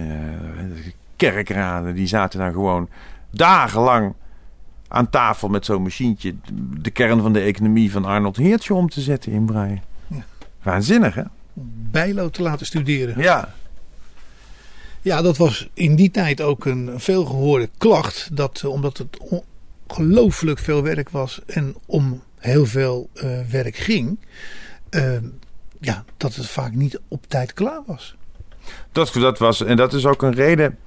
eh, 0.57 0.92
kerkraden, 1.16 1.94
die 1.94 2.07
zaten 2.07 2.38
daar 2.38 2.53
gewoon 2.53 2.88
dagenlang 3.31 4.14
aan 4.92 5.11
tafel 5.11 5.48
met 5.48 5.64
zo'n 5.64 5.83
machientje 5.83 6.35
de 6.81 6.90
kern 6.90 7.20
van 7.20 7.33
de 7.33 7.40
economie 7.40 7.92
van 7.92 8.05
Arnold 8.05 8.37
Heertje 8.37 8.74
om 8.74 8.88
te 8.88 9.00
zetten 9.00 9.33
in 9.33 9.44
braille. 9.44 9.79
Ja. 10.07 10.24
Waanzinnig, 10.62 11.14
hè? 11.14 11.22
Bijlo 11.90 12.31
te 12.31 12.42
laten 12.42 12.66
studeren. 12.66 13.22
Ja. 13.22 13.55
Ja, 15.03 15.22
dat 15.22 15.37
was 15.37 15.68
in 15.74 15.94
die 15.94 16.11
tijd 16.11 16.40
ook 16.40 16.64
een 16.64 16.90
veelgehoorde 16.96 17.70
klacht. 17.79 18.29
Dat, 18.33 18.61
eh, 18.64 18.70
omdat 18.70 18.98
het 18.98 19.18
ongelooflijk 19.87 20.59
veel 20.59 20.83
werk 20.83 21.09
was 21.09 21.40
en 21.46 21.74
om 21.87 22.22
heel 22.38 22.66
veel 22.66 23.09
eh, 23.14 23.40
werk 23.50 23.76
ging, 23.76 24.18
eh, 24.88 25.16
ja, 25.81 26.05
dat 26.16 26.35
het 26.35 26.46
vaak 26.46 26.72
niet 26.74 27.00
op 27.09 27.24
tijd 27.29 27.53
klaar 27.53 27.83
was. 27.87 28.16
Dat, 28.92 29.12
dat 29.12 29.38
was, 29.38 29.62
en 29.62 29.76
dat 29.76 29.92
is 29.92 30.07
ook 30.07 30.22
een 30.22 30.35
reden 30.35 30.79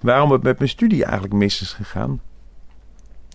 waarom 0.00 0.32
het 0.32 0.42
met 0.42 0.58
mijn 0.58 0.70
studie 0.70 1.04
eigenlijk 1.04 1.34
mis 1.34 1.60
is 1.60 1.72
gegaan. 1.72 2.20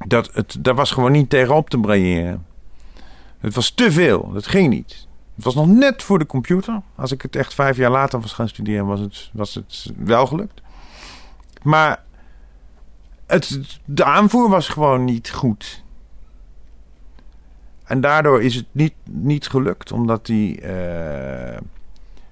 Dat 0.05 0.29
het, 0.33 0.57
daar 0.59 0.75
was 0.75 0.91
gewoon 0.91 1.11
niet 1.11 1.29
tegenop 1.29 1.69
te 1.69 1.79
brailleren. 1.79 2.45
Het 3.39 3.55
was 3.55 3.69
te 3.69 3.91
veel, 3.91 4.31
dat 4.33 4.47
ging 4.47 4.69
niet. 4.69 5.07
Het 5.35 5.45
was 5.45 5.55
nog 5.55 5.67
net 5.67 6.03
voor 6.03 6.19
de 6.19 6.25
computer. 6.25 6.81
Als 6.95 7.11
ik 7.11 7.21
het 7.21 7.35
echt 7.35 7.53
vijf 7.53 7.77
jaar 7.77 7.91
later 7.91 8.19
was 8.21 8.33
gaan 8.33 8.47
studeren, 8.49 8.85
was 8.85 8.99
het, 8.99 9.29
was 9.33 9.53
het 9.53 9.91
wel 9.97 10.25
gelukt. 10.27 10.61
Maar 11.63 12.03
het, 13.25 13.79
de 13.85 14.03
aanvoer 14.03 14.49
was 14.49 14.67
gewoon 14.67 15.03
niet 15.05 15.31
goed. 15.31 15.83
En 17.83 18.01
daardoor 18.01 18.43
is 18.43 18.55
het 18.55 18.65
niet, 18.71 18.93
niet 19.09 19.47
gelukt, 19.47 19.91
omdat 19.91 20.25
die. 20.25 20.61
eh, 20.61 21.57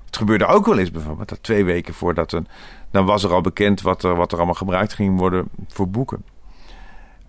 het 0.06 0.18
gebeurde 0.18 0.46
ook 0.46 0.66
wel 0.66 0.78
eens 0.78 0.92
bijvoorbeeld 0.92 1.30
dat 1.30 1.44
twee 1.44 1.66
weken 1.66 1.94
voordat 1.94 2.32
een. 2.32 2.48
Dan 2.92 3.06
was 3.06 3.24
er 3.24 3.34
al 3.34 3.42
bekend 3.42 3.82
wat 3.82 4.04
er, 4.04 4.16
wat 4.16 4.32
er 4.32 4.38
allemaal 4.38 4.56
gebruikt 4.56 4.94
ging 4.94 5.20
worden 5.20 5.48
voor 5.68 5.90
boeken. 5.90 6.24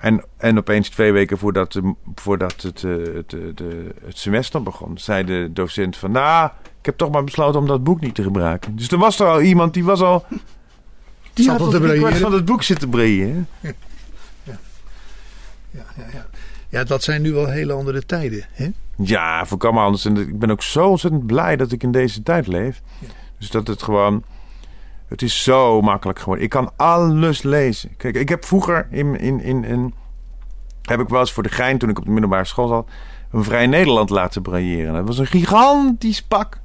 En, 0.07 0.25
en 0.37 0.59
opeens 0.59 0.89
twee 0.89 1.13
weken 1.13 1.39
voordat, 1.39 1.73
de, 1.73 1.95
voordat 2.15 2.63
het, 2.63 2.85
eh, 2.85 2.93
het, 3.15 3.35
eh, 3.35 3.67
het 4.05 4.19
semester 4.19 4.63
begon, 4.63 4.99
zei 4.99 5.25
de 5.25 5.51
docent 5.53 5.97
van... 5.97 6.11
Nou, 6.11 6.51
ik 6.81 6.87
heb 6.87 6.97
toch 6.97 7.11
maar 7.11 7.25
besloten 7.25 7.61
om 7.61 7.67
dat 7.67 7.85
boek 7.85 8.01
niet 8.01 8.15
te 8.15 8.23
gebruiken. 8.23 8.77
Dus 8.77 8.89
er 8.89 8.99
was 8.99 9.21
er 9.21 9.27
al 9.27 9.41
iemand 9.41 9.75
die 9.75 9.85
was 9.85 10.01
al... 10.01 10.25
Die 11.33 11.45
Zat 11.45 11.59
had 11.59 11.75
al 11.75 11.81
kwart 11.81 12.17
van 12.17 12.33
het 12.33 12.45
boek 12.45 12.63
zitten 12.63 12.89
breien. 12.89 13.49
Ja, 13.61 13.73
ja, 14.53 14.67
ja. 16.13 16.27
ja, 16.69 16.85
dat 16.85 17.03
zijn 17.03 17.23
nu 17.23 17.33
wel 17.33 17.49
hele 17.49 17.73
andere 17.73 18.07
tijden. 18.07 18.47
Hè? 18.53 18.71
Ja, 18.97 19.47
voorkomen 19.47 19.83
anders. 19.83 20.05
En 20.05 20.17
ik 20.17 20.39
ben 20.39 20.51
ook 20.51 20.63
zo 20.63 20.89
ontzettend 20.89 21.27
blij 21.27 21.57
dat 21.57 21.73
ik 21.73 21.83
in 21.83 21.93
deze 21.93 22.23
tijd 22.23 22.47
leef. 22.47 22.83
Dus 23.39 23.51
dat 23.51 23.67
het 23.67 23.83
gewoon... 23.83 24.25
Het 25.09 25.23
is 25.23 25.43
zo 25.43 25.81
makkelijk 25.81 26.19
geworden. 26.19 26.45
Ik 26.45 26.51
kan 26.51 26.73
alles 26.77 27.43
lezen. 27.43 27.97
Kijk, 27.97 28.15
ik 28.15 28.29
heb 28.29 28.45
vroeger 28.45 28.87
in, 28.91 29.21
in, 29.21 29.41
in, 29.41 29.65
in 29.65 29.95
heb 30.83 31.01
ik 31.01 31.09
wel 31.09 31.21
eens 31.21 31.33
voor 31.33 31.43
de 31.43 31.49
gein, 31.49 31.79
toen 31.79 31.89
ik 31.89 31.99
op 31.99 32.05
de 32.05 32.11
middelbare 32.11 32.45
school 32.45 32.69
zat, 32.69 32.89
een 33.31 33.45
Vrij 33.45 33.67
Nederland 33.67 34.11
laten 34.11 34.43
brailleren. 34.43 34.95
Dat 34.95 35.07
was 35.07 35.19
een 35.19 35.27
gigantisch 35.27 36.23
pak. 36.23 36.61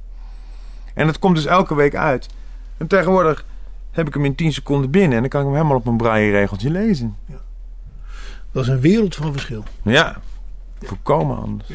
En 0.94 1.06
dat 1.06 1.18
komt 1.18 1.34
dus 1.34 1.46
elke 1.46 1.74
week 1.74 1.94
uit. 1.94 2.28
En 2.76 2.86
tegenwoordig 2.86 3.44
heb 3.90 4.06
ik 4.06 4.14
hem 4.14 4.24
in 4.24 4.34
10 4.34 4.52
seconden 4.52 4.90
binnen 4.90 5.12
en 5.12 5.20
dan 5.20 5.28
kan 5.28 5.40
ik 5.40 5.46
hem 5.46 5.56
helemaal 5.56 5.76
op 5.76 5.86
een 5.86 5.96
braille 5.96 6.30
regeltje 6.30 6.70
lezen. 6.70 7.16
Dat 8.52 8.62
is 8.62 8.68
een 8.68 8.80
wereld 8.80 9.14
van 9.14 9.32
verschil. 9.32 9.64
Ja, 9.82 10.20
volkomen 10.80 11.36
anders. 11.36 11.70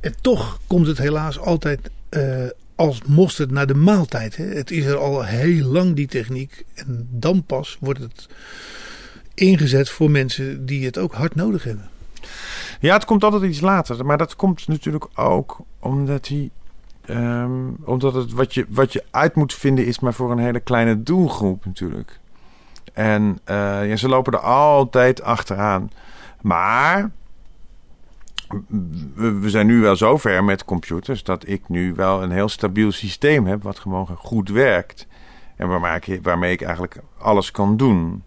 En 0.00 0.14
toch 0.20 0.58
komt 0.66 0.86
het 0.86 0.98
helaas 0.98 1.38
altijd 1.38 1.90
eh, 2.08 2.46
als 2.80 3.02
mosterd 3.02 3.50
naar 3.50 3.66
de 3.66 3.74
maaltijd. 3.74 4.36
Hè? 4.36 4.44
Het 4.44 4.70
is 4.70 4.84
er 4.84 4.96
al 4.96 5.24
heel 5.24 5.66
lang 5.66 5.94
die 5.96 6.06
techniek. 6.06 6.64
En 6.74 7.08
dan 7.10 7.44
pas 7.44 7.76
wordt 7.80 8.00
het 8.00 8.28
ingezet 9.34 9.90
voor 9.90 10.10
mensen 10.10 10.66
die 10.66 10.84
het 10.84 10.98
ook 10.98 11.14
hard 11.14 11.34
nodig 11.34 11.64
hebben. 11.64 11.88
Ja, 12.80 12.94
het 12.94 13.04
komt 13.04 13.24
altijd 13.24 13.42
iets 13.42 13.60
later. 13.60 14.06
Maar 14.06 14.18
dat 14.18 14.36
komt 14.36 14.68
natuurlijk 14.68 15.06
ook 15.14 15.58
omdat 15.78 16.28
hij. 16.28 16.50
ehm, 17.04 17.68
omdat 17.84 18.14
het 18.14 18.32
wat 18.32 18.54
je, 18.54 18.66
wat 18.68 18.92
je 18.92 19.04
uit 19.10 19.34
moet 19.34 19.54
vinden 19.54 19.86
is 19.86 20.00
maar 20.00 20.14
voor 20.14 20.30
een 20.30 20.38
hele 20.38 20.60
kleine 20.60 21.02
doelgroep 21.02 21.64
natuurlijk. 21.64 22.18
En 22.92 23.38
eh, 23.44 23.88
ja, 23.88 23.96
ze 23.96 24.08
lopen 24.08 24.32
er 24.32 24.38
altijd 24.38 25.22
achteraan. 25.22 25.90
Maar 26.40 27.10
we, 29.14 29.50
zijn 29.50 29.66
nu 29.66 29.80
wel 29.80 29.96
zover 29.96 30.44
met 30.44 30.64
computers 30.64 31.22
dat 31.22 31.48
ik 31.48 31.68
nu 31.68 31.94
wel 31.94 32.22
een 32.22 32.30
heel 32.30 32.48
stabiel 32.48 32.92
systeem 32.92 33.46
heb 33.46 33.62
wat 33.62 33.78
gewoon 33.78 34.06
goed 34.06 34.48
werkt. 34.48 35.06
En 35.56 35.68
waarmee 36.22 36.52
ik, 36.52 36.62
eigenlijk 36.62 36.96
alles 37.18 37.50
kan 37.50 37.76
doen. 37.76 38.22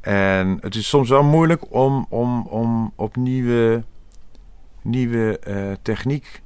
En 0.00 0.58
het 0.60 0.74
is 0.74 0.88
soms 0.88 1.08
wel 1.08 1.22
moeilijk 1.22 1.62
om, 1.68 2.06
om, 2.08 2.46
om 2.46 2.92
op 2.94 3.16
nieuwe, 3.16 3.84
nieuwe 4.82 5.38
eh, 5.38 5.72
techniek 5.82 6.42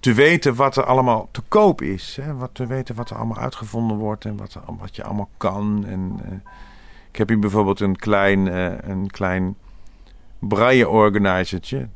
te 0.00 0.12
weten 0.12 0.54
wat 0.54 0.76
er 0.76 0.84
allemaal 0.84 1.28
te 1.30 1.42
koop 1.48 1.82
is. 1.82 2.18
Hè? 2.20 2.34
Wat 2.34 2.50
te 2.52 2.66
weten 2.66 2.94
wat 2.94 3.10
er 3.10 3.16
allemaal 3.16 3.38
uitgevonden 3.38 3.96
wordt 3.96 4.24
en 4.24 4.36
wat, 4.36 4.58
wat 4.78 4.96
je 4.96 5.04
allemaal 5.04 5.30
kan. 5.36 5.84
En, 5.86 6.20
eh, 6.24 6.32
ik 7.10 7.16
heb 7.16 7.28
hier 7.28 7.38
bijvoorbeeld 7.38 7.80
een 7.80 7.96
klein, 7.96 8.48
eh, 8.48 8.90
een 8.90 9.10
klein 9.10 9.56
braille 10.48 10.88
organizertje. 10.88 11.88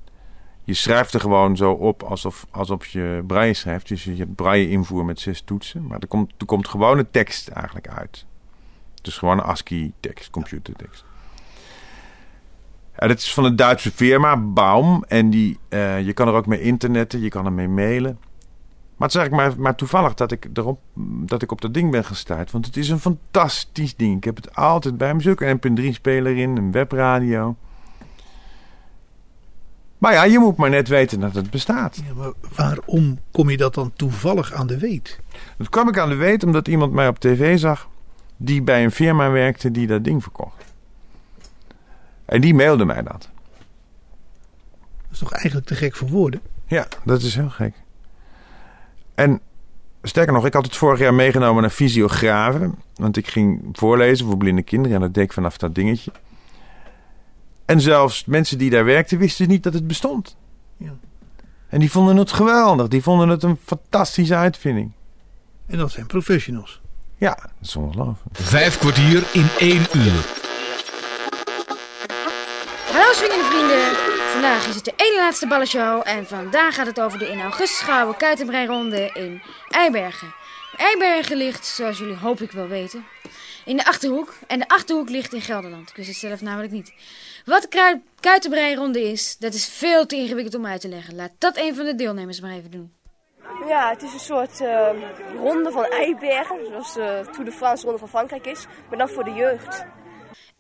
Je 0.64 0.74
schrijft 0.74 1.14
er 1.14 1.20
gewoon 1.20 1.56
zo 1.56 1.72
op 1.72 2.02
alsof, 2.02 2.46
alsof 2.50 2.86
je 2.86 3.24
braille 3.26 3.54
schrijft. 3.54 3.88
Dus 3.88 4.04
je 4.04 4.16
hebt 4.16 4.34
braille 4.34 4.68
invoer 4.68 5.04
met 5.04 5.20
zes 5.20 5.40
toetsen. 5.40 5.86
Maar 5.86 5.98
er 5.98 6.06
komt, 6.06 6.32
er 6.38 6.46
komt 6.46 6.68
gewone 6.68 7.10
tekst 7.10 7.48
eigenlijk 7.48 7.88
uit. 7.88 8.26
Dus 9.02 9.18
gewoon 9.18 9.38
een 9.38 9.44
ASCII-tekst, 9.44 10.30
computertekst. 10.30 11.04
En 12.92 13.08
dat 13.08 13.18
is 13.18 13.34
van 13.34 13.44
een 13.44 13.56
Duitse 13.56 13.90
firma, 13.90 14.36
Baum. 14.36 15.04
En 15.08 15.30
die, 15.30 15.58
eh, 15.68 16.06
je 16.06 16.12
kan 16.12 16.28
er 16.28 16.34
ook 16.34 16.46
mee 16.46 16.60
internetten, 16.60 17.20
je 17.20 17.28
kan 17.28 17.46
ermee 17.46 17.68
mailen. 17.68 18.18
Maar 18.96 19.08
het 19.08 19.16
is 19.16 19.22
eigenlijk 19.22 19.50
maar, 19.50 19.62
maar 19.62 19.74
toevallig 19.74 20.14
dat 20.14 20.32
ik, 20.32 20.48
erop, 20.54 20.80
dat 21.24 21.42
ik 21.42 21.52
op 21.52 21.60
dat 21.60 21.74
ding 21.74 21.90
ben 21.90 22.04
gestuurd. 22.04 22.50
Want 22.50 22.66
het 22.66 22.76
is 22.76 22.88
een 22.88 22.98
fantastisch 22.98 23.96
ding. 23.96 24.16
Ik 24.16 24.24
heb 24.24 24.36
het 24.36 24.54
altijd 24.54 24.96
bij 24.96 25.14
me. 25.14 25.22
Er 25.22 25.42
een 25.42 25.78
mp3-speler 25.78 26.36
in, 26.36 26.56
een 26.56 26.72
webradio. 26.72 27.56
Maar 29.98 30.12
ja, 30.12 30.24
je 30.24 30.38
moet 30.38 30.56
maar 30.56 30.70
net 30.70 30.88
weten 30.88 31.20
dat 31.20 31.34
het 31.34 31.50
bestaat. 31.50 32.00
Ja, 32.06 32.14
maar 32.14 32.32
waarom 32.54 33.18
kom 33.30 33.50
je 33.50 33.56
dat 33.56 33.74
dan 33.74 33.92
toevallig 33.96 34.52
aan 34.52 34.66
de 34.66 34.78
weet? 34.78 35.20
Dat 35.56 35.68
kwam 35.68 35.88
ik 35.88 35.98
aan 35.98 36.08
de 36.08 36.14
weet 36.14 36.44
omdat 36.44 36.68
iemand 36.68 36.92
mij 36.92 37.08
op 37.08 37.18
tv 37.18 37.58
zag... 37.58 37.88
die 38.36 38.62
bij 38.62 38.84
een 38.84 38.90
firma 38.90 39.30
werkte 39.30 39.70
die 39.70 39.86
dat 39.86 40.04
ding 40.04 40.22
verkocht. 40.22 40.64
En 42.24 42.40
die 42.40 42.54
mailde 42.54 42.84
mij 42.84 43.02
dat. 43.02 43.28
Dat 45.02 45.12
is 45.12 45.18
toch 45.18 45.32
eigenlijk 45.32 45.66
te 45.66 45.74
gek 45.74 45.96
voor 45.96 46.08
woorden? 46.08 46.40
Ja, 46.66 46.86
dat 47.04 47.22
is 47.22 47.34
heel 47.34 47.50
gek. 47.50 47.74
En 49.14 49.40
sterker 50.02 50.32
nog, 50.32 50.46
ik 50.46 50.52
had 50.52 50.66
het 50.66 50.76
vorig 50.76 50.98
jaar 50.98 51.14
meegenomen 51.14 51.62
naar 51.62 51.70
fysiografen. 51.70 52.74
Want 52.94 53.16
ik 53.16 53.28
ging 53.28 53.68
voorlezen 53.72 54.26
voor 54.26 54.36
blinde 54.36 54.62
kinderen 54.62 54.96
en 54.96 55.02
dat 55.02 55.14
deed 55.14 55.24
ik 55.24 55.32
vanaf 55.32 55.56
dat 55.56 55.74
dingetje. 55.74 56.12
En 57.68 57.80
zelfs 57.80 58.24
mensen 58.24 58.58
die 58.58 58.70
daar 58.70 58.84
werkten 58.84 59.18
wisten 59.18 59.48
niet 59.48 59.62
dat 59.62 59.72
het 59.72 59.86
bestond. 59.86 60.36
Ja. 60.76 60.92
En 61.68 61.80
die 61.80 61.90
vonden 61.90 62.16
het 62.16 62.32
geweldig. 62.32 62.88
Die 62.88 63.02
vonden 63.02 63.28
het 63.28 63.42
een 63.42 63.58
fantastische 63.64 64.34
uitvinding. 64.34 64.92
En 65.66 65.78
dat 65.78 65.90
zijn 65.90 66.06
professionals. 66.06 66.80
Ja, 67.16 67.34
dat 67.34 67.50
is 67.62 67.76
ongelooflijk. 67.76 68.18
Vijf 68.32 68.78
kwartier 68.78 69.26
in 69.32 69.48
één 69.58 69.86
uur. 69.96 70.24
Hallo 72.92 73.12
swingende 73.12 73.44
vrienden. 73.44 73.96
Vandaag 74.32 74.68
is 74.68 74.74
het 74.74 74.84
de 74.84 74.94
ene 74.96 75.16
laatste 75.16 75.46
ballenshow 75.46 76.02
en 76.04 76.26
vandaag 76.26 76.74
gaat 76.74 76.86
het 76.86 77.00
over 77.00 77.18
de 77.18 77.28
in 77.28 77.40
augustus 77.40 77.80
gehouden 77.80 78.16
kuitenbreinronde 78.16 79.10
in 79.14 79.42
Eibergen. 79.68 80.34
Eibergen 80.76 81.36
ligt, 81.36 81.66
zoals 81.66 81.98
jullie 81.98 82.16
hoop 82.16 82.40
ik 82.40 82.52
wel 82.52 82.68
weten, 82.68 83.04
in 83.68 83.76
de 83.76 83.84
Achterhoek. 83.84 84.34
En 84.46 84.58
de 84.58 84.68
Achterhoek 84.68 85.08
ligt 85.08 85.32
in 85.32 85.40
Gelderland. 85.40 85.88
Ik 85.90 85.96
wist 85.96 86.08
het 86.08 86.16
zelf 86.16 86.40
namelijk 86.40 86.72
niet. 86.72 86.92
Wat 87.44 87.62
de 87.62 87.68
krui- 87.68 88.02
kuitenbreinronde 88.20 89.02
is, 89.10 89.36
dat 89.38 89.54
is 89.54 89.68
veel 89.68 90.06
te 90.06 90.16
ingewikkeld 90.16 90.54
om 90.54 90.66
uit 90.66 90.80
te 90.80 90.88
leggen. 90.88 91.14
Laat 91.14 91.30
dat 91.38 91.56
een 91.56 91.74
van 91.74 91.84
de 91.84 91.94
deelnemers 91.94 92.40
maar 92.40 92.52
even 92.52 92.70
doen. 92.70 92.92
Ja, 93.68 93.90
het 93.90 94.02
is 94.02 94.12
een 94.12 94.20
soort 94.20 94.60
eh, 94.60 94.88
ronde 95.36 95.70
van 95.70 95.84
Eibergen, 95.84 96.66
zoals 96.66 96.94
de 96.94 97.22
Tour 97.32 97.44
de 97.44 97.52
France 97.52 97.84
ronde 97.84 97.98
van 97.98 98.08
Frankrijk 98.08 98.46
is, 98.46 98.66
maar 98.88 98.98
dan 98.98 99.08
voor 99.08 99.24
de 99.24 99.30
jeugd. 99.32 99.84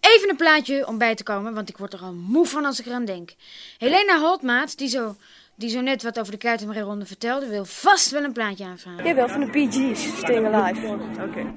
even 0.00 0.28
een 0.30 0.36
plaatje 0.36 0.86
om 0.86 0.98
bij 0.98 1.14
te 1.14 1.22
komen, 1.22 1.54
want 1.54 1.68
ik 1.68 1.76
word 1.76 1.92
er 1.92 2.00
al 2.00 2.12
moe 2.12 2.46
van 2.46 2.64
als 2.64 2.80
ik 2.80 2.86
eraan 2.86 3.04
denk. 3.04 3.30
Helena 3.78 4.18
Holtmaat, 4.20 4.78
die 4.78 4.88
zo, 4.88 5.16
die 5.58 5.70
zo 5.70 5.80
net 5.80 6.02
wat 6.02 6.18
over 6.18 6.32
de 6.32 6.38
Kuitenmaree-ronde 6.38 7.06
vertelde, 7.06 7.46
wil 7.46 7.64
vast 7.64 8.10
wel 8.10 8.24
een 8.24 8.32
plaatje 8.32 8.64
aanvragen. 8.64 9.04
Jawel, 9.04 9.28
van 9.28 9.40
de 9.40 9.50
Bee 9.50 9.72
Gees, 9.72 10.16
Staying 10.16 10.54
Alive. 10.54 10.98
Oké. 11.22 11.56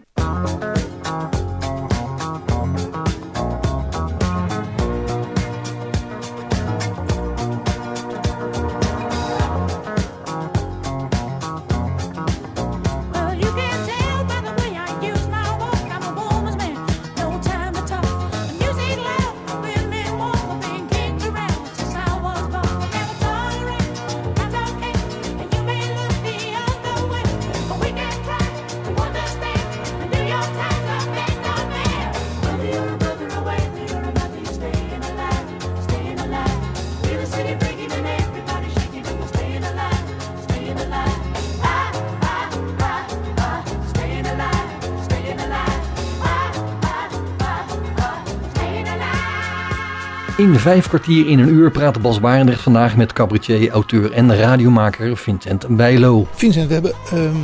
In 50.41 50.59
vijf 50.59 50.87
kwartier 50.87 51.27
in 51.27 51.39
een 51.39 51.49
uur 51.49 51.71
praat 51.71 52.01
Bas 52.01 52.19
Barendrecht 52.19 52.61
vandaag 52.61 52.95
met 52.95 53.13
cabaretier, 53.13 53.69
auteur 53.69 54.11
en 54.11 54.35
radiomaker 54.35 55.17
Vincent 55.17 55.75
Bijlo. 55.75 56.27
Vincent, 56.31 56.67
we 56.67 56.73
hebben 56.73 56.93
ehm, 57.11 57.35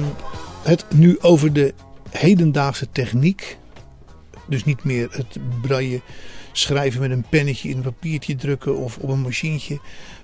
het 0.63 0.85
nu 0.95 1.19
over 1.19 1.53
de 1.53 1.73
hedendaagse 2.09 2.87
techniek. 2.91 3.57
Dus 4.47 4.63
niet 4.63 4.83
meer 4.83 5.07
het 5.11 5.37
braille 5.61 6.01
schrijven 6.51 7.01
met 7.01 7.11
een 7.11 7.25
pennetje 7.29 7.69
in 7.69 7.77
een 7.77 7.83
papiertje 7.83 8.35
drukken 8.35 8.77
of 8.77 8.97
op 8.97 9.09
een 9.09 9.21
machientje. 9.21 9.73
We 9.73 9.81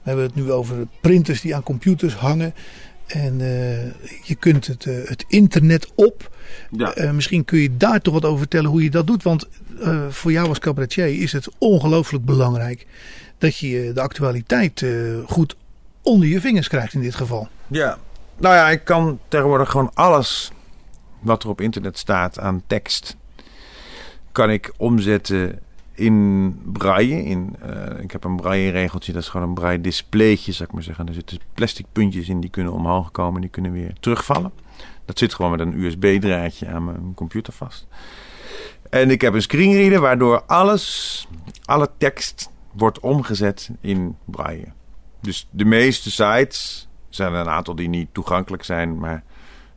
hebben 0.10 0.26
het 0.26 0.36
nu 0.36 0.52
over 0.52 0.88
printers 1.02 1.42
die 1.42 1.56
aan 1.56 1.64
computers 1.64 2.14
hangen. 2.14 2.54
En 3.14 3.42
eh, 3.42 3.84
je 4.24 4.36
kunt 4.40 4.68
het, 4.68 4.86
eh, 4.86 4.96
het 5.06 5.26
internet 5.28 5.92
op. 5.96 6.30
Ja. 6.72 6.94
Eh, 6.94 7.12
misschien 7.12 7.46
kun 7.46 7.60
je 7.60 7.78
daar 7.78 8.02
toch 8.02 8.14
wat 8.14 8.26
over 8.26 8.38
vertellen 8.38 8.70
hoe 8.70 8.84
je 8.84 8.90
dat 8.90 9.08
doet. 9.08 9.24
Want 9.24 9.48
voor 10.10 10.32
jou 10.32 10.48
als 10.48 10.60
cabaretier 10.60 11.22
is 11.22 11.32
het 11.32 11.50
ongelooflijk 11.58 12.26
belangrijk 12.26 12.88
dat 13.38 13.58
je 13.58 13.92
de 13.94 14.02
actualiteit 14.02 14.86
goed 15.26 15.56
onder 16.02 16.28
je 16.28 16.42
vingers 16.42 16.68
krijgt 16.68 16.94
in 16.94 17.02
dit 17.02 17.16
geval. 17.16 17.48
Ja, 17.68 17.98
nou 18.38 18.56
ja, 18.56 18.70
ik 18.70 18.84
kan 18.86 19.20
tegenwoordig 19.28 19.70
gewoon 19.70 19.92
alles 19.94 20.52
wat 21.20 21.44
er 21.44 21.50
op 21.50 21.62
internet 21.62 21.98
staat 21.98 22.40
aan 22.40 22.64
tekst, 22.68 23.16
kan 24.32 24.50
ik 24.50 24.74
omzetten 24.78 25.60
in 25.94 26.60
braille. 26.66 27.24
In, 27.24 27.56
eh, 27.60 28.02
ik 28.04 28.12
heb 28.12 28.24
een 28.24 28.36
braille 28.36 28.72
regeltje, 28.72 29.14
dat 29.14 29.22
is 29.22 29.30
gewoon 29.30 29.48
een 29.48 29.54
braille 29.54 29.82
displaytje, 29.82 30.52
zou 30.52 30.68
ik 30.68 30.74
maar 30.74 30.84
zeggen. 30.84 31.08
Er 31.08 31.14
zitten 31.14 31.40
plastic 31.54 31.86
puntjes 31.92 32.30
in, 32.30 32.40
die 32.40 32.50
kunnen 32.50 32.74
omhoog 32.74 33.12
komen 33.12 33.36
en 33.36 33.42
die 33.42 33.50
kunnen 33.50 33.72
weer 33.72 33.94
terugvallen. 34.00 34.52
Dat 35.06 35.18
zit 35.18 35.34
gewoon 35.34 35.52
met 35.52 35.60
een 35.60 35.80
USB-draadje 35.80 36.68
aan 36.68 36.84
mijn 36.84 37.14
computer 37.16 37.54
vast. 37.54 37.88
En 38.90 39.10
ik 39.10 39.22
heb 39.22 39.34
een 39.34 39.42
screenreader 39.42 40.00
waardoor 40.00 40.44
alles, 40.44 41.28
alle 41.66 41.90
tekst 41.98 42.50
wordt 42.72 43.00
omgezet 43.00 43.70
in 43.82 44.18
braille. 44.26 44.68
Dus 45.22 45.48
de 45.52 45.66
meeste 45.66 46.12
sites 46.12 46.88
er 47.14 47.20
zijn 47.20 47.34
een 47.34 47.50
aantal 47.50 47.76
die 47.76 47.90
niet 47.90 48.08
toegankelijk 48.12 48.64
zijn, 48.64 49.00
maar 49.00 49.24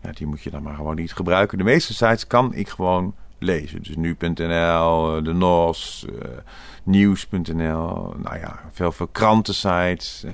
ja, 0.02 0.12
die 0.12 0.26
moet 0.26 0.42
je 0.42 0.50
dan 0.50 0.62
maar 0.62 0.74
gewoon 0.74 0.96
niet 0.96 1.12
gebruiken. 1.12 1.58
De 1.58 1.64
meeste 1.64 1.94
sites 1.94 2.26
kan 2.26 2.54
ik 2.54 2.68
gewoon 2.68 3.14
lezen. 3.38 3.82
Dus 3.82 3.96
nu.nl, 3.96 5.16
eh, 5.16 5.24
de 5.24 5.32
NOS, 5.32 6.06
eh, 6.22 6.28
nieuws.nl, 6.82 8.14
nou 8.16 8.38
ja, 8.38 8.60
veel, 8.72 8.92
veel 8.92 9.08
krantensites. 9.12 10.22
eh, 10.24 10.32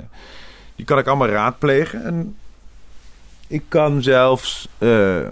die 0.77 0.85
kan 0.85 0.99
ik 0.99 1.07
allemaal 1.07 1.29
raadplegen. 1.29 2.05
En 2.05 2.37
ik 3.47 3.63
kan 3.69 4.03
zelfs 4.03 4.69
eh, 4.79 5.27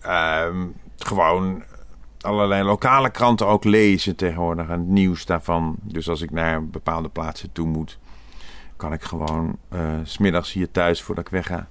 ehm, 0.00 0.66
gewoon 0.98 1.62
allerlei 2.20 2.62
lokale 2.62 3.10
kranten 3.10 3.46
ook 3.46 3.64
lezen 3.64 4.16
tegenwoordig. 4.16 4.68
En 4.68 4.78
het 4.78 4.88
nieuws 4.88 5.26
daarvan. 5.26 5.76
Dus 5.82 6.08
als 6.08 6.20
ik 6.20 6.30
naar 6.30 6.66
bepaalde 6.66 7.08
plaatsen 7.08 7.52
toe 7.52 7.66
moet, 7.66 7.98
kan 8.76 8.92
ik 8.92 9.02
gewoon 9.02 9.58
s 10.04 10.12
smiddags 10.12 10.52
hier 10.52 10.70
thuis 10.70 11.02
voordat 11.02 11.24
ik 11.24 11.30
wegga 11.30 11.68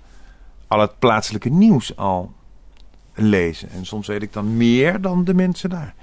al 0.70 0.80
het 0.80 1.00
plaatselijke 1.00 1.50
nieuws 1.50 1.96
al 1.96 2.34
lezen. 3.22 3.70
En 3.70 3.86
soms 3.86 4.08
weet 4.08 4.22
ik 4.22 4.34
dan 4.34 4.58
meer 4.58 5.02
dan 5.02 5.24
de 5.24 5.34
mensen 5.34 5.70
daar. 5.70 5.94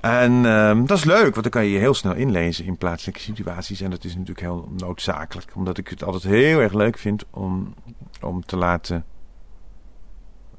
En 0.00 0.46
ehm, 0.46 0.84
dat 0.86 0.98
is 0.98 1.04
leuk, 1.04 1.30
want 1.34 1.42
dan 1.42 1.50
kan 1.50 1.64
je 1.64 1.70
je 1.70 1.78
heel 1.78 1.94
snel 1.94 2.14
inlezen 2.14 2.64
in 2.64 2.76
plaatselijke 2.76 3.20
situaties. 3.20 3.80
En 3.80 3.90
dat 3.90 4.04
is 4.04 4.12
natuurlijk 4.12 4.40
heel 4.40 4.72
noodzakelijk. 4.76 5.50
Omdat 5.54 5.78
ik 5.78 5.88
het 5.88 6.04
altijd 6.04 6.22
heel 6.22 6.60
erg 6.60 6.72
leuk 6.72 6.98
vind 6.98 7.24
om, 7.30 7.74
om 8.20 8.44
te 8.44 8.56
laten... 8.56 9.04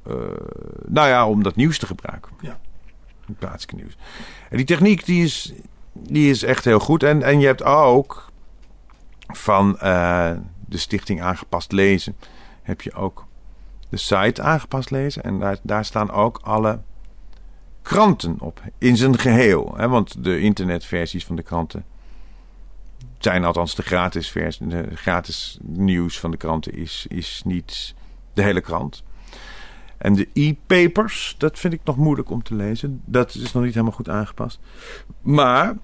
eh, 0.03 0.13
nou 0.85 1.07
ja, 1.07 1.27
om 1.27 1.43
dat 1.43 1.55
nieuws 1.55 1.77
te 1.77 1.85
gebruiken. 1.85 2.31
Ja. 2.41 2.59
Het 3.25 3.37
plaatselijke 3.37 3.75
nieuws. 3.75 3.97
En 4.49 4.57
die 4.57 4.65
techniek 4.65 5.05
die 5.05 5.23
is, 5.23 5.53
die 5.93 6.29
is 6.29 6.43
echt 6.43 6.65
heel 6.65 6.79
goed. 6.79 7.03
En, 7.03 7.23
en 7.23 7.39
je 7.39 7.45
hebt 7.45 7.63
ook 7.63 8.31
van 9.27 9.79
eh, 9.79 10.31
de 10.65 10.77
stichting 10.77 11.21
Aangepast 11.21 11.71
Lezen... 11.71 12.15
heb 12.61 12.81
je 12.81 12.93
ook 12.93 13.27
de 13.89 13.97
site 13.97 14.41
Aangepast 14.41 14.91
Lezen. 14.91 15.23
En 15.23 15.39
daar, 15.39 15.57
daar 15.63 15.85
staan 15.85 16.11
ook 16.11 16.39
alle 16.43 16.81
kranten 17.81 18.35
op. 18.39 18.61
In 18.77 18.97
zijn 18.97 19.19
geheel. 19.19 19.73
Hè? 19.77 19.87
Want 19.87 20.23
de 20.23 20.39
internetversies 20.39 21.25
van 21.25 21.35
de 21.35 21.43
kranten... 21.43 21.85
zijn 23.17 23.43
althans 23.43 23.75
de 23.75 23.81
gratis 23.81 24.31
versie. 24.31 24.67
De 24.67 24.87
gratis 24.93 25.57
nieuws 25.61 26.19
van 26.19 26.31
de 26.31 26.37
kranten 26.37 26.73
is, 26.73 27.05
is 27.09 27.41
niet 27.45 27.95
de 28.33 28.41
hele 28.41 28.61
krant. 28.61 29.03
En 29.97 30.13
de 30.13 30.27
e-papers, 30.33 31.35
dat 31.37 31.59
vind 31.59 31.73
ik 31.73 31.81
nog 31.83 31.97
moeilijk 31.97 32.29
om 32.29 32.43
te 32.43 32.55
lezen. 32.55 33.01
Dat 33.05 33.35
is 33.35 33.51
nog 33.51 33.63
niet 33.63 33.73
helemaal 33.73 33.95
goed 33.95 34.09
aangepast. 34.09 34.59
Maar 35.21 35.77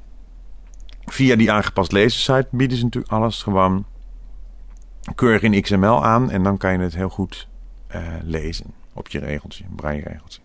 via 1.06 1.36
die 1.36 1.52
aangepast 1.52 1.92
lezen 1.92 2.20
site 2.20 2.48
bieden 2.52 2.78
ze 2.78 2.84
natuurlijk 2.84 3.14
alles 3.14 3.44
gewoon 3.44 3.86
keurig 5.16 5.42
in 5.42 5.62
XML 5.62 6.06
aan. 6.06 6.32
En 6.32 6.44
dan 6.44 6.58
kan 6.58 6.72
je 6.72 6.80
het 6.80 6.96
heel 6.96 7.10
goed 7.10 7.48
lezen 8.24 8.66
op 8.94 9.08
je 9.08 9.20
regeltje, 9.20 9.64
een 9.64 9.76
braille 9.76 10.04
regeltje. 10.04 10.42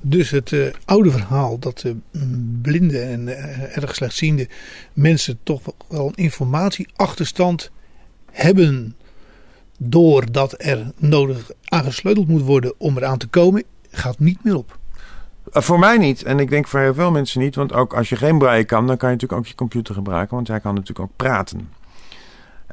Dus 0.00 0.30
het 0.30 0.52
eh, 0.52 0.66
oude 0.84 1.10
verhaal 1.10 1.58
dat 1.58 1.84
uh, 1.86 1.92
blinde 2.62 2.98
en 2.98 3.28
eh, 3.28 3.76
erg 3.76 3.94
slechtziende 3.94 4.48
mensen 4.92 5.38
toch 5.42 5.60
wel 5.88 6.06
een 6.06 6.14
informatieachterstand 6.14 7.70
hebben. 8.30 8.96
Doordat 9.78 10.54
er 10.56 10.92
nodig 10.96 11.50
aangesleuteld 11.64 12.28
moet 12.28 12.42
worden 12.42 12.74
om 12.78 12.96
eraan 12.96 13.18
te 13.18 13.26
komen, 13.26 13.64
gaat 13.90 14.18
niet 14.18 14.44
meer 14.44 14.56
op. 14.56 14.78
Uh, 15.52 15.62
voor 15.62 15.78
mij 15.78 15.98
niet. 15.98 16.22
En 16.22 16.38
ik 16.38 16.50
denk 16.50 16.68
voor 16.68 16.80
heel 16.80 16.94
veel 16.94 17.10
mensen 17.10 17.40
niet. 17.40 17.54
Want 17.54 17.72
ook 17.72 17.94
als 17.94 18.08
je 18.08 18.16
geen 18.16 18.38
braille 18.38 18.64
kan, 18.64 18.86
dan 18.86 18.96
kan 18.96 19.08
je 19.08 19.14
natuurlijk 19.14 19.40
ook 19.40 19.48
je 19.48 19.54
computer 19.54 19.94
gebruiken. 19.94 20.36
Want 20.36 20.48
hij 20.48 20.60
kan 20.60 20.74
natuurlijk 20.74 21.00
ook 21.10 21.16
praten. 21.16 21.68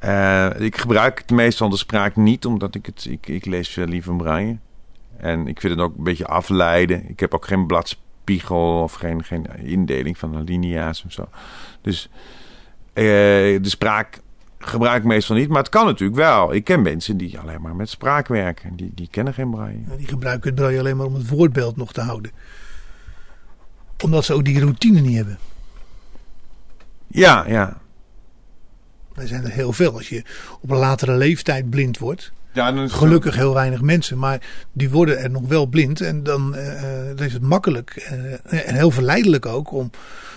Uh, 0.03 0.59
ik 0.59 0.77
gebruik 0.77 1.17
het 1.17 1.31
meestal 1.31 1.69
de 1.69 1.77
spraak 1.77 2.15
niet, 2.15 2.45
omdat 2.45 2.75
ik 2.75 2.85
het. 2.85 3.05
Ik, 3.09 3.27
ik 3.27 3.45
lees 3.45 3.69
veel 3.69 3.85
liever 3.85 4.15
braille. 4.15 4.57
En 5.17 5.47
ik 5.47 5.59
vind 5.59 5.73
het 5.73 5.81
ook 5.81 5.97
een 5.97 6.03
beetje 6.03 6.27
afleiden. 6.27 7.09
Ik 7.09 7.19
heb 7.19 7.33
ook 7.33 7.45
geen 7.45 7.67
bladspiegel 7.67 8.81
of 8.81 8.93
geen, 8.93 9.23
geen 9.23 9.47
indeling 9.57 10.17
van 10.17 10.31
de 10.31 10.39
linia's 10.39 11.03
of 11.05 11.11
zo. 11.11 11.29
Dus 11.81 12.09
uh, 12.93 13.03
de 13.61 13.69
spraak 13.69 14.19
gebruik 14.59 14.97
ik 14.97 15.07
meestal 15.07 15.35
niet. 15.35 15.49
Maar 15.49 15.61
het 15.61 15.69
kan 15.69 15.85
natuurlijk 15.85 16.19
wel. 16.19 16.53
Ik 16.53 16.63
ken 16.63 16.81
mensen 16.81 17.17
die 17.17 17.39
alleen 17.39 17.61
maar 17.61 17.75
met 17.75 17.89
spraak 17.89 18.27
werken. 18.27 18.75
Die, 18.75 18.91
die 18.95 19.07
kennen 19.11 19.33
geen 19.33 19.49
braille. 19.49 19.79
Ja, 19.89 19.95
die 19.95 20.07
gebruiken 20.07 20.49
het 20.49 20.59
braille 20.59 20.79
alleen 20.79 20.97
maar 20.97 21.05
om 21.05 21.13
het 21.13 21.29
woordbeeld 21.29 21.77
nog 21.77 21.93
te 21.93 22.01
houden. 22.01 22.31
Omdat 24.03 24.25
ze 24.25 24.33
ook 24.33 24.45
die 24.45 24.59
routine 24.59 24.99
niet 24.99 25.15
hebben. 25.15 25.39
Ja, 27.07 27.45
ja. 27.47 27.77
Er 29.15 29.27
zijn 29.27 29.43
er 29.43 29.51
heel 29.51 29.73
veel. 29.73 29.93
Als 29.93 30.09
je 30.09 30.23
op 30.61 30.69
een 30.69 30.77
latere 30.77 31.17
leeftijd 31.17 31.69
blind 31.69 31.97
wordt. 31.97 32.31
Ja, 32.53 32.71
dan 32.71 32.89
Gelukkig 32.89 33.35
heel 33.35 33.53
weinig 33.53 33.81
mensen, 33.81 34.17
maar 34.17 34.41
die 34.71 34.89
worden 34.89 35.17
er 35.17 35.29
nog 35.29 35.47
wel 35.47 35.65
blind. 35.65 36.01
En 36.01 36.23
dan, 36.23 36.55
uh, 36.55 36.81
dan 37.15 37.25
is 37.25 37.33
het 37.33 37.41
makkelijk 37.41 38.09
uh, 38.51 38.67
en 38.69 38.75
heel 38.75 38.91
verleidelijk 38.91 39.45
ook 39.45 39.71
om 39.71 39.89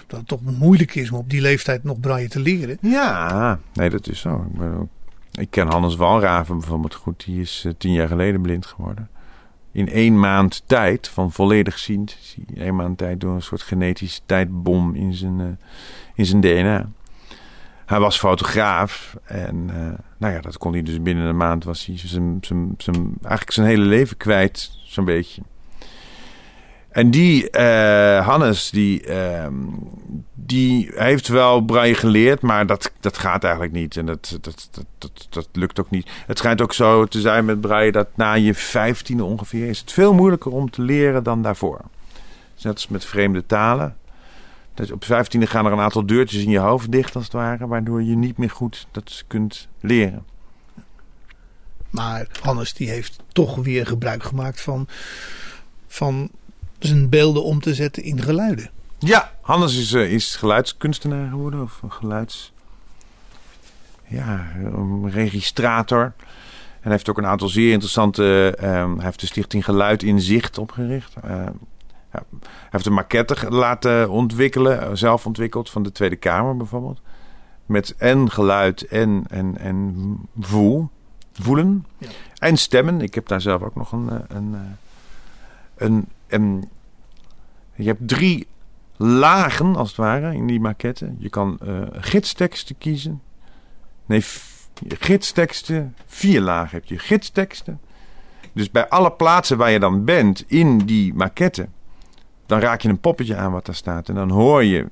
dat 0.07 0.19
het 0.19 0.29
toch 0.29 0.41
moeilijk 0.43 0.95
is 0.95 1.11
om 1.11 1.19
op 1.19 1.31
die 1.31 1.41
leeftijd 1.41 1.85
nog 1.85 2.01
braille 2.01 2.29
te 2.29 2.41
leren. 2.41 2.79
Ja, 2.81 3.59
nee, 3.73 3.91
dat 3.91 4.09
is 4.09 4.21
zo. 4.21 4.47
Ik, 5.33 5.51
ken 5.51 5.67
Hannes 5.67 5.97
Walraven 5.97 6.59
bijvoorbeeld 6.59 6.95
goed. 6.95 7.25
Die 7.25 7.41
is 7.41 7.65
uh, 7.67 7.73
tien 7.79 7.93
jaar 7.93 8.09
geleden 8.09 8.41
blind 8.41 8.67
geworden. 8.67 9.09
in 9.73 9.89
één 9.89 10.21
maand 10.21 10.63
tijd, 10.67 11.09
van 11.09 11.33
volledig 11.33 11.79
zien, 11.79 12.09
in 12.47 12.63
één 12.63 12.77
maand 12.77 12.99
tijd 12.99 13.21
door 13.21 13.35
een 13.35 13.43
soort 13.43 13.63
genetische 13.63 14.21
tijdbom 14.27 14.95
in 14.95 15.15
zijn, 15.15 15.41
eh, 15.41 15.47
in 16.15 16.27
zijn 16.27 16.41
DNA. 16.41 16.89
Hij 17.89 18.01
was 18.01 18.19
fotograaf 18.19 19.17
en 19.25 19.71
eh, 19.71 19.99
nou 20.19 20.33
ja, 20.35 20.41
dat 20.41 20.59
kon 20.59 20.73
hij 20.73 20.83
dus 20.83 21.03
binnen 21.03 21.27
een 21.27 21.37
maand 21.37 21.65
was 21.65 21.87
hij 21.87 21.99
zijn, 21.99 22.39
zijn, 22.41 22.75
zijn, 22.79 23.15
eigenlijk 23.21 23.53
zijn 23.53 23.67
hele 23.67 23.85
leven 23.85 24.17
kwijt, 24.17 24.71
zo'n 24.85 25.05
beetje. 25.05 25.43
En 26.89 27.11
die 27.11 27.51
eh, 27.51 28.27
Hannes, 28.27 28.71
die, 28.71 29.03
ehm, 29.05 29.55
die 30.35 30.91
heeft 30.95 31.29
wel 31.29 31.61
braille 31.61 31.95
geleerd, 31.95 32.41
maar 32.41 32.67
dat, 32.67 32.93
dat 33.01 33.19
gaat 33.19 33.45
eigenlijk 33.45 33.73
niet. 33.73 33.97
En 33.97 34.07
dat, 34.07 34.39
dat, 34.41 34.69
dat, 34.99 35.27
dat, 35.31 35.49
lukt 35.53 35.81
ook 35.81 35.91
niet. 35.91 36.11
Het 36.27 36.39
schijnt 36.39 36.61
ook 36.61 36.73
zo 36.73 37.05
te 37.05 37.21
zijn 37.21 37.45
met 37.45 37.61
braille 37.61 37.93
dat 37.93 38.09
na 38.15 38.33
je 38.33 38.55
vijftiende 38.55 39.25
ongeveer 39.25 39.69
is 39.69 39.81
het 39.81 39.93
veel 39.93 40.15
moeilijker 40.15 40.53
om 40.53 40.71
te 40.71 40.83
leren 40.83 41.23
dan 41.23 41.43
daarvoor. 41.43 41.81
Net 42.63 42.75
als 42.75 42.89
met 42.89 43.05
vreemde 43.05 43.47
talen. 43.47 43.97
Dus 44.79 44.91
op 44.91 45.05
vijftiende 45.05 45.47
gaan 45.47 45.67
er 45.67 45.73
een 45.73 45.79
aantal 45.79 46.07
deurtjes 46.07 46.43
in 46.43 46.51
je 46.51 46.59
hoofd 46.59 46.93
dicht 46.93 47.15
als 47.15 47.25
het 47.25 47.33
ware, 47.33 47.67
waardoor 47.67 48.03
je 48.03 48.17
niet 48.17 48.39
meer 48.39 48.51
goed 48.51 48.87
dat 48.91 49.25
kunt 49.27 49.69
leren. 49.81 50.25
Maar 51.91 52.27
Hannes 52.43 52.73
die 52.73 52.89
heeft 52.89 53.19
toch 53.33 53.57
weer 53.57 53.87
gebruik 53.87 54.23
gemaakt 54.23 54.61
van, 54.61 54.89
van 55.87 56.31
zijn 56.79 57.09
beelden 57.09 57.45
om 57.45 57.61
te 57.61 57.75
zetten 57.75 58.03
in 58.03 58.23
geluiden. 58.23 58.71
Ja, 58.99 59.33
Hannes 59.41 59.79
is, 59.79 59.93
eh, 59.93 60.13
is 60.13 60.37
geluidskunstenaar 60.37 61.29
geworden. 61.29 61.63
Of 61.63 61.83
een 61.83 61.93
geluids... 61.93 62.53
Ja, 64.07 64.53
een 64.57 65.11
registrator. 65.11 66.03
En 66.05 66.81
hij 66.81 66.93
heeft 66.93 67.09
ook 67.09 67.19
een 67.19 67.27
aantal 67.27 67.49
zeer 67.49 67.73
interessante... 67.73 68.55
ehm, 68.59 68.95
hij 68.95 69.05
heeft 69.05 69.21
de 69.21 69.27
stichting 69.27 69.65
Geluid 69.65 70.03
in 70.03 70.21
Zicht 70.21 70.59
opgericht. 70.59 71.15
Eh, 71.23 71.31
ja, 71.31 71.53
hij 72.11 72.23
heeft 72.71 72.87
een 72.87 72.93
maquette 72.93 73.51
laten 73.51 74.11
ontwikkelen. 74.11 74.81
eh, 74.81 74.89
Zelf 74.93 75.27
ontwikkeld 75.27 75.71
van 75.71 75.83
de 75.83 75.93
Tweede 75.93 76.17
Kamer 76.17 76.57
bijvoorbeeld. 76.57 77.01
Met 77.67 77.95
en 77.97 78.31
geluid 78.31 78.87
en, 78.87 79.25
en, 79.29 79.59
en 79.59 80.19
voel, 80.41 80.89
voelen. 81.33 81.87
En 82.39 82.57
stemmen. 82.57 83.01
Ik 83.01 83.15
heb 83.15 83.27
daar 83.29 83.41
zelf 83.41 83.63
ook 83.63 83.75
nog 83.75 83.93
een... 83.93 84.11
eh, 84.11 84.17
een, 84.29 84.55
eh, 84.55 84.61
een, 85.77 86.09
een 86.27 86.69
je 87.75 87.87
hebt 87.87 88.09
drie 88.09 88.47
lagen, 88.97 89.77
als 89.77 89.89
het 89.89 89.97
ware, 89.97 90.35
in 90.35 90.47
die 90.47 90.61
maquette. 90.61 91.15
Je 91.19 91.29
kan 91.29 91.59
eh, 91.63 91.83
gidsteksten 91.93 92.79
kiezen. 92.79 93.23
Nee, 94.07 94.25
gidsteksten. 94.89 95.95
Vier 96.07 96.41
lagen 96.41 96.71
heb 96.71 96.85
je. 96.85 96.99
Gidsteksten. 96.99 97.81
Dus 98.53 98.71
bij 98.71 98.89
alle 98.89 99.13
plaatsen 99.13 99.57
waar 99.57 99.71
je 99.71 99.79
dan 99.79 100.05
bent 100.05 100.45
in 100.47 100.79
die 100.79 101.15
maquette... 101.15 101.69
dan 102.49 102.61
raak 102.61 102.81
je 102.81 102.89
een 102.89 103.01
poppetje 103.01 103.37
aan 103.37 103.53
wat 103.53 103.67
daar 103.67 103.75
staat. 103.75 104.09
En 104.09 104.15
dan 104.15 104.31
hoor 104.31 104.65
je 104.65 104.87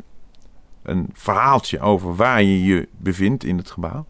een 0.83 1.09
verhaaltje 1.13 1.81
over 1.81 2.17
waar 2.17 2.43
je 2.43 2.65
je 2.65 2.89
bevindt 2.97 3.45
in 3.45 3.57
het 3.57 3.71
gebouw. 3.71 4.07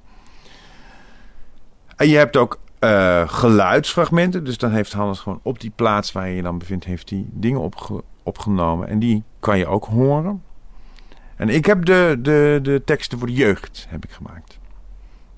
En 1.97 2.09
je 2.09 2.17
hebt 2.17 2.37
ook 2.37 2.59
eh, 2.79 3.29
geluidsfragmenten. 3.29 4.45
Dus 4.45 4.59
dan 4.59 4.71
heeft 4.71 4.93
Hannes 4.93 5.19
gewoon 5.19 5.41
op 5.43 5.61
die 5.61 5.73
plaats 5.75 6.13
waar 6.13 6.29
je 6.29 6.37
je 6.37 6.43
dan 6.43 6.59
bevindt... 6.59 6.85
heeft 6.85 7.11
hij 7.11 7.25
dingen 7.31 7.61
opge- 7.61 8.03
opgenomen. 8.23 8.89
En 8.89 8.99
die 8.99 9.23
kan 9.41 9.59
je 9.59 9.67
ook 9.67 9.85
horen. 9.85 10.43
En 11.37 11.49
ik 11.49 11.67
heb 11.67 11.85
de, 11.85 12.19
de, 12.23 12.59
de 12.63 12.83
teksten 12.85 13.19
voor 13.19 13.27
de 13.27 13.33
jeugd 13.33 13.87
heb 13.89 14.05
ik 14.05 14.11
gemaakt. 14.11 14.59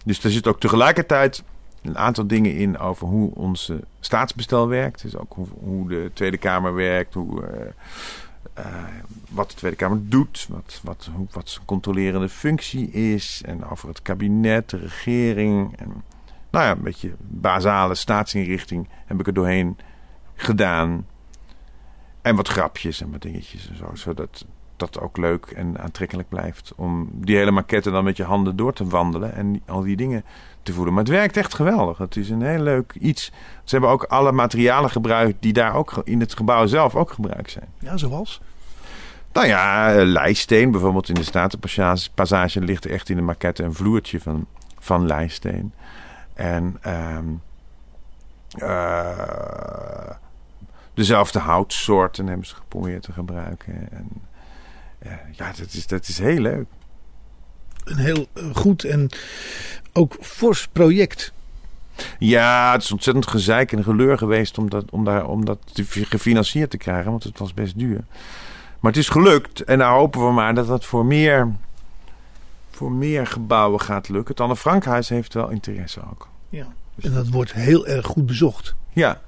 Dus 0.04 0.24
er 0.24 0.30
zit 0.30 0.46
ook 0.46 0.60
tegelijkertijd 0.60 1.44
een 1.82 1.98
aantal 1.98 2.26
dingen 2.26 2.56
in 2.56 2.78
over 2.78 3.06
hoe 3.06 3.34
onze 3.34 3.80
staatsbestel 4.00 4.68
werkt. 4.68 5.02
Dus 5.02 5.16
ook 5.16 5.36
hoe, 5.60 5.88
de 5.88 6.10
Tweede 6.14 6.38
Kamer 6.38 6.74
werkt, 6.74 7.14
hoe, 7.14 7.46
eh, 7.46 7.66
eh, 8.54 8.84
wat 9.30 9.50
de 9.50 9.56
Tweede 9.56 9.76
Kamer 9.76 9.98
doet, 10.02 10.46
wat, 10.50 10.80
wat, 10.82 11.08
hoe, 11.14 11.26
wat 11.30 11.48
zijn 11.48 11.64
controlerende 11.64 12.28
functie 12.28 12.90
is. 12.90 13.42
En 13.44 13.64
over 13.64 13.88
het 13.88 14.02
kabinet, 14.02 14.70
de 14.70 14.76
regering. 14.76 15.76
En, 15.76 16.02
nou 16.50 16.64
ja, 16.64 16.70
een 16.70 16.82
beetje 16.82 17.14
basale 17.18 17.94
staatsinrichting 17.94 18.88
heb 19.06 19.20
ik 19.20 19.26
er 19.26 19.34
doorheen 19.34 19.76
gedaan. 20.34 21.06
En 22.22 22.36
wat 22.36 22.48
grapjes 22.48 23.00
en 23.00 23.10
wat 23.10 23.22
dingetjes 23.22 23.68
en 23.68 23.76
zo. 23.76 23.90
Zodat 23.94 24.46
dat 24.78 25.00
ook 25.00 25.16
leuk 25.16 25.46
en 25.46 25.78
aantrekkelijk 25.78 26.28
blijft. 26.28 26.72
Om 26.76 27.08
die 27.12 27.36
hele 27.36 27.50
maquette 27.50 27.90
dan 27.90 28.04
met 28.04 28.16
je 28.16 28.24
handen 28.24 28.56
door 28.56 28.72
te 28.72 28.86
wandelen. 28.86 29.34
En 29.34 29.62
al 29.66 29.82
die 29.82 29.96
dingen 29.96 30.24
te 30.62 30.72
voelen. 30.72 30.94
Maar 30.94 31.02
het 31.02 31.12
werkt 31.12 31.36
echt 31.36 31.54
geweldig. 31.54 31.98
Het 31.98 32.16
is 32.16 32.30
een 32.30 32.42
heel 32.42 32.62
leuk 32.62 32.94
iets. 33.00 33.24
Ze 33.64 33.70
hebben 33.70 33.90
ook 33.90 34.02
alle 34.02 34.32
materialen 34.32 34.90
gebruikt 34.90 35.42
die 35.42 35.52
daar 35.52 35.74
ook 35.74 36.00
in 36.04 36.20
het 36.20 36.36
gebouw 36.36 36.66
zelf 36.66 36.94
ook 36.94 37.10
gebruikt 37.10 37.50
zijn. 37.50 37.68
Ja, 37.78 37.96
zoals? 37.96 38.40
Nou 39.32 39.46
ja, 39.46 39.94
eh, 39.94 40.04
lijsteen 40.04 40.70
bijvoorbeeld 40.70 41.08
in 41.08 41.14
de 41.14 41.22
Statenpassage 41.22 42.10
passage 42.14 42.60
ligt 42.60 42.84
er 42.84 42.90
echt 42.90 43.08
in 43.08 43.16
de 43.16 43.22
maquette 43.22 43.62
een 43.62 43.74
vloertje 43.74 44.20
van, 44.20 44.46
van 44.78 45.06
lijsteen. 45.06 45.72
En 46.34 46.76
ehm, 46.80 47.24
eh, 48.48 50.10
dezelfde 50.94 51.38
houtsoorten 51.38 52.26
hebben 52.26 52.46
ze 52.46 52.54
geprobeerd 52.54 53.02
te 53.02 53.12
gebruiken. 53.12 53.88
En, 53.92 54.08
ja, 55.32 55.52
dat 55.56 55.72
is, 55.72 55.86
dat 55.86 56.08
is 56.08 56.18
heel 56.18 56.40
leuk. 56.40 56.66
Een 57.84 57.96
heel 57.96 58.26
eh, 58.32 58.44
goed 58.54 58.84
en 58.84 59.08
ook 59.92 60.16
fors 60.20 60.68
project. 60.68 61.32
Ja, 62.18 62.72
het 62.72 62.82
is 62.82 62.92
ontzettend 62.92 63.26
gezeik 63.26 63.72
en 63.72 63.82
geleur 63.82 64.18
geweest 64.18 64.58
om 64.58 64.70
dat, 64.70 64.90
om 64.90 65.04
daar, 65.04 65.26
om 65.26 65.44
dat 65.44 65.58
gefinancierd 65.90 66.70
te 66.70 66.76
krijgen, 66.76 67.10
want 67.10 67.24
het 67.24 67.38
was 67.38 67.54
best 67.54 67.78
duur. 67.78 68.04
Maar 68.80 68.92
het 68.92 69.00
is 69.00 69.08
gelukt 69.08 69.64
en 69.64 69.78
nou 69.78 69.98
hopen 69.98 70.26
we 70.26 70.32
maar 70.32 70.54
dat 70.54 70.66
dat 70.66 70.84
voor 70.84 71.06
meer, 71.06 71.52
voor 72.70 72.92
meer 72.92 73.26
gebouwen 73.26 73.80
gaat 73.80 74.08
lukken. 74.08 74.34
Het 74.34 74.40
Anne 74.40 74.56
Frankhuis 74.56 75.08
heeft 75.08 75.34
wel 75.34 75.48
interesse 75.48 76.00
ook. 76.10 76.28
Ja. 76.48 76.66
En 77.00 77.12
dat 77.12 77.28
wordt 77.28 77.52
heel 77.52 77.86
erg 77.86 78.06
goed 78.06 78.26
bezocht. 78.26 78.74
Ja. 78.92 79.20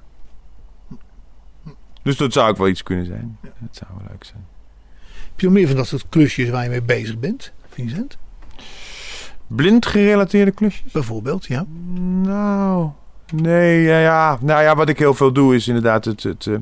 Dus 2.02 2.16
dat 2.16 2.32
zou 2.32 2.50
ook 2.50 2.56
wel 2.56 2.68
iets 2.68 2.82
kunnen 2.82 3.06
zijn. 3.06 3.38
Dat 3.40 3.76
zou 3.76 3.90
wel 3.96 4.06
leuk 4.10 4.24
zijn. 4.24 4.46
Heb 5.40 5.48
je 5.48 5.54
meer 5.54 5.66
van 5.66 5.76
dat 5.76 5.86
soort 5.86 6.06
klusjes 6.08 6.48
waar 6.48 6.62
je 6.62 6.68
mee 6.68 6.82
bezig 6.82 7.18
bent, 7.18 7.52
Vincent? 7.68 8.18
Blind 9.46 9.86
gerelateerde 9.86 10.50
klusjes? 10.50 10.92
Bijvoorbeeld, 10.92 11.46
ja. 11.46 11.64
Nou, 12.22 12.90
nee, 13.34 13.82
ja, 13.82 13.98
ja. 13.98 14.38
Nou 14.40 14.62
ja, 14.62 14.76
wat 14.76 14.88
ik 14.88 14.98
heel 14.98 15.14
veel 15.14 15.32
doe 15.32 15.54
is 15.54 15.68
inderdaad 15.68 16.04
het, 16.04 16.22
het, 16.22 16.46
eh, 16.46 16.54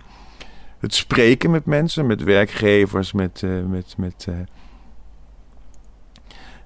het 0.78 0.94
spreken 0.94 1.50
met 1.50 1.64
mensen, 1.64 2.06
met 2.06 2.22
werkgevers, 2.22 3.12
met, 3.12 3.42
eh, 3.42 3.50
met, 3.68 3.94
met, 3.96 4.26
eh, 4.28 4.34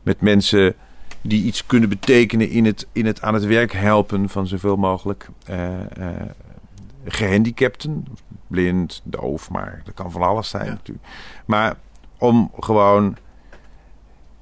met 0.02 0.20
mensen 0.20 0.74
die 1.20 1.44
iets 1.44 1.66
kunnen 1.66 1.88
betekenen 1.88 2.50
in 2.50 2.64
het, 2.64 2.86
in 2.92 3.06
het 3.06 3.22
aan 3.22 3.34
het 3.34 3.44
werk 3.44 3.72
helpen 3.72 4.28
van 4.28 4.46
zoveel 4.46 4.76
mogelijk 4.76 5.28
eh, 5.44 5.80
eh, 5.80 6.30
gehandicapten. 7.04 8.04
Blind, 8.46 9.00
doof, 9.04 9.50
maar 9.50 9.80
dat 9.84 9.94
kan 9.94 10.10
van 10.10 10.22
alles 10.22 10.48
zijn 10.48 10.66
natuurlijk. 10.66 11.06
Maar 11.46 11.76
om 12.22 12.50
gewoon 12.60 13.16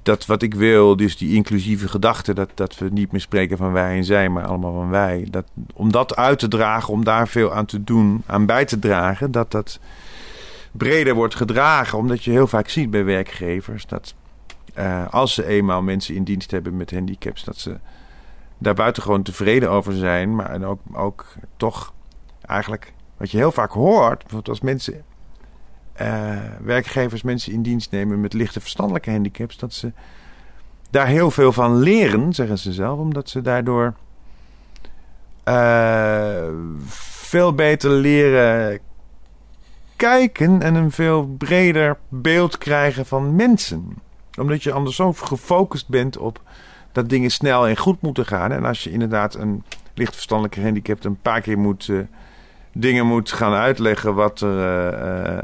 dat 0.03 0.25
wat 0.25 0.41
ik 0.41 0.53
wil, 0.53 0.95
dus 0.95 1.17
die 1.17 1.35
inclusieve 1.35 1.87
gedachte, 1.87 2.33
dat, 2.33 2.49
dat 2.55 2.77
we 2.77 2.89
niet 2.89 3.11
meer 3.11 3.21
spreken 3.21 3.57
van 3.57 3.71
wij 3.71 3.97
en 3.97 4.03
zij, 4.03 4.29
maar 4.29 4.45
allemaal 4.45 4.73
van 4.73 4.89
wij. 4.89 5.27
Dat, 5.29 5.45
om 5.73 5.91
dat 5.91 6.15
uit 6.15 6.39
te 6.39 6.47
dragen, 6.47 6.93
om 6.93 7.03
daar 7.03 7.27
veel 7.27 7.53
aan 7.53 7.65
te 7.65 7.83
doen, 7.83 8.23
aan 8.25 8.45
bij 8.45 8.65
te 8.65 8.79
dragen, 8.79 9.31
dat 9.31 9.51
dat 9.51 9.79
breder 10.71 11.13
wordt 11.15 11.35
gedragen. 11.35 11.97
Omdat 11.97 12.23
je 12.23 12.31
heel 12.31 12.47
vaak 12.47 12.69
ziet 12.69 12.89
bij 12.89 13.03
werkgevers 13.03 13.85
dat 13.85 14.13
eh, 14.73 15.07
als 15.09 15.33
ze 15.33 15.45
eenmaal 15.45 15.81
mensen 15.81 16.15
in 16.15 16.23
dienst 16.23 16.51
hebben 16.51 16.77
met 16.77 16.91
handicaps, 16.91 17.43
dat 17.43 17.57
ze 17.57 17.77
daar 18.57 18.73
buitengewoon 18.73 19.23
tevreden 19.23 19.69
over 19.69 19.93
zijn, 19.93 20.35
maar 20.35 20.63
ook, 20.63 20.79
ook 20.93 21.25
toch 21.57 21.93
eigenlijk 22.41 22.93
wat 23.17 23.31
je 23.31 23.37
heel 23.37 23.51
vaak 23.51 23.71
hoort, 23.71 24.17
bijvoorbeeld 24.17 24.49
als 24.49 24.61
mensen 24.61 25.03
eh, 26.01 26.37
werkgevers 26.61 27.21
mensen 27.21 27.53
in 27.53 27.61
dienst 27.61 27.91
nemen 27.91 28.21
met 28.21 28.33
lichte 28.33 28.59
verstandelijke 28.59 29.11
handicaps, 29.11 29.57
dat 29.57 29.73
ze 29.73 29.91
daar 30.89 31.07
heel 31.07 31.31
veel 31.31 31.51
van 31.51 31.79
leren, 31.79 32.33
zeggen 32.33 32.57
ze 32.57 32.73
zelf, 32.73 32.99
omdat 32.99 33.29
ze 33.29 33.41
daardoor 33.41 33.93
eh, 35.43 36.47
veel 36.87 37.53
beter 37.53 37.89
leren 37.89 38.79
kijken 39.95 40.61
en 40.61 40.75
een 40.75 40.91
veel 40.91 41.27
breder 41.37 41.97
beeld 42.09 42.57
krijgen 42.57 43.05
van 43.05 43.35
mensen. 43.35 43.97
Omdat 44.39 44.63
je 44.63 44.71
anders 44.71 44.95
zo 44.95 45.13
gefocust 45.13 45.87
bent 45.89 46.17
op 46.17 46.41
dat 46.91 47.09
dingen 47.09 47.31
snel 47.31 47.67
en 47.67 47.77
goed 47.77 48.01
moeten 48.01 48.25
gaan. 48.25 48.51
En 48.51 48.65
als 48.65 48.83
je 48.83 48.91
inderdaad 48.91 49.35
een 49.35 49.63
licht 49.93 50.13
verstandelijke 50.13 50.61
handicap 50.61 51.03
een 51.03 51.21
paar 51.21 51.41
keer 51.41 51.59
moet, 51.59 51.89
eh, 51.89 51.97
dingen 52.73 53.05
moet 53.05 53.31
gaan 53.31 53.53
uitleggen 53.53 54.15
wat 54.15 54.41
er, 54.41 55.43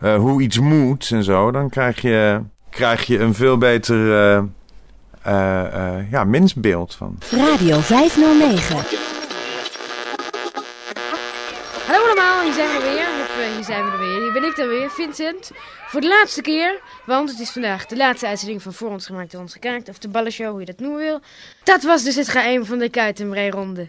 eh, 0.00 0.16
hoe 0.16 0.42
iets 0.42 0.58
moet 0.58 1.10
en 1.10 1.24
zo, 1.24 1.50
dan 1.50 1.68
krijg 1.70 2.00
je, 2.00 2.40
krijg 2.70 3.06
je 3.06 3.18
een 3.18 3.34
veel 3.34 3.58
beter 3.58 4.12
eh, 4.12 4.42
eh, 5.22 5.96
eh, 5.98 6.10
ja, 6.10 6.24
mensbeeld 6.24 6.94
van. 6.94 7.18
Radio 7.30 7.78
509. 7.78 8.76
Hallo 11.86 12.04
allemaal. 12.04 12.40
eh, 13.40 13.54
hier 13.54 13.64
zijn 13.64 13.84
we 13.84 13.90
er 13.90 13.98
weer. 13.98 14.20
Hier 14.22 14.32
ben 14.32 14.44
ik 14.44 14.56
dan 14.56 14.68
weer, 14.68 14.90
Vincent. 14.90 15.50
Voor 15.86 16.00
de 16.00 16.08
laatste 16.08 16.40
keer, 16.42 16.80
want 17.06 17.30
het 17.30 17.40
is 17.40 17.50
vandaag 17.50 17.86
de 17.86 17.96
laatste 17.96 18.26
uitzending 18.26 18.62
van 18.62 18.72
Voor 18.72 18.90
ons 18.90 19.06
gemaakt 19.06 19.30
door 19.32 19.40
ons 19.40 19.52
gekaakt. 19.52 19.88
Of 19.88 19.98
de 19.98 20.08
ballenshow, 20.08 20.50
hoe 20.50 20.60
je 20.60 20.66
dat 20.66 20.78
noemen 20.78 20.98
wil. 21.00 21.20
Dat 21.64 21.82
was 21.82 22.02
dus 22.02 22.14
het 22.14 22.28
geheim 22.28 22.64
van 22.64 22.78
de 22.78 22.88
kuitenbreironde. 22.88 23.88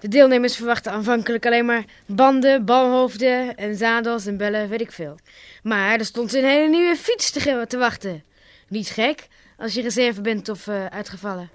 De 0.00 0.08
deelnemers 0.08 0.56
verwachten 0.56 0.92
aanvankelijk 0.92 1.46
alleen 1.46 1.64
maar 1.64 1.84
banden, 2.06 2.64
balhoofden 2.64 3.56
en 3.56 3.76
zadels 3.76 4.26
en 4.26 4.36
bellen, 4.36 4.68
weet 4.68 4.80
ik 4.80 4.92
veel. 4.92 5.18
Maar 5.62 5.98
er 5.98 6.04
stond 6.04 6.32
een 6.32 6.44
hele 6.44 6.68
nieuwe 6.68 6.96
fiets 6.96 7.30
te, 7.30 7.64
te 7.68 7.78
wachten. 7.78 8.24
Niet 8.68 8.88
gek, 8.88 9.26
als 9.58 9.74
je 9.74 9.82
reserve 9.82 10.20
bent 10.20 10.48
of 10.48 10.66
eh, 10.66 10.86
uitgevallen. 10.86 11.50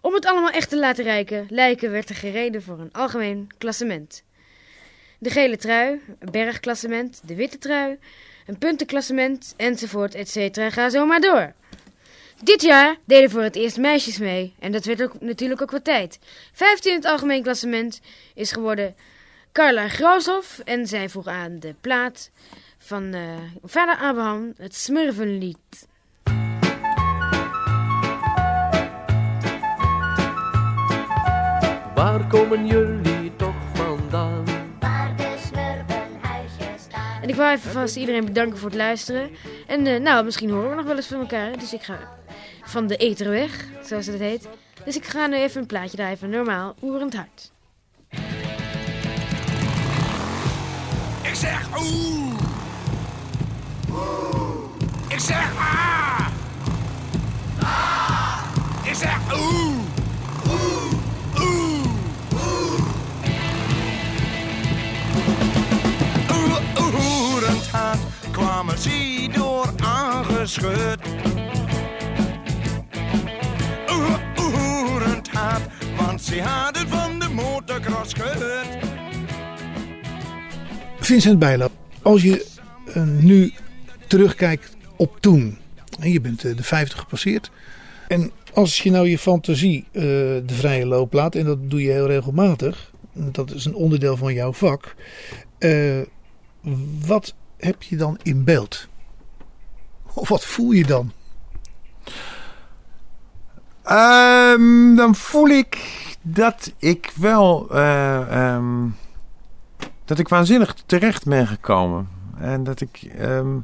Om 0.00 0.14
het 0.14 0.26
allemaal 0.26 0.50
echt 0.50 0.68
te 0.68 0.78
laten 0.78 1.04
rijken, 1.04 1.46
lijken 1.48 1.90
werd 1.90 2.08
er 2.08 2.14
gereden 2.14 2.62
voor 2.62 2.78
een 2.78 2.92
algemeen 2.92 3.48
klassement. 3.58 4.22
De 5.18 5.30
gele 5.30 5.56
trui, 5.56 6.00
een 6.18 6.30
bergklassement, 6.30 7.20
de 7.24 7.34
witte 7.34 7.58
trui, 7.58 7.98
een 8.46 8.58
puntenklassement, 8.58 9.54
enzovoort, 9.56 10.14
et 10.14 10.28
cetera. 10.28 10.70
Ga 10.70 10.88
zo 10.90 11.06
maar 11.06 11.20
door. 11.20 11.52
Dit 12.42 12.62
jaar 12.62 12.96
deden 13.04 13.30
voor 13.30 13.42
het 13.42 13.56
eerst 13.56 13.78
meisjes 13.78 14.18
mee. 14.18 14.54
En 14.58 14.72
dat 14.72 14.84
werd 14.84 15.02
ook, 15.02 15.20
natuurlijk 15.20 15.62
ook 15.62 15.70
wat 15.70 15.84
tijd. 15.84 16.18
15 16.52 16.90
in 16.90 16.96
het 16.96 17.06
algemeen 17.06 17.42
klassement 17.42 18.00
is 18.34 18.52
geworden 18.52 18.94
Carla 19.52 19.88
Grooshoff. 19.88 20.58
En 20.58 20.86
zij 20.86 21.08
vroeg 21.08 21.26
aan 21.26 21.58
de 21.58 21.74
plaat 21.80 22.30
van 22.78 23.14
eh, 23.14 23.20
vader 23.62 23.96
Abraham 23.96 24.52
het 24.56 24.74
Smurvenlied. 24.74 25.88
Waar 31.94 32.26
komen 32.28 32.66
jullie 32.66 33.36
toch 33.36 33.56
vandaan? 33.74 34.44
En 37.22 37.28
ik 37.28 37.34
wou 37.34 37.52
even 37.52 37.70
vast 37.70 37.96
iedereen 37.96 38.24
bedanken 38.24 38.58
voor 38.58 38.68
het 38.68 38.78
luisteren. 38.78 39.30
En 39.66 39.86
eh, 39.86 40.00
nou, 40.00 40.24
misschien 40.24 40.50
horen 40.50 40.70
we 40.70 40.74
nog 40.74 40.84
wel 40.84 40.96
eens 40.96 41.06
van 41.06 41.20
elkaar. 41.20 41.58
Dus 41.58 41.72
ik 41.72 41.82
ga 41.82 41.98
van 42.66 42.86
de 42.86 42.96
eter 42.96 43.30
weg, 43.30 43.64
zoals 43.82 44.06
het 44.06 44.18
heet. 44.18 44.48
Dus 44.84 44.96
ik 44.96 45.04
ga 45.04 45.26
nu 45.26 45.36
even 45.36 45.60
een 45.60 45.66
plaatje 45.66 45.96
draaien 45.96 46.18
van 46.18 46.30
normaal 46.30 46.74
Oerend 46.82 47.14
Hart. 47.14 47.52
Ik 51.22 51.34
zeg 51.34 51.68
oeh. 51.78 52.40
Ik 55.08 55.18
zeg 55.18 55.52
ah. 55.56 56.26
Ik 58.84 58.94
zeg 58.94 59.18
oeh. 59.34 59.76
Oeh. 60.48 60.92
Oeh. 61.40 61.86
Oeh. 66.32 67.32
Oerend 67.32 67.66
hart 67.70 68.00
kwamen 68.30 68.76
door 69.32 69.72
aangeschud. 69.82 70.98
Want 75.96 76.22
ze 76.22 76.42
hadden 76.42 76.88
van 76.88 77.18
de 77.18 77.28
motocross 77.28 78.12
gehoord. 78.12 78.84
Vincent 81.00 81.38
Bijlo, 81.38 81.68
als 82.02 82.22
je 82.22 82.46
eh, 82.94 83.02
nu 83.02 83.52
terugkijkt 84.06 84.76
op 84.96 85.20
toen. 85.20 85.58
En 86.00 86.10
je 86.10 86.20
bent 86.20 86.44
eh, 86.44 86.56
de 86.56 86.62
50 86.62 86.98
gepasseerd. 86.98 87.50
En 88.08 88.30
als 88.54 88.82
je 88.82 88.90
nou 88.90 89.08
je 89.08 89.18
fantasie 89.18 89.84
eh, 89.92 90.02
de 90.02 90.54
vrije 90.54 90.86
loop 90.86 91.12
laat, 91.12 91.34
en 91.34 91.44
dat 91.44 91.70
doe 91.70 91.82
je 91.82 91.90
heel 91.90 92.06
regelmatig. 92.06 92.92
Dat 93.12 93.50
is 93.50 93.64
een 93.64 93.74
onderdeel 93.74 94.16
van 94.16 94.34
jouw 94.34 94.52
vak. 94.52 94.94
wat 97.06 97.34
heb 97.56 97.82
je 97.82 97.96
dan 97.96 98.18
in 98.22 98.44
beeld? 98.44 98.88
Of 100.14 100.28
wat 100.28 100.44
voel 100.44 100.70
je 100.70 100.84
dan? 100.84 101.12
Ehm, 103.86 104.94
dan 104.94 105.14
voel 105.14 105.48
ik 105.48 105.78
dat 106.22 106.72
ik 106.78 107.12
wel. 107.16 107.66
eh, 107.70 108.54
ehm, 108.54 108.86
dat 110.04 110.18
ik 110.18 110.28
waanzinnig 110.28 110.74
terecht 110.86 111.24
ben 111.24 111.46
gekomen. 111.46 112.08
En 112.38 112.64
dat 112.64 112.80
ik. 112.80 113.02
ehm, 113.18 113.56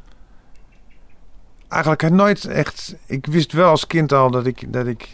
eigenlijk 1.68 2.10
nooit 2.10 2.44
echt. 2.44 2.94
Ik 3.06 3.26
wist 3.26 3.52
wel 3.52 3.68
als 3.70 3.86
kind 3.86 4.12
al 4.12 4.30
dat 4.30 4.46
ik. 4.46 4.72
Dat 4.72 4.86
ik 4.86 5.08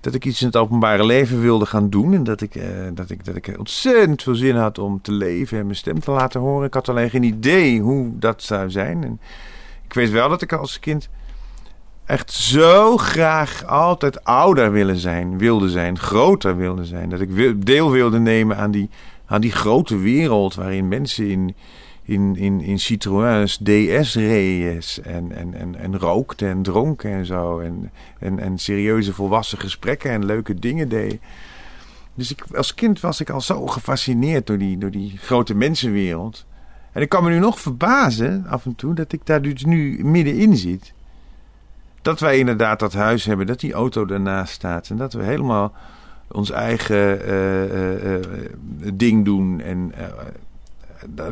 dat 0.00 0.14
ik 0.14 0.24
iets 0.24 0.40
in 0.40 0.46
het 0.46 0.56
openbare 0.56 1.04
leven 1.06 1.40
wilde 1.40 1.66
gaan 1.66 1.90
doen. 1.90 2.14
En 2.14 2.24
dat 2.24 2.40
ik, 2.40 2.54
eh, 2.54 2.68
dat, 2.92 3.10
ik, 3.10 3.24
dat 3.24 3.36
ik 3.36 3.54
ontzettend 3.58 4.22
veel 4.22 4.34
zin 4.34 4.56
had 4.56 4.78
om 4.78 5.00
te 5.02 5.12
leven 5.12 5.58
en 5.58 5.64
mijn 5.64 5.76
stem 5.76 6.00
te 6.00 6.10
laten 6.10 6.40
horen. 6.40 6.66
Ik 6.66 6.74
had 6.74 6.88
alleen 6.88 7.10
geen 7.10 7.22
idee 7.22 7.80
hoe 7.80 8.18
dat 8.18 8.42
zou 8.42 8.70
zijn. 8.70 9.04
En 9.04 9.20
ik 9.84 9.92
weet 9.94 10.10
wel 10.10 10.28
dat 10.28 10.42
ik 10.42 10.52
als 10.52 10.78
kind 10.78 11.08
echt 12.08 12.32
zo 12.32 12.96
graag 12.96 13.64
altijd 13.66 14.24
ouder 14.24 14.72
willen 14.72 14.96
zijn, 14.96 15.38
wilde 15.38 15.70
zijn, 15.70 15.98
groter 15.98 16.56
wilde 16.56 16.84
zijn. 16.84 17.08
Dat 17.08 17.20
ik 17.20 17.66
deel 17.66 17.90
wilde 17.90 18.18
nemen 18.18 18.56
aan 18.56 18.70
die, 18.70 18.90
aan 19.26 19.40
die 19.40 19.52
grote 19.52 19.98
wereld 19.98 20.54
waarin 20.54 20.88
mensen 20.88 21.28
in, 21.28 21.54
in, 22.02 22.36
in, 22.36 22.60
in 22.60 22.78
Citroëns 22.78 23.56
DS 23.56 24.14
reden 24.14 24.80
en, 25.02 25.32
en, 25.32 25.54
en, 25.54 25.76
en 25.76 25.98
rookten 25.98 26.48
en 26.48 26.62
dronken 26.62 27.10
en 27.10 27.26
zo. 27.26 27.58
En, 27.58 27.90
en, 28.18 28.38
en 28.38 28.58
serieuze 28.58 29.12
volwassen 29.12 29.58
gesprekken 29.58 30.10
en 30.10 30.24
leuke 30.24 30.54
dingen 30.54 30.88
deden. 30.88 31.20
Dus 32.14 32.30
ik, 32.30 32.44
als 32.54 32.74
kind 32.74 33.00
was 33.00 33.20
ik 33.20 33.30
al 33.30 33.40
zo 33.40 33.66
gefascineerd 33.66 34.46
door 34.46 34.58
die, 34.58 34.78
door 34.78 34.90
die 34.90 35.18
grote 35.18 35.54
mensenwereld. 35.54 36.46
En 36.92 37.02
ik 37.02 37.08
kan 37.08 37.24
me 37.24 37.30
nu 37.30 37.38
nog 37.38 37.60
verbazen 37.60 38.46
af 38.46 38.64
en 38.64 38.74
toe 38.74 38.94
dat 38.94 39.12
ik 39.12 39.26
daar 39.26 39.42
dus 39.42 39.64
nu 39.64 40.04
middenin 40.04 40.56
zit 40.56 40.96
dat 42.08 42.20
wij 42.20 42.38
inderdaad 42.38 42.78
dat 42.78 42.92
huis 42.92 43.24
hebben, 43.24 43.46
dat 43.46 43.60
die 43.60 43.72
auto 43.72 44.04
daarnaast 44.04 44.52
staat. 44.52 44.90
En 44.90 44.96
dat 44.96 45.12
we 45.12 45.22
helemaal 45.22 45.72
ons 46.28 46.50
eigen 46.50 47.24
eh, 47.24 47.64
eh, 47.64 48.14
eh, 48.14 48.22
ding 48.94 49.24
doen. 49.24 49.60
En 49.60 49.92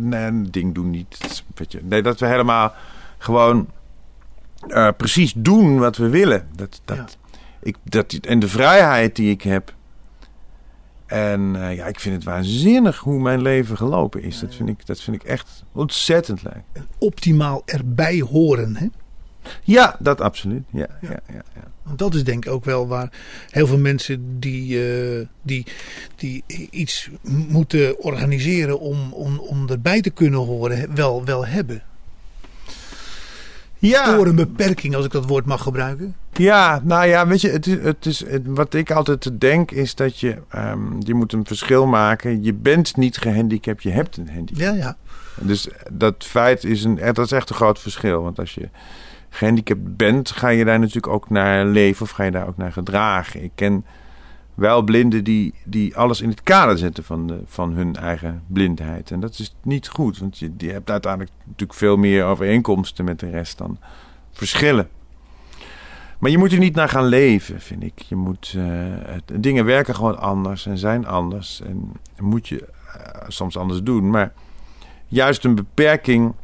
nee, 0.00 0.50
ding 0.50 0.74
doen 0.74 0.90
niet. 0.90 1.42
Weet 1.54 1.72
je, 1.72 1.80
nee, 1.82 2.02
dat 2.02 2.20
we 2.20 2.26
helemaal 2.26 2.72
gewoon 3.18 3.68
precies 4.96 5.32
doen 5.36 5.78
wat 5.78 5.96
we 5.96 6.08
willen. 6.08 6.48
Dat, 6.56 6.80
dat, 6.84 7.16
ik, 7.60 7.76
dat, 7.82 8.12
en 8.12 8.38
de 8.38 8.48
vrijheid 8.48 9.16
die 9.16 9.30
ik 9.30 9.42
heb. 9.42 9.74
En 11.06 11.54
ja, 11.54 11.86
ik 11.86 12.00
vind 12.00 12.14
het 12.14 12.24
waanzinnig 12.24 12.98
hoe 12.98 13.20
mijn 13.20 13.42
leven 13.42 13.76
gelopen 13.76 14.22
is. 14.22 14.40
Dat 14.40 14.54
vind 14.54 14.68
ik, 14.68 14.86
dat 14.86 15.00
vind 15.00 15.16
ik 15.16 15.22
echt 15.22 15.64
ontzettend 15.72 16.42
leuk. 16.42 16.84
Optimaal 16.98 17.62
erbij 17.64 18.20
horen. 18.20 18.76
Hè? 18.76 18.86
Ja, 19.64 19.96
dat 19.98 20.20
absoluut. 20.20 20.62
Ja, 20.72 20.86
ja. 21.00 21.08
Ja, 21.08 21.20
ja, 21.54 21.62
Want 21.82 21.98
dat 21.98 22.14
is 22.14 22.24
denk 22.24 22.44
ik 22.44 22.52
ook 22.52 22.64
wel 22.64 22.86
waar 22.88 23.08
heel 23.50 23.66
veel 23.66 23.78
mensen 23.78 24.40
die, 24.40 24.90
eh, 24.92 25.26
die, 25.42 25.66
die 26.16 26.44
iets 26.70 27.10
moeten 27.26 28.02
organiseren 28.02 28.80
om, 28.80 29.12
om, 29.12 29.38
om 29.38 29.68
erbij 29.68 30.00
te 30.00 30.10
kunnen 30.10 30.40
horen, 30.40 30.94
wel, 30.94 31.24
wel 31.24 31.46
hebben. 31.46 31.82
Ja. 33.78 34.16
Door 34.16 34.26
een 34.26 34.34
beperking, 34.36 34.94
als 34.94 35.04
ik 35.04 35.10
dat 35.10 35.26
woord 35.26 35.44
mag 35.46 35.62
gebruiken. 35.62 36.14
Ja, 36.32 36.80
nou 36.84 37.06
ja, 37.06 37.26
weet 37.26 37.40
je, 37.40 37.48
het 37.50 37.66
is, 37.66 37.76
het 37.82 38.06
is, 38.06 38.26
het- 38.26 38.42
wat 38.46 38.74
ik 38.74 38.90
altijd 38.90 39.40
denk 39.40 39.70
is 39.70 39.94
dat 39.94 40.18
je, 40.20 40.36
ehm, 40.48 40.80
je 41.00 41.14
moet 41.14 41.32
een 41.32 41.46
verschil 41.46 41.86
maken. 41.86 42.42
Je 42.44 42.52
bent 42.54 42.96
niet 42.96 43.16
gehandicapt, 43.18 43.82
je 43.82 43.90
hebt 43.90 44.16
een 44.16 44.28
handicap. 44.30 44.60
Ja, 44.62 44.72
ja. 44.72 44.96
Dus 45.40 45.68
dat 45.92 46.14
feit 46.18 46.64
is, 46.64 46.84
een, 46.84 46.94
dat 46.96 47.18
is 47.18 47.32
echt 47.32 47.50
een 47.50 47.56
groot 47.56 47.78
verschil. 47.78 48.22
Want 48.22 48.38
als 48.38 48.54
je 48.54 48.68
gehandicapt 49.30 49.96
bent, 49.96 50.30
ga 50.30 50.48
je 50.48 50.64
daar 50.64 50.78
natuurlijk 50.78 51.12
ook 51.12 51.30
naar 51.30 51.66
leven 51.66 52.02
of 52.02 52.10
ga 52.10 52.24
je 52.24 52.30
daar 52.30 52.46
ook 52.46 52.56
naar 52.56 52.72
gedragen. 52.72 53.42
Ik 53.42 53.52
ken 53.54 53.84
wel 54.56 54.82
blinden 54.82 55.24
die, 55.24 55.54
die 55.64 55.96
alles 55.96 56.20
in 56.20 56.28
het 56.28 56.42
kader 56.42 56.78
zetten 56.78 57.04
van, 57.04 57.26
de, 57.26 57.40
van 57.46 57.72
hun 57.72 57.96
eigen 57.96 58.42
blindheid. 58.46 59.10
En 59.10 59.20
dat 59.20 59.38
is 59.38 59.54
niet 59.62 59.88
goed, 59.88 60.18
want 60.18 60.38
je, 60.38 60.50
hebt 60.58 60.90
uiteindelijk 60.90 61.32
natuurlijk 61.44 61.78
veel 61.78 61.96
meer 61.96 62.24
overeenkomsten 62.24 63.04
met 63.04 63.20
de 63.20 63.30
rest 63.30 63.58
dan 63.58 63.78
verschillen. 64.32 64.88
Maar 66.18 66.30
je 66.30 66.38
moet 66.38 66.52
er 66.52 66.58
niet 66.58 66.74
naar 66.74 66.88
gaan 66.88 67.06
leven, 67.06 67.60
vind 67.60 67.82
ik. 67.82 67.98
Je 67.98 68.16
moet, 68.16 68.54
eh, 68.56 69.40
dingen 69.40 69.64
werken 69.64 69.94
gewoon 69.94 70.18
anders 70.18 70.66
en 70.66 70.78
zijn 70.78 71.06
anders. 71.06 71.60
En 71.60 71.92
moet 72.18 72.48
je 72.48 72.68
eh, 72.94 73.24
soms 73.28 73.56
anders 73.56 73.82
doen. 73.82 74.10
Maar 74.10 74.32
juist 75.06 75.44
een 75.44 75.54
beperking 75.54 76.34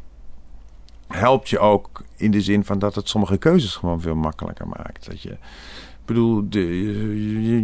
helpt 1.13 1.49
je 1.49 1.59
ook 1.59 2.03
in 2.17 2.31
de 2.31 2.41
zin 2.41 2.65
van 2.65 2.79
dat 2.79 2.95
het 2.95 3.09
sommige 3.09 3.37
keuzes 3.37 3.77
gewoon 3.77 4.01
veel 4.01 4.15
makkelijker 4.15 4.69
maakt. 4.69 5.07
Dat 5.07 5.23
je, 5.23 5.31
ik 5.31 6.05
bedoel, 6.05 6.49
de, 6.49 6.61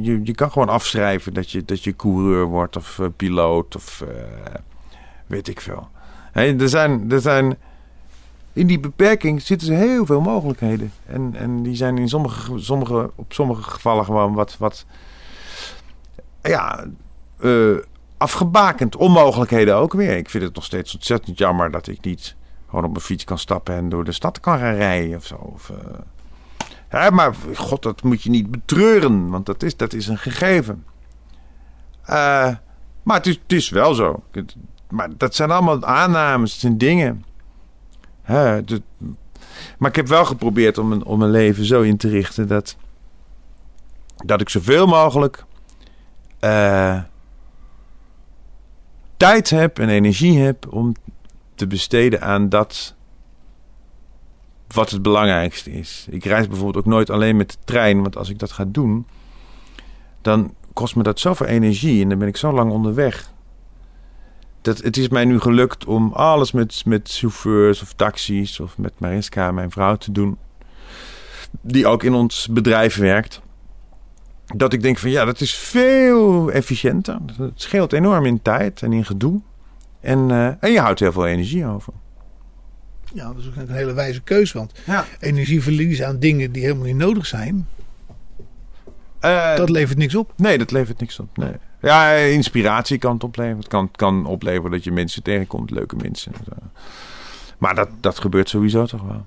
je, 0.03 0.22
je- 0.24 0.34
kan 0.34 0.51
gewoon 0.51 0.68
afschrijven 0.68 1.34
dat 1.34 1.51
je, 1.51 1.64
dat 1.64 1.84
je 1.84 1.96
coureur 1.96 2.44
wordt 2.44 2.76
of 2.76 2.99
eh, 2.99 3.07
piloot 3.16 3.76
of 3.76 4.01
eh, 4.01 4.55
weet 5.26 5.49
ik 5.49 5.61
veel. 5.61 5.88
Hè, 6.32 6.57
er, 6.61 6.68
zijn, 6.68 7.11
er 7.11 7.20
zijn, 7.20 7.57
in 8.53 8.66
die 8.66 8.80
beperking 8.80 9.42
zitten 9.42 9.76
heel 9.76 10.07
veel 10.07 10.20
mogelijkheden. 10.20 10.92
En, 11.07 11.34
en 11.34 11.62
die 11.62 11.76
zijn 11.76 11.99
in 11.99 12.09
sommige, 12.09 12.59
sommige, 12.59 13.11
op 13.14 13.32
sommige 13.32 13.62
gevallen 13.62 14.05
gewoon 14.05 14.32
wat, 14.34 14.57
wat 14.59 14.86
ja, 16.42 16.86
eh, 17.40 17.76
afgebakend. 18.16 18.96
Onmogelijkheden 18.96 19.76
ook 19.76 19.92
weer. 19.92 20.16
Ik 20.16 20.30
vind 20.30 20.44
het 20.44 20.55
nog 20.55 20.64
steeds 20.64 20.94
ontzettend 20.94 21.38
jammer 21.38 21.70
dat 21.70 21.86
ik 21.86 22.05
niet 22.05 22.36
gewoon 22.68 22.84
op 22.84 22.90
mijn 22.90 23.04
fiets 23.04 23.24
kan 23.24 23.38
stappen 23.38 23.74
en 23.74 23.88
door 23.88 24.04
de 24.04 24.12
stad 24.12 24.40
kan 24.40 24.58
gaan 24.58 24.74
rijden 24.74 25.16
of 25.16 25.26
zo. 25.26 25.34
Of, 25.34 25.72
eh, 26.88 27.10
maar 27.10 27.34
god, 27.54 27.82
dat 27.82 28.02
moet 28.02 28.22
je 28.22 28.30
niet 28.30 28.50
betreuren, 28.50 29.28
want 29.28 29.46
dat 29.46 29.62
is, 29.62 29.76
dat 29.76 29.92
is 29.92 30.06
een 30.06 30.18
gegeven. 30.18 30.84
Eh, 32.02 32.54
maar 33.02 33.22
het 33.22 33.52
is, 33.52 33.70
wel 33.70 33.94
zo. 33.94 34.22
Maar 34.88 35.08
dat 35.16 35.34
zijn 35.34 35.50
allemaal 35.50 35.84
aannames, 35.84 36.52
het 36.52 36.60
zijn 36.60 36.78
dingen. 36.78 37.24
Maar 39.78 39.90
ik 39.90 39.96
heb 39.96 40.06
wel 40.06 40.24
geprobeerd 40.24 40.78
om 40.78 40.88
mijn, 40.88 41.04
om 41.04 41.18
mijn 41.18 41.30
leven 41.30 41.64
zo 41.64 41.82
in 41.82 41.96
te 41.96 42.08
richten 42.08 42.48
dat, 42.48 42.76
dat 44.16 44.40
ik 44.40 44.48
zoveel 44.48 44.86
mogelijk 44.86 45.44
eh, 46.38 47.02
tijd 49.16 49.50
heb 49.50 49.78
en 49.78 49.88
energie 49.88 50.38
heb 50.38 50.72
om 50.72 50.94
te 51.59 51.66
besteden 51.66 52.20
aan 52.20 52.48
dat 52.48 52.96
wat 54.74 54.90
het 54.90 55.02
belangrijkste 55.02 55.72
is. 55.72 56.06
Ik 56.11 56.24
reis 56.24 56.46
bijvoorbeeld 56.46 56.84
ook 56.84 56.92
nooit 56.92 57.11
alleen 57.11 57.36
met 57.36 57.50
de 57.50 57.56
trein, 57.64 58.02
want 58.02 58.16
als 58.16 58.30
ik 58.30 58.38
dat 58.38 58.52
ga 58.52 58.64
doen, 58.64 59.06
dan 60.22 60.54
kost 60.72 60.96
me 60.96 61.02
dat 61.02 61.20
zoveel 61.20 61.46
energie 61.46 62.02
en 62.02 62.09
dan 62.09 62.18
ben 62.18 62.28
ik 62.28 62.36
zo 62.36 62.52
lang 62.52 62.70
onderweg. 62.70 63.32
Dat, 64.61 64.78
het 64.78 64.96
is 64.96 65.09
mij 65.09 65.24
nu 65.24 65.40
gelukt 65.40 65.84
om 65.84 66.12
alles 66.12 66.52
met, 66.52 66.82
met 66.84 67.11
chauffeurs 67.12 67.82
of 67.82 67.92
taxis 67.92 68.61
of 68.61 68.78
met 68.78 68.92
Mariska, 68.98 69.52
mijn 69.52 69.70
vrouw, 69.70 69.96
te 69.96 70.12
doen. 70.12 70.38
Die 71.61 71.86
ook 71.86 72.02
in 72.02 72.14
ons 72.14 72.48
bedrijf 72.48 72.96
werkt. 72.96 73.40
Dat 74.46 74.72
ik 74.72 74.82
denk 74.82 74.98
van 74.98 75.11
ja, 75.11 75.24
dat 75.24 75.40
is 75.40 75.54
veel 75.54 76.50
efficiënter. 76.50 77.18
Het 77.38 77.61
scheelt 77.61 77.92
enorm 77.92 78.26
in 78.26 78.42
tijd 78.42 78.82
en 78.82 78.92
in 78.92 79.04
gedoe. 79.04 79.40
En, 80.01 80.30
eh, 80.30 80.46
en 80.61 80.72
je 80.72 80.80
houdt 80.80 81.01
heel 81.01 81.12
veel 81.12 81.26
energie 81.26 81.66
over. 81.66 81.92
Ja, 83.14 83.26
dat 83.26 83.36
is 83.36 83.46
ook 83.49 83.57
een 83.57 83.70
hele 83.70 83.92
wijze 83.92 84.20
keus. 84.20 84.53
Want 84.53 84.72
Ja. 84.86 85.05
energie 85.20 85.62
verliezen 85.62 86.07
aan 86.07 86.18
dingen 86.18 86.53
die 86.53 86.62
helemaal 86.62 86.86
niet 86.86 86.96
nodig 86.96 87.26
zijn, 87.26 87.66
Eh, 89.20 89.57
dat 89.57 89.70
levert 89.70 89.99
niks 89.99 90.14
op. 90.14 90.32
Nee, 90.36 90.59
dat 90.59 90.70
levert 90.70 91.01
niks 91.01 91.18
op. 91.20 91.36
Nee. 91.36 91.53
Ja, 91.80 92.12
inspiratie 92.12 92.99
kan 92.99 93.12
het 93.14 93.24
opleveren. 93.24 93.59
Het 93.59 93.68
kan, 93.68 93.90
kan 93.90 94.26
opleveren 94.26 94.70
dat 94.70 94.84
je 94.84 94.92
mensen 94.92 95.22
tegenkomt, 95.22 95.70
leuke 95.70 95.96
mensen. 95.96 96.32
en 96.32 96.44
zo. 96.44 96.53
Maar 97.59 97.74
dat, 97.74 97.88
dat 98.01 98.18
gebeurt 98.18 98.49
sowieso 98.49 98.86
toch 98.86 99.03
wel. 99.03 99.24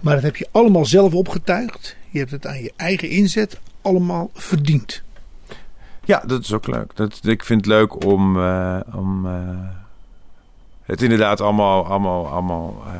Maar 0.00 0.14
dat 0.14 0.22
heb 0.22 0.36
je 0.36 0.48
allemaal 0.50 0.86
zelf 0.86 1.14
opgetuigd. 1.14 1.96
Je 2.10 2.18
hebt 2.18 2.30
het 2.30 2.46
aan 2.46 2.62
je 2.62 2.72
eigen 2.76 3.08
inzet 3.08 3.60
allemaal 3.82 4.30
verdiend. 4.34 5.02
Ja, 6.08 6.22
dat 6.26 6.42
is 6.42 6.52
ook 6.52 6.66
leuk. 6.66 6.96
Dat, 6.96 7.20
ik 7.22 7.44
vind 7.44 7.60
het 7.60 7.74
leuk 7.74 8.04
om, 8.04 8.36
eh, 8.42 8.80
om 8.94 9.26
eh, 9.26 9.68
het 10.82 11.02
inderdaad 11.02 11.40
allemaal, 11.40 11.86
allemaal, 11.86 12.28
allemaal 12.28 12.82
eh, 12.86 12.92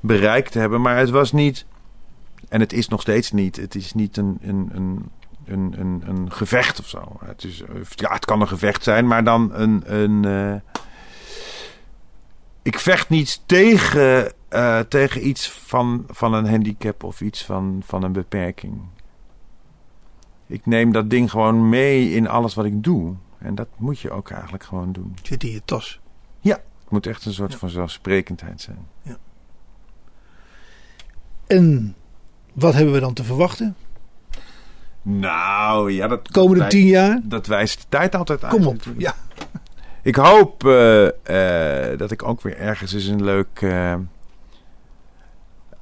bereikt 0.00 0.52
te 0.52 0.58
hebben. 0.58 0.80
Maar 0.80 0.96
het 0.96 1.10
was 1.10 1.32
niet, 1.32 1.64
en 2.48 2.60
het 2.60 2.72
is 2.72 2.88
nog 2.88 3.00
steeds 3.00 3.30
niet, 3.30 3.56
het 3.56 3.74
is 3.74 3.92
niet 3.92 4.16
een, 4.16 4.38
een, 4.42 4.70
een, 4.72 5.10
een, 5.44 5.74
een, 5.78 6.02
een 6.06 6.32
gevecht 6.32 6.78
of 6.78 6.88
zo. 6.88 7.18
Het, 7.24 7.44
is, 7.44 7.62
ja, 7.88 8.12
het 8.12 8.24
kan 8.24 8.40
een 8.40 8.48
gevecht 8.48 8.82
zijn, 8.82 9.06
maar 9.06 9.24
dan 9.24 9.50
een. 9.54 9.82
een 9.94 10.62
ik 12.62 12.78
vecht 12.78 13.08
niet 13.08 13.40
tegen, 13.46 14.32
tegen 14.88 15.26
iets 15.28 15.50
van, 15.50 16.04
van 16.08 16.34
een 16.34 16.48
handicap 16.48 17.04
of 17.04 17.20
iets 17.20 17.44
van, 17.44 17.82
van 17.84 18.02
een 18.02 18.12
beperking. 18.12 18.80
Ik 20.50 20.66
neem 20.66 20.92
dat 20.92 21.10
ding 21.10 21.30
gewoon 21.30 21.68
mee 21.68 22.10
in 22.10 22.28
alles 22.28 22.54
wat 22.54 22.64
ik 22.64 22.84
doe. 22.84 23.14
En 23.38 23.54
dat 23.54 23.68
moet 23.76 24.00
je 24.00 24.10
ook 24.10 24.30
eigenlijk 24.30 24.64
gewoon 24.64 24.92
doen. 24.92 25.14
Zit 25.22 25.44
in 25.44 25.50
je 25.50 25.62
tas. 25.64 26.00
Ja, 26.40 26.54
het 26.54 26.90
moet 26.90 27.06
echt 27.06 27.24
een 27.24 27.32
soort 27.32 27.54
van 27.54 27.68
zelfsprekendheid 27.68 28.60
zijn. 28.60 28.86
En 31.46 31.94
wat 32.52 32.74
hebben 32.74 32.94
we 32.94 33.00
dan 33.00 33.12
te 33.12 33.24
verwachten? 33.24 33.76
Nou, 35.02 35.92
ja, 35.92 36.08
dat... 36.08 36.30
Komende 36.30 36.66
tien 36.66 36.86
jaar? 36.86 37.20
Dat 37.22 37.46
wijst 37.46 37.80
de 37.80 37.86
tijd 37.88 38.14
altijd 38.14 38.44
uit. 38.44 38.52
Kom 38.52 38.66
op. 38.66 38.82
Ja. 38.96 39.14
Ik 40.02 40.16
hoop 40.16 40.66
eh, 40.66 41.06
eh, 41.92 41.98
dat 41.98 42.10
ik 42.10 42.22
ook 42.22 42.40
weer 42.40 42.56
ergens 42.56 42.92
eens 42.92 43.06
een 43.06 43.24
leuk 43.24 43.60
eh, 43.60 43.94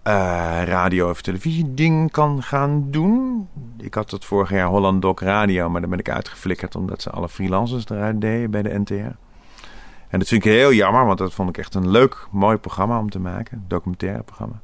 eh, 0.08 0.62
radio- 0.64 1.10
of 1.10 1.22
televisieding 1.22 2.10
kan 2.10 2.42
gaan 2.42 2.90
doen. 2.90 3.48
Ik 3.76 3.94
had 3.94 4.10
het 4.10 4.24
vorig 4.24 4.50
jaar 4.50 4.66
Holland 4.66 5.02
Doc 5.02 5.20
Radio, 5.20 5.68
maar 5.70 5.80
daar 5.80 5.90
ben 5.90 5.98
ik 5.98 6.10
uitgeflikkerd 6.10 6.76
omdat 6.76 7.02
ze 7.02 7.10
alle 7.10 7.28
freelancers 7.28 7.88
eruit 7.88 8.20
deden 8.20 8.50
bij 8.50 8.62
de 8.62 8.78
NTR. 8.78 8.92
En 10.08 10.18
dat 10.18 10.28
vind 10.28 10.44
ik 10.44 10.52
heel 10.52 10.72
jammer, 10.72 11.06
want 11.06 11.18
dat 11.18 11.34
vond 11.34 11.48
ik 11.48 11.58
echt 11.58 11.74
een 11.74 11.90
leuk, 11.90 12.26
mooi 12.30 12.56
programma 12.56 12.98
om 12.98 13.10
te 13.10 13.18
maken. 13.18 13.64
Documentaire 13.66 14.22
programma. 14.22 14.60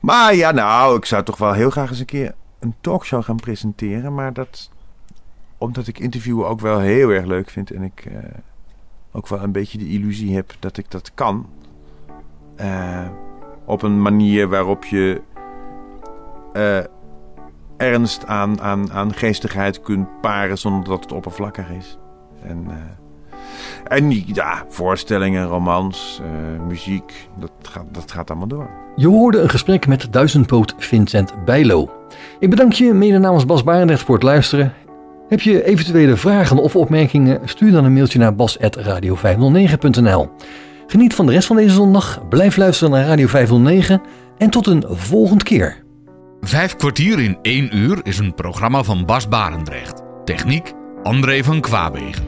Maar 0.00 0.34
ja, 0.34 0.50
nou, 0.50 0.96
ik 0.96 1.04
zou 1.04 1.22
toch 1.22 1.38
wel 1.38 1.52
heel 1.52 1.70
graag 1.70 1.90
eens 1.90 1.98
een 1.98 2.06
keer 2.06 2.34
een 2.58 2.74
talkshow 2.80 3.24
gaan 3.24 3.36
presenteren. 3.36 4.14
Maar 4.14 4.32
dat, 4.32 4.70
omdat 5.58 5.86
ik 5.86 5.98
interviewen 5.98 6.48
ook 6.48 6.60
wel 6.60 6.78
heel 6.78 7.10
erg 7.10 7.24
leuk 7.24 7.50
vind. 7.50 7.70
En 7.70 7.82
ik 7.82 8.04
eh, 8.06 8.18
ook 9.12 9.28
wel 9.28 9.42
een 9.42 9.52
beetje 9.52 9.78
de 9.78 9.88
illusie 9.88 10.34
heb 10.34 10.52
dat 10.58 10.76
ik 10.76 10.90
dat 10.90 11.10
kan. 11.14 11.46
Eh, 12.56 13.06
op 13.66 13.82
een 13.82 14.02
manier 14.02 14.48
waarop 14.48 14.84
je 14.84 15.20
eh, 16.52 16.78
ernst 17.76 18.26
aan, 18.26 18.60
aan, 18.60 18.92
aan 18.92 19.14
geestigheid 19.14 19.80
kunt 19.80 20.20
paren 20.20 20.58
zonder 20.58 20.88
dat 20.88 21.02
het 21.02 21.12
oppervlakkig 21.12 21.70
is. 21.70 21.98
En, 22.42 22.64
eh, 22.68 22.74
en 23.84 24.10
ja, 24.34 24.64
voorstellingen, 24.68 25.46
romans, 25.46 26.20
eh, 26.22 26.28
muziek, 26.66 27.28
dat 27.38 27.50
gaat, 27.62 27.84
dat 27.92 28.12
gaat 28.12 28.30
allemaal 28.30 28.48
door. 28.48 28.68
Je 28.96 29.08
hoorde 29.08 29.40
een 29.40 29.50
gesprek 29.50 29.86
met 29.86 30.12
duizendpoot 30.12 30.74
Vincent 30.78 31.44
Bijlo. 31.44 31.90
Ik 32.38 32.50
bedank 32.50 32.72
je 32.72 32.92
mede 32.92 33.18
namens 33.18 33.46
Bas 33.46 33.64
Barendrecht 33.64 34.02
voor 34.02 34.14
het 34.14 34.24
luisteren. 34.24 34.72
Heb 35.28 35.40
je 35.40 35.64
eventuele 35.64 36.16
vragen 36.16 36.58
of 36.58 36.76
opmerkingen? 36.76 37.40
Stuur 37.44 37.72
dan 37.72 37.84
een 37.84 37.92
mailtje 37.92 38.18
naar 38.18 38.34
bas.radio509.nl 38.34 40.28
Geniet 40.86 41.14
van 41.14 41.26
de 41.26 41.32
rest 41.32 41.46
van 41.46 41.56
deze 41.56 41.74
zondag, 41.74 42.28
blijf 42.28 42.56
luisteren 42.56 42.92
naar 42.92 43.06
Radio 43.06 43.26
509 43.26 44.02
en 44.38 44.50
tot 44.50 44.66
een 44.66 44.84
volgende 44.88 45.44
keer. 45.44 45.84
Vijf 46.40 46.76
kwartier 46.76 47.20
in 47.20 47.38
één 47.42 47.76
uur 47.76 48.00
is 48.02 48.18
een 48.18 48.34
programma 48.34 48.82
van 48.82 49.04
Bas 49.04 49.28
Barendrecht. 49.28 50.02
Techniek 50.24 50.72
André 51.02 51.44
van 51.44 51.60
Kwaabegen. 51.60 52.26